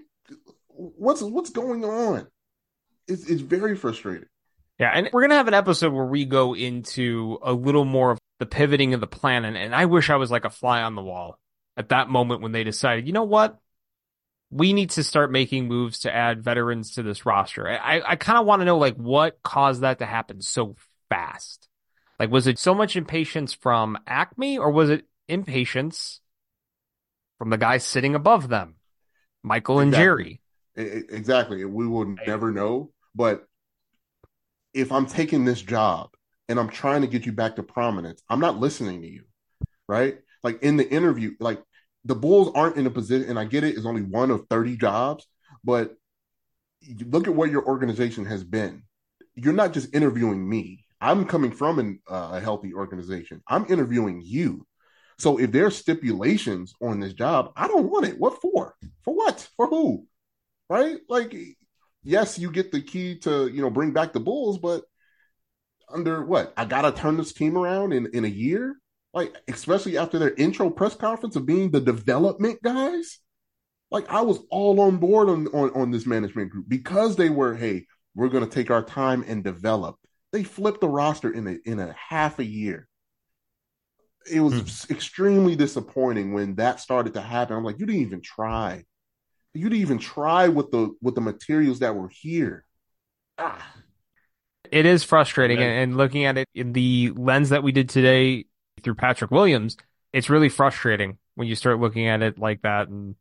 what's 0.68 1.22
what's 1.22 1.50
going 1.50 1.86
on? 1.86 2.28
It's 3.08 3.30
it's 3.30 3.42
very 3.42 3.76
frustrating. 3.76 4.28
Yeah, 4.80 4.92
and 4.94 5.10
we're 5.14 5.22
gonna 5.22 5.36
have 5.36 5.48
an 5.48 5.54
episode 5.54 5.94
where 5.94 6.06
we 6.06 6.26
go 6.26 6.56
into 6.56 7.40
a 7.42 7.54
little 7.54 7.86
more 7.86 8.12
of 8.12 8.20
the 8.40 8.46
pivoting 8.46 8.94
of 8.94 9.02
the 9.02 9.08
plan, 9.08 9.46
and, 9.46 9.56
and 9.56 9.74
I 9.74 9.86
wish 9.86 10.10
I 10.10 10.16
was 10.18 10.32
like 10.32 10.46
a 10.46 10.50
fly 10.50 10.82
on 10.82 10.96
the 10.96 11.02
wall 11.02 11.40
at 11.78 11.90
that 11.90 12.10
moment 12.10 12.42
when 12.42 12.52
they 12.52 12.64
decided, 12.64 13.08
you 13.08 13.14
know 13.14 13.24
what, 13.24 13.58
we 14.52 14.74
need 14.74 14.92
to 14.92 15.04
start 15.04 15.32
making 15.32 15.68
moves 15.68 16.00
to 16.00 16.14
add 16.14 16.44
veterans 16.44 16.96
to 16.96 17.04
this 17.04 17.26
roster. 17.26 17.68
I 17.70 18.02
I 18.06 18.16
kind 18.16 18.40
of 18.40 18.46
want 18.46 18.62
to 18.62 18.66
know 18.66 18.78
like 18.78 18.96
what 18.96 19.42
caused 19.44 19.82
that 19.82 20.00
to 20.00 20.06
happen 20.06 20.42
so 20.42 20.76
fast. 21.10 21.68
Like, 22.20 22.32
was 22.32 22.48
it 22.48 22.60
so 22.60 22.74
much 22.74 22.96
impatience 22.96 23.54
from 23.54 23.98
AKME, 24.08 24.60
or 24.60 24.72
was 24.72 24.90
it 24.90 25.06
impatience 25.28 26.22
from 27.38 27.50
the 27.50 27.58
guys 27.58 27.84
sitting 27.84 28.16
above 28.16 28.50
them, 28.50 28.76
Michael 29.42 29.80
and 29.80 29.90
exactly. 29.90 30.40
Jerry? 30.76 31.06
Exactly. 31.10 31.66
We 31.66 31.88
will 31.88 32.16
never 32.26 32.52
know, 32.52 32.92
but 33.16 33.46
if 34.74 34.92
I'm 34.92 35.06
taking 35.06 35.46
this 35.46 35.62
job 35.62 36.10
and 36.50 36.60
I'm 36.60 36.70
trying 36.70 37.02
to 37.02 37.08
get 37.08 37.26
you 37.26 37.32
back 37.32 37.56
to 37.58 37.64
prominence, 37.64 38.24
I'm 38.30 38.40
not 38.40 38.60
listening 38.60 39.02
to 39.02 39.08
you, 39.08 39.24
right? 39.88 40.18
Like 40.44 40.64
in 40.64 40.78
the 40.78 40.90
interview, 40.90 41.36
like 41.40 41.62
the 42.06 42.16
Bulls 42.16 42.52
aren't 42.56 42.78
in 42.78 42.88
a 42.88 42.92
position, 42.92 43.30
and 43.30 43.40
I 43.40 43.46
get 43.46 43.64
it, 43.64 43.76
it's 43.76 43.86
only 43.86 44.02
one 44.02 44.32
of 44.32 44.48
30 44.50 44.78
jobs, 44.78 45.28
but 45.64 45.96
look 47.06 47.28
at 47.28 47.36
where 47.36 47.48
your 47.48 47.66
organization 47.66 48.26
has 48.26 48.44
been. 48.44 48.84
You're 49.36 49.54
not 49.54 49.74
just 49.74 49.94
interviewing 49.96 50.48
me. 50.48 50.83
I'm 51.04 51.26
coming 51.26 51.52
from 51.52 51.80
an, 51.80 52.00
uh, 52.10 52.32
a 52.34 52.40
healthy 52.40 52.74
organization. 52.74 53.44
I'm 53.46 53.66
interviewing 53.68 54.22
you. 54.24 54.66
So 55.20 55.38
if 55.38 55.52
there's 55.52 55.76
stipulations 55.76 56.74
on 56.82 57.02
this 57.02 57.12
job, 57.12 57.52
I 57.58 57.68
don't 57.68 57.92
want 57.92 58.08
it. 58.08 58.18
What 58.18 58.42
for? 58.42 58.76
For 59.02 59.14
what? 59.14 59.50
For 59.58 59.68
who? 59.68 60.08
Right? 60.70 60.98
Like 61.10 61.36
yes, 62.04 62.40
you 62.40 62.50
get 62.52 62.72
the 62.72 62.82
key 62.82 63.20
to 63.20 63.48
you 63.48 63.62
know 63.62 63.70
bring 63.70 63.92
back 63.92 64.14
the 64.14 64.22
Bulls, 64.22 64.58
but 64.58 64.84
under 65.90 66.24
what? 66.24 66.54
I 66.56 66.64
gotta 66.64 66.94
turn 66.94 67.18
this 67.18 67.34
team 67.34 67.58
around 67.58 67.92
in 67.92 68.08
in 68.14 68.24
a 68.24 68.30
year, 68.30 68.78
like 69.14 69.36
especially 69.50 69.98
after 69.98 70.18
their 70.20 70.34
intro 70.36 70.70
press 70.70 70.96
conference 70.96 71.36
of 71.36 71.46
being 71.46 71.70
the 71.70 71.82
development 71.82 72.62
guys. 72.64 73.20
Like 73.92 74.10
I 74.10 74.22
was 74.22 74.40
all 74.50 74.80
on 74.80 74.98
board 74.98 75.30
on 75.30 75.48
on, 75.48 75.70
on 75.72 75.92
this 75.92 76.06
management 76.06 76.50
group 76.50 76.66
because 76.70 77.18
they 77.18 77.30
were, 77.30 77.56
hey, 77.56 77.88
we're 78.16 78.30
gonna 78.30 78.48
take 78.48 78.72
our 78.72 78.84
time 78.84 79.26
and 79.28 79.44
develop. 79.44 79.98
They 80.34 80.44
flipped 80.44 80.82
the 80.82 80.90
roster 80.90 81.32
in 81.32 81.48
a 81.48 81.58
in 81.64 81.80
a 81.80 81.96
half 82.10 82.40
a 82.40 82.46
year. 82.46 82.90
It 84.30 84.42
was 84.42 84.84
hmm. 84.84 84.94
extremely 84.94 85.56
disappointing 85.56 86.34
when 86.34 86.56
that 86.56 86.82
started 86.82 87.14
to 87.14 87.22
happen. 87.22 87.56
I'm 87.56 87.64
like, 87.64 87.80
you 87.80 87.86
didn't 87.86 88.02
even 88.02 88.22
try 88.22 88.84
you 89.54 89.70
didn't 89.70 89.82
even 89.82 90.00
try 90.00 90.48
with 90.48 90.72
the 90.72 90.96
with 91.02 91.16
the 91.16 91.22
materials 91.22 91.80
that 91.80 91.96
were 91.96 92.10
here. 92.10 92.66
Ah. 93.38 93.74
It 94.72 94.86
is 94.86 95.04
frustrating, 95.04 95.60
and, 95.60 95.72
and 95.72 95.98
looking 95.98 96.26
at 96.26 96.38
it 96.38 96.48
in 96.56 96.74
the 96.74 97.12
lens 97.16 97.50
that 97.50 97.62
we 97.62 97.72
did 97.72 97.90
today 97.90 98.46
through 98.82 98.96
Patrick 98.96 99.30
Williams, 99.30 99.78
it's 100.12 100.30
really 100.30 100.50
frustrating 100.50 101.20
when 101.36 101.48
you 101.48 101.56
start 101.56 101.80
looking 101.80 102.08
at 102.08 102.24
it 102.24 102.40
like 102.40 102.64
that 102.64 102.88
and 102.88 103.16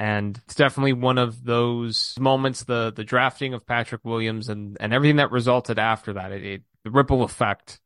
and 0.00 0.38
it's 0.38 0.54
definitely 0.54 0.94
one 0.94 1.18
of 1.18 1.44
those 1.44 2.16
moments 2.18 2.64
the 2.64 2.90
the 2.90 3.04
drafting 3.04 3.52
of 3.52 3.66
Patrick 3.66 4.02
Williams 4.02 4.48
and 4.48 4.76
and 4.80 4.94
everything 4.94 5.16
that 5.16 5.30
resulted 5.30 5.78
after 5.78 6.14
that 6.14 6.32
it, 6.32 6.44
it 6.44 6.62
the 6.82 6.90
ripple 6.90 7.22
effect 7.22 7.78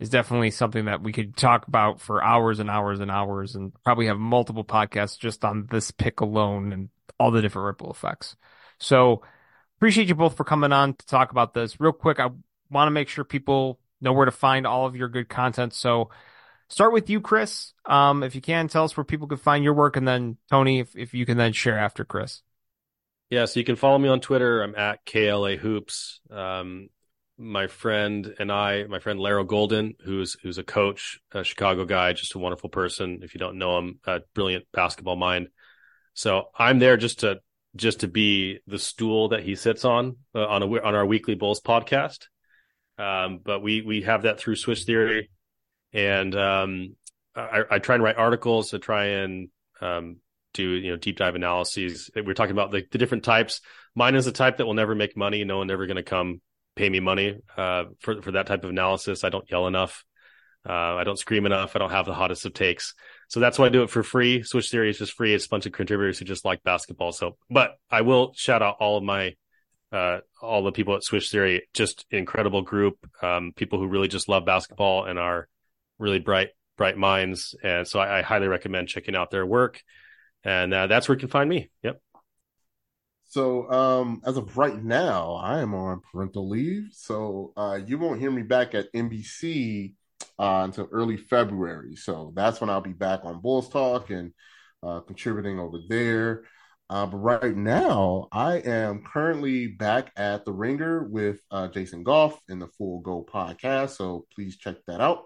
is 0.00 0.10
definitely 0.10 0.50
something 0.50 0.86
that 0.86 1.00
we 1.00 1.12
could 1.12 1.36
talk 1.36 1.68
about 1.68 2.00
for 2.00 2.22
hours 2.22 2.58
and 2.58 2.68
hours 2.68 2.98
and 2.98 3.10
hours 3.10 3.54
and 3.54 3.72
probably 3.84 4.06
have 4.06 4.18
multiple 4.18 4.64
podcasts 4.64 5.16
just 5.16 5.44
on 5.44 5.68
this 5.70 5.92
pick 5.92 6.20
alone 6.20 6.72
and 6.72 6.88
all 7.20 7.30
the 7.30 7.40
different 7.40 7.66
ripple 7.66 7.92
effects. 7.92 8.34
So 8.78 9.22
appreciate 9.78 10.08
you 10.08 10.16
both 10.16 10.36
for 10.36 10.42
coming 10.42 10.72
on 10.72 10.94
to 10.94 11.06
talk 11.06 11.30
about 11.30 11.54
this. 11.54 11.78
Real 11.78 11.92
quick, 11.92 12.18
I 12.18 12.30
want 12.70 12.88
to 12.88 12.90
make 12.90 13.08
sure 13.08 13.22
people 13.22 13.78
know 14.00 14.12
where 14.12 14.24
to 14.24 14.32
find 14.32 14.66
all 14.66 14.84
of 14.84 14.96
your 14.96 15.08
good 15.08 15.28
content. 15.28 15.72
So 15.72 16.10
start 16.74 16.92
with 16.92 17.08
you, 17.08 17.20
Kris. 17.20 17.72
Um, 17.86 18.24
if 18.24 18.34
you 18.34 18.40
can, 18.40 18.66
tell 18.66 18.82
us 18.82 18.96
where 18.96 19.04
people 19.04 19.28
can 19.28 19.38
find 19.38 19.62
your 19.62 19.74
work, 19.74 19.96
and 19.96 20.06
then 20.06 20.36
Tony, 20.50 20.80
if, 20.80 20.96
if 20.96 21.14
you 21.14 21.24
can 21.24 21.38
then 21.38 21.52
share 21.52 21.78
after 21.78 22.04
Kris. 22.04 22.42
Yeah, 23.30 23.44
so 23.44 23.60
you 23.60 23.64
can 23.64 23.76
follow 23.76 23.98
me 23.98 24.08
on 24.08 24.20
Twitter. 24.20 24.60
I'm 24.60 24.74
at 24.74 25.06
KLA 25.06 25.54
Hoops. 25.54 26.20
Um, 26.30 26.88
my 27.38 27.68
friend 27.68 28.34
and 28.40 28.50
I, 28.50 28.84
my 28.84 28.98
friend 28.98 29.20
Laro 29.20 29.44
Golden, 29.44 29.94
who's 30.04 30.36
who's 30.42 30.58
a 30.58 30.64
coach, 30.64 31.20
a 31.32 31.44
Chicago 31.44 31.84
guy, 31.84 32.12
just 32.12 32.34
a 32.34 32.38
wonderful 32.38 32.70
person. 32.70 33.20
If 33.22 33.34
you 33.34 33.38
don't 33.38 33.58
know 33.58 33.78
him, 33.78 34.00
a 34.04 34.20
brilliant 34.34 34.66
basketball 34.72 35.16
mind. 35.16 35.48
So 36.14 36.48
I'm 36.56 36.80
there 36.80 36.96
just 36.96 37.20
to 37.20 37.38
just 37.76 38.00
to 38.00 38.08
be 38.08 38.60
the 38.66 38.78
stool 38.78 39.28
that 39.28 39.42
he 39.42 39.54
sits 39.54 39.84
on 39.84 40.16
uh, 40.34 40.46
on 40.46 40.62
a 40.62 40.66
on 40.66 40.94
our 40.94 41.06
weekly 41.06 41.34
Bulls 41.34 41.60
podcast. 41.60 42.26
Um, 42.98 43.40
but 43.44 43.62
we 43.62 43.82
we 43.82 44.02
have 44.02 44.22
that 44.22 44.38
through 44.38 44.56
Swish 44.56 44.84
Theory, 44.84 45.30
and 45.94 46.34
um, 46.34 46.96
I, 47.34 47.62
I, 47.70 47.78
try 47.78 47.94
and 47.94 48.04
write 48.04 48.16
articles 48.18 48.70
to 48.70 48.78
try 48.78 49.04
and 49.04 49.48
um, 49.80 50.16
do 50.52 50.68
you 50.68 50.90
know 50.90 50.96
deep 50.96 51.16
dive 51.16 51.36
analyses. 51.36 52.10
We're 52.14 52.34
talking 52.34 52.52
about 52.52 52.72
the, 52.72 52.84
the 52.90 52.98
different 52.98 53.24
types. 53.24 53.60
Mine 53.94 54.16
is 54.16 54.24
the 54.24 54.32
type 54.32 54.58
that 54.58 54.66
will 54.66 54.74
never 54.74 54.94
make 54.94 55.16
money. 55.16 55.44
No 55.44 55.58
one 55.58 55.70
ever 55.70 55.86
going 55.86 55.96
to 55.96 56.02
come 56.02 56.40
pay 56.76 56.90
me 56.90 57.00
money 57.00 57.38
uh, 57.56 57.84
for 58.00 58.20
for 58.20 58.32
that 58.32 58.46
type 58.46 58.64
of 58.64 58.70
analysis. 58.70 59.24
I 59.24 59.30
don't 59.30 59.48
yell 59.50 59.66
enough. 59.66 60.04
Uh, 60.66 60.96
I 60.96 61.04
don't 61.04 61.18
scream 61.18 61.44
enough. 61.46 61.76
I 61.76 61.78
don't 61.78 61.90
have 61.90 62.06
the 62.06 62.14
hottest 62.14 62.46
of 62.46 62.54
takes. 62.54 62.94
So 63.28 63.38
that's 63.38 63.58
why 63.58 63.66
I 63.66 63.68
do 63.70 63.82
it 63.82 63.90
for 63.90 64.02
free. 64.02 64.42
Swish 64.42 64.70
Theory 64.70 64.90
is 64.90 64.98
just 64.98 65.12
free. 65.12 65.34
It's 65.34 65.44
a 65.44 65.48
bunch 65.48 65.66
of 65.66 65.72
contributors 65.72 66.18
who 66.18 66.24
just 66.24 66.44
like 66.44 66.62
basketball. 66.62 67.12
So, 67.12 67.36
but 67.50 67.72
I 67.90 68.00
will 68.00 68.32
shout 68.34 68.62
out 68.62 68.76
all 68.80 68.96
of 68.96 69.04
my, 69.04 69.34
uh, 69.92 70.20
all 70.40 70.64
the 70.64 70.72
people 70.72 70.94
at 70.96 71.04
Swish 71.04 71.30
Theory, 71.30 71.68
just 71.74 72.06
incredible 72.10 72.62
group, 72.62 72.96
um, 73.22 73.52
people 73.54 73.78
who 73.78 73.86
really 73.86 74.08
just 74.08 74.26
love 74.26 74.46
basketball 74.46 75.04
and 75.04 75.18
are 75.18 75.48
really 76.04 76.20
bright, 76.20 76.50
bright 76.76 76.96
minds. 76.96 77.54
And 77.64 77.88
so 77.88 77.98
I, 77.98 78.18
I 78.18 78.22
highly 78.22 78.46
recommend 78.46 78.88
checking 78.88 79.16
out 79.16 79.30
their 79.30 79.46
work. 79.46 79.82
And 80.44 80.72
uh, 80.72 80.86
that's 80.86 81.08
where 81.08 81.16
you 81.16 81.20
can 81.20 81.30
find 81.30 81.48
me. 81.48 81.70
Yep. 81.82 82.00
So, 83.24 83.68
um, 83.72 84.20
as 84.24 84.36
of 84.36 84.56
right 84.56 84.80
now, 84.80 85.34
I 85.34 85.60
am 85.60 85.74
on 85.74 86.02
parental 86.12 86.48
leave. 86.48 86.90
So, 86.92 87.52
uh, 87.56 87.80
you 87.84 87.98
won't 87.98 88.20
hear 88.20 88.30
me 88.30 88.42
back 88.42 88.74
at 88.76 88.92
NBC 88.92 89.94
uh, 90.38 90.62
until 90.64 90.88
early 90.92 91.16
February. 91.16 91.96
So 91.96 92.32
that's 92.34 92.60
when 92.60 92.70
I'll 92.70 92.80
be 92.80 92.92
back 92.92 93.20
on 93.24 93.40
Bulls 93.40 93.68
Talk 93.68 94.10
and 94.10 94.32
uh, 94.82 95.00
contributing 95.00 95.58
over 95.58 95.78
there. 95.88 96.44
Uh, 96.90 97.06
but 97.06 97.16
right 97.16 97.56
now, 97.56 98.28
I 98.30 98.56
am 98.58 99.02
currently 99.02 99.68
back 99.68 100.12
at 100.16 100.44
the 100.44 100.52
Ringer 100.52 101.04
with 101.04 101.40
uh, 101.50 101.68
Jason 101.68 102.02
Goff 102.02 102.38
in 102.48 102.58
the 102.58 102.68
Full 102.68 103.00
Go 103.00 103.24
podcast. 103.24 103.90
So 103.90 104.26
please 104.34 104.58
check 104.58 104.76
that 104.86 105.00
out. 105.00 105.24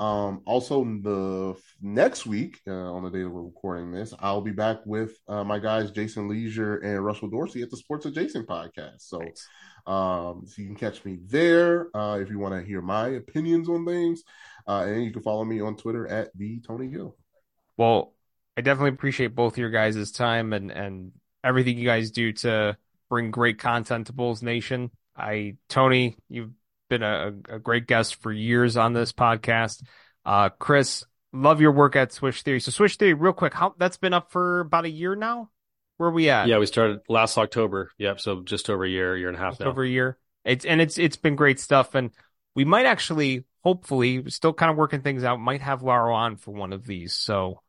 Um, 0.00 0.40
also, 0.46 0.82
the 0.82 1.54
next 1.82 2.24
week, 2.24 2.60
uh, 2.66 2.72
on 2.72 3.04
the 3.04 3.10
day 3.10 3.22
that 3.22 3.28
we're 3.28 3.42
recording 3.42 3.92
this, 3.92 4.14
I'll 4.18 4.40
be 4.40 4.50
back 4.50 4.78
with 4.86 5.12
uh, 5.28 5.44
my 5.44 5.58
guys 5.58 5.90
Jason 5.90 6.26
Lieser 6.26 6.78
and 6.78 7.04
Russell 7.04 7.28
Dorsey 7.28 7.60
at 7.60 7.70
the 7.70 7.76
Sports 7.76 8.06
Adjacent 8.06 8.48
podcast. 8.48 9.02
So, 9.02 9.18
nice. 9.18 9.46
um, 9.86 10.44
so 10.46 10.62
you 10.62 10.68
can 10.68 10.76
catch 10.76 11.04
me 11.04 11.18
there 11.26 11.94
uh, 11.94 12.18
if 12.18 12.30
you 12.30 12.38
want 12.38 12.54
to 12.54 12.66
hear 12.66 12.80
my 12.80 13.08
opinions 13.08 13.68
on 13.68 13.84
things, 13.84 14.22
uh, 14.66 14.86
and 14.88 15.04
you 15.04 15.12
can 15.12 15.22
follow 15.22 15.44
me 15.44 15.60
on 15.60 15.76
Twitter 15.76 16.08
at 16.08 16.30
the 16.34 16.60
Tony 16.66 16.86
Gill. 16.86 17.14
Well, 17.76 18.14
I 18.56 18.62
definitely 18.62 18.90
appreciate 18.90 19.34
both 19.34 19.58
your 19.58 19.70
guys' 19.70 20.12
time 20.12 20.54
and 20.54 20.70
and 20.70 21.12
everything 21.44 21.76
you 21.76 21.84
guys 21.84 22.10
do 22.10 22.32
to 22.32 22.76
bring 23.10 23.30
great 23.30 23.58
content 23.58 24.06
to 24.06 24.14
Bulls 24.14 24.42
Nation. 24.42 24.90
I 25.14 25.56
Tony, 25.68 26.16
you've 26.30 26.52
been 26.90 27.02
a, 27.02 27.32
a 27.48 27.58
great 27.58 27.86
guest 27.86 28.16
for 28.16 28.30
years 28.30 28.76
on 28.76 28.92
this 28.92 29.12
podcast. 29.12 29.82
Uh, 30.26 30.50
Kris, 30.50 31.06
love 31.32 31.62
your 31.62 31.72
work 31.72 31.96
at 31.96 32.12
Swish 32.12 32.42
Theory. 32.42 32.60
So 32.60 32.70
Swish 32.70 32.98
Theory, 32.98 33.14
real 33.14 33.32
quick, 33.32 33.54
how 33.54 33.74
that's 33.78 33.96
been 33.96 34.12
up 34.12 34.30
for 34.30 34.60
about 34.60 34.84
a 34.84 34.90
year 34.90 35.14
now. 35.16 35.48
Where 35.96 36.10
are 36.10 36.12
we 36.12 36.28
at? 36.28 36.48
Yeah, 36.48 36.58
we 36.58 36.66
started 36.66 37.00
last 37.08 37.38
October. 37.38 37.90
Yep, 37.98 38.20
so 38.20 38.42
just 38.42 38.68
over 38.68 38.84
a 38.84 38.88
year, 38.88 39.16
year 39.16 39.28
and 39.28 39.36
a 39.36 39.40
half 39.40 39.52
just 39.52 39.60
now. 39.60 39.68
Over 39.68 39.84
a 39.84 39.88
year. 39.88 40.18
It's 40.44 40.64
and 40.64 40.80
it's 40.80 40.98
it's 40.98 41.16
been 41.16 41.36
great 41.36 41.60
stuff, 41.60 41.94
and 41.94 42.10
we 42.54 42.64
might 42.64 42.86
actually, 42.86 43.44
hopefully, 43.62 44.30
still 44.30 44.52
kind 44.52 44.70
of 44.70 44.76
working 44.76 45.02
things 45.02 45.24
out. 45.24 45.40
Might 45.40 45.60
have 45.60 45.82
Laro 45.82 46.14
on 46.14 46.36
for 46.36 46.52
one 46.52 46.72
of 46.72 46.86
these, 46.86 47.14
so 47.14 47.60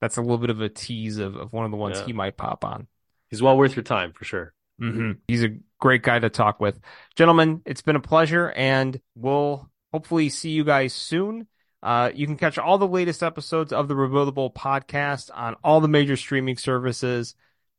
that's 0.00 0.16
a 0.16 0.22
little 0.22 0.38
bit 0.38 0.50
of 0.50 0.60
a 0.60 0.68
tease 0.68 1.18
of, 1.18 1.36
of 1.36 1.52
one 1.52 1.64
of 1.66 1.70
the 1.70 1.76
ones 1.76 1.98
yeah. 1.98 2.06
he 2.06 2.12
might 2.12 2.36
pop 2.36 2.64
on. 2.64 2.86
He's 3.28 3.42
well 3.42 3.56
worth 3.56 3.76
your 3.76 3.82
time 3.82 4.12
for 4.12 4.24
sure. 4.24 4.54
Mm-hmm. 4.80 5.12
He's 5.28 5.44
a 5.44 5.56
great 5.84 6.02
guy 6.02 6.18
to 6.18 6.30
talk 6.30 6.60
with. 6.60 6.80
Gentlemen, 7.14 7.60
it's 7.66 7.82
been 7.82 7.94
a 7.94 8.00
pleasure, 8.00 8.50
and 8.52 8.98
we'll 9.14 9.68
hopefully 9.92 10.30
see 10.30 10.48
you 10.48 10.64
guys 10.64 10.94
soon. 10.94 11.46
Uh, 11.82 12.10
you 12.14 12.26
can 12.26 12.38
catch 12.38 12.56
all 12.56 12.78
the 12.78 12.88
latest 12.88 13.22
episodes 13.22 13.70
of 13.70 13.86
the 13.86 13.92
Rebuildable 13.92 14.54
podcast 14.54 15.30
on 15.34 15.56
all 15.62 15.82
the 15.82 15.88
major 15.88 16.16
streaming 16.16 16.56
services 16.56 17.34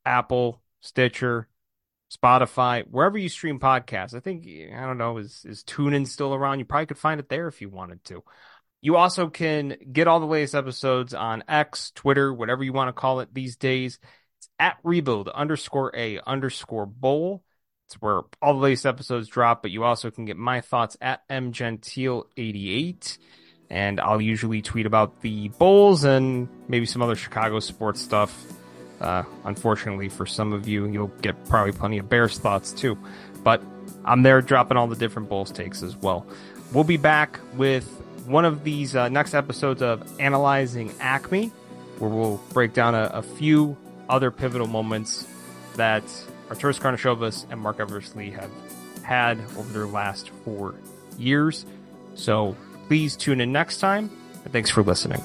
Apple, 0.05 0.61
Stitcher, 0.81 1.47
Spotify, 2.15 2.83
wherever 2.87 3.17
you 3.17 3.27
stream 3.27 3.59
podcasts. 3.59 4.13
I 4.13 4.19
think, 4.19 4.45
I 4.47 4.85
don't 4.85 4.99
know, 4.99 5.17
is, 5.17 5.43
is 5.43 5.63
TuneIn 5.63 6.05
still 6.05 6.35
around? 6.35 6.59
You 6.59 6.65
probably 6.65 6.85
could 6.85 6.99
find 6.99 7.19
it 7.19 7.27
there 7.27 7.47
if 7.47 7.59
you 7.59 7.69
wanted 7.69 8.03
to. 8.05 8.23
You 8.81 8.97
also 8.97 9.29
can 9.31 9.77
get 9.91 10.07
all 10.07 10.19
the 10.19 10.27
latest 10.27 10.53
episodes 10.53 11.15
on 11.15 11.43
X, 11.47 11.91
Twitter, 11.95 12.31
whatever 12.31 12.63
you 12.63 12.71
want 12.71 12.89
to 12.89 12.93
call 12.93 13.21
it 13.21 13.33
these 13.33 13.55
days. 13.55 13.97
It's 14.37 14.49
at 14.59 14.77
rebuild 14.83 15.27
underscore 15.27 15.91
a 15.95 16.19
underscore 16.19 16.85
bowl. 16.85 17.41
It's 17.85 18.01
where 18.01 18.21
all 18.41 18.53
the 18.55 18.59
latest 18.59 18.85
episodes 18.85 19.27
drop, 19.27 19.61
but 19.61 19.69
you 19.69 19.83
also 19.83 20.09
can 20.09 20.25
get 20.25 20.37
my 20.37 20.61
thoughts 20.61 20.97
at 21.01 21.27
mgentile88. 21.29 23.17
And 23.69 23.99
I'll 23.99 24.21
usually 24.21 24.61
tweet 24.61 24.85
about 24.85 25.21
the 25.21 25.49
Bulls 25.49 26.03
and 26.03 26.47
maybe 26.67 26.85
some 26.85 27.01
other 27.01 27.15
Chicago 27.15 27.59
sports 27.59 28.01
stuff. 28.01 28.43
Uh, 28.99 29.23
unfortunately, 29.43 30.09
for 30.09 30.25
some 30.25 30.53
of 30.53 30.67
you, 30.67 30.87
you'll 30.87 31.07
get 31.07 31.45
probably 31.45 31.73
plenty 31.73 31.97
of 31.97 32.09
Bears 32.09 32.39
thoughts 32.39 32.71
too. 32.71 32.97
But 33.43 33.61
I'm 34.03 34.23
there 34.23 34.41
dropping 34.41 34.77
all 34.77 34.87
the 34.87 34.95
different 34.95 35.29
Bulls 35.29 35.51
takes 35.51 35.83
as 35.83 35.95
well. 35.95 36.25
We'll 36.73 36.83
be 36.83 36.97
back 36.97 37.39
with 37.53 37.85
one 38.25 38.45
of 38.45 38.63
these 38.63 38.95
uh, 38.95 39.09
next 39.09 39.33
episodes 39.35 39.81
of 39.81 40.19
Analyzing 40.19 40.89
AKME, 40.89 41.51
where 41.99 42.09
we'll 42.09 42.37
break 42.53 42.73
down 42.73 42.95
a, 42.95 43.11
a 43.13 43.21
few 43.21 43.77
other 44.09 44.31
pivotal 44.31 44.67
moments 44.67 45.27
that 45.75 46.03
Arturas 46.49 46.79
Karnisovas 46.79 47.45
and 47.51 47.59
Marc 47.59 47.79
Eversley 47.79 48.31
have 48.31 48.51
had 49.03 49.39
over 49.57 49.71
their 49.71 49.87
last 49.87 50.29
four 50.43 50.75
years. 51.17 51.65
So 52.15 52.55
please 52.87 53.15
tune 53.15 53.41
in 53.41 53.51
next 53.51 53.79
time, 53.79 54.09
and 54.43 54.53
thanks 54.53 54.69
for 54.69 54.83
listening. 54.83 55.21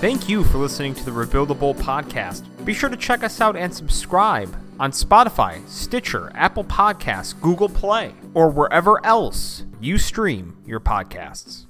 Thank 0.00 0.28
you 0.28 0.44
for 0.44 0.58
listening 0.58 0.94
to 0.96 1.04
the 1.04 1.10
Rebuildable 1.10 1.74
podcast. 1.76 2.44
Be 2.66 2.74
sure 2.74 2.90
to 2.90 2.96
check 2.96 3.22
us 3.24 3.40
out 3.40 3.56
and 3.56 3.72
subscribe 3.72 4.54
on 4.78 4.92
Spotify, 4.92 5.66
Stitcher, 5.66 6.30
Apple 6.34 6.64
Podcasts, 6.64 7.40
Google 7.40 7.70
Play, 7.70 8.12
or 8.34 8.50
wherever 8.50 9.04
else 9.06 9.64
you 9.80 9.96
stream 9.96 10.58
your 10.66 10.80
podcasts. 10.80 11.64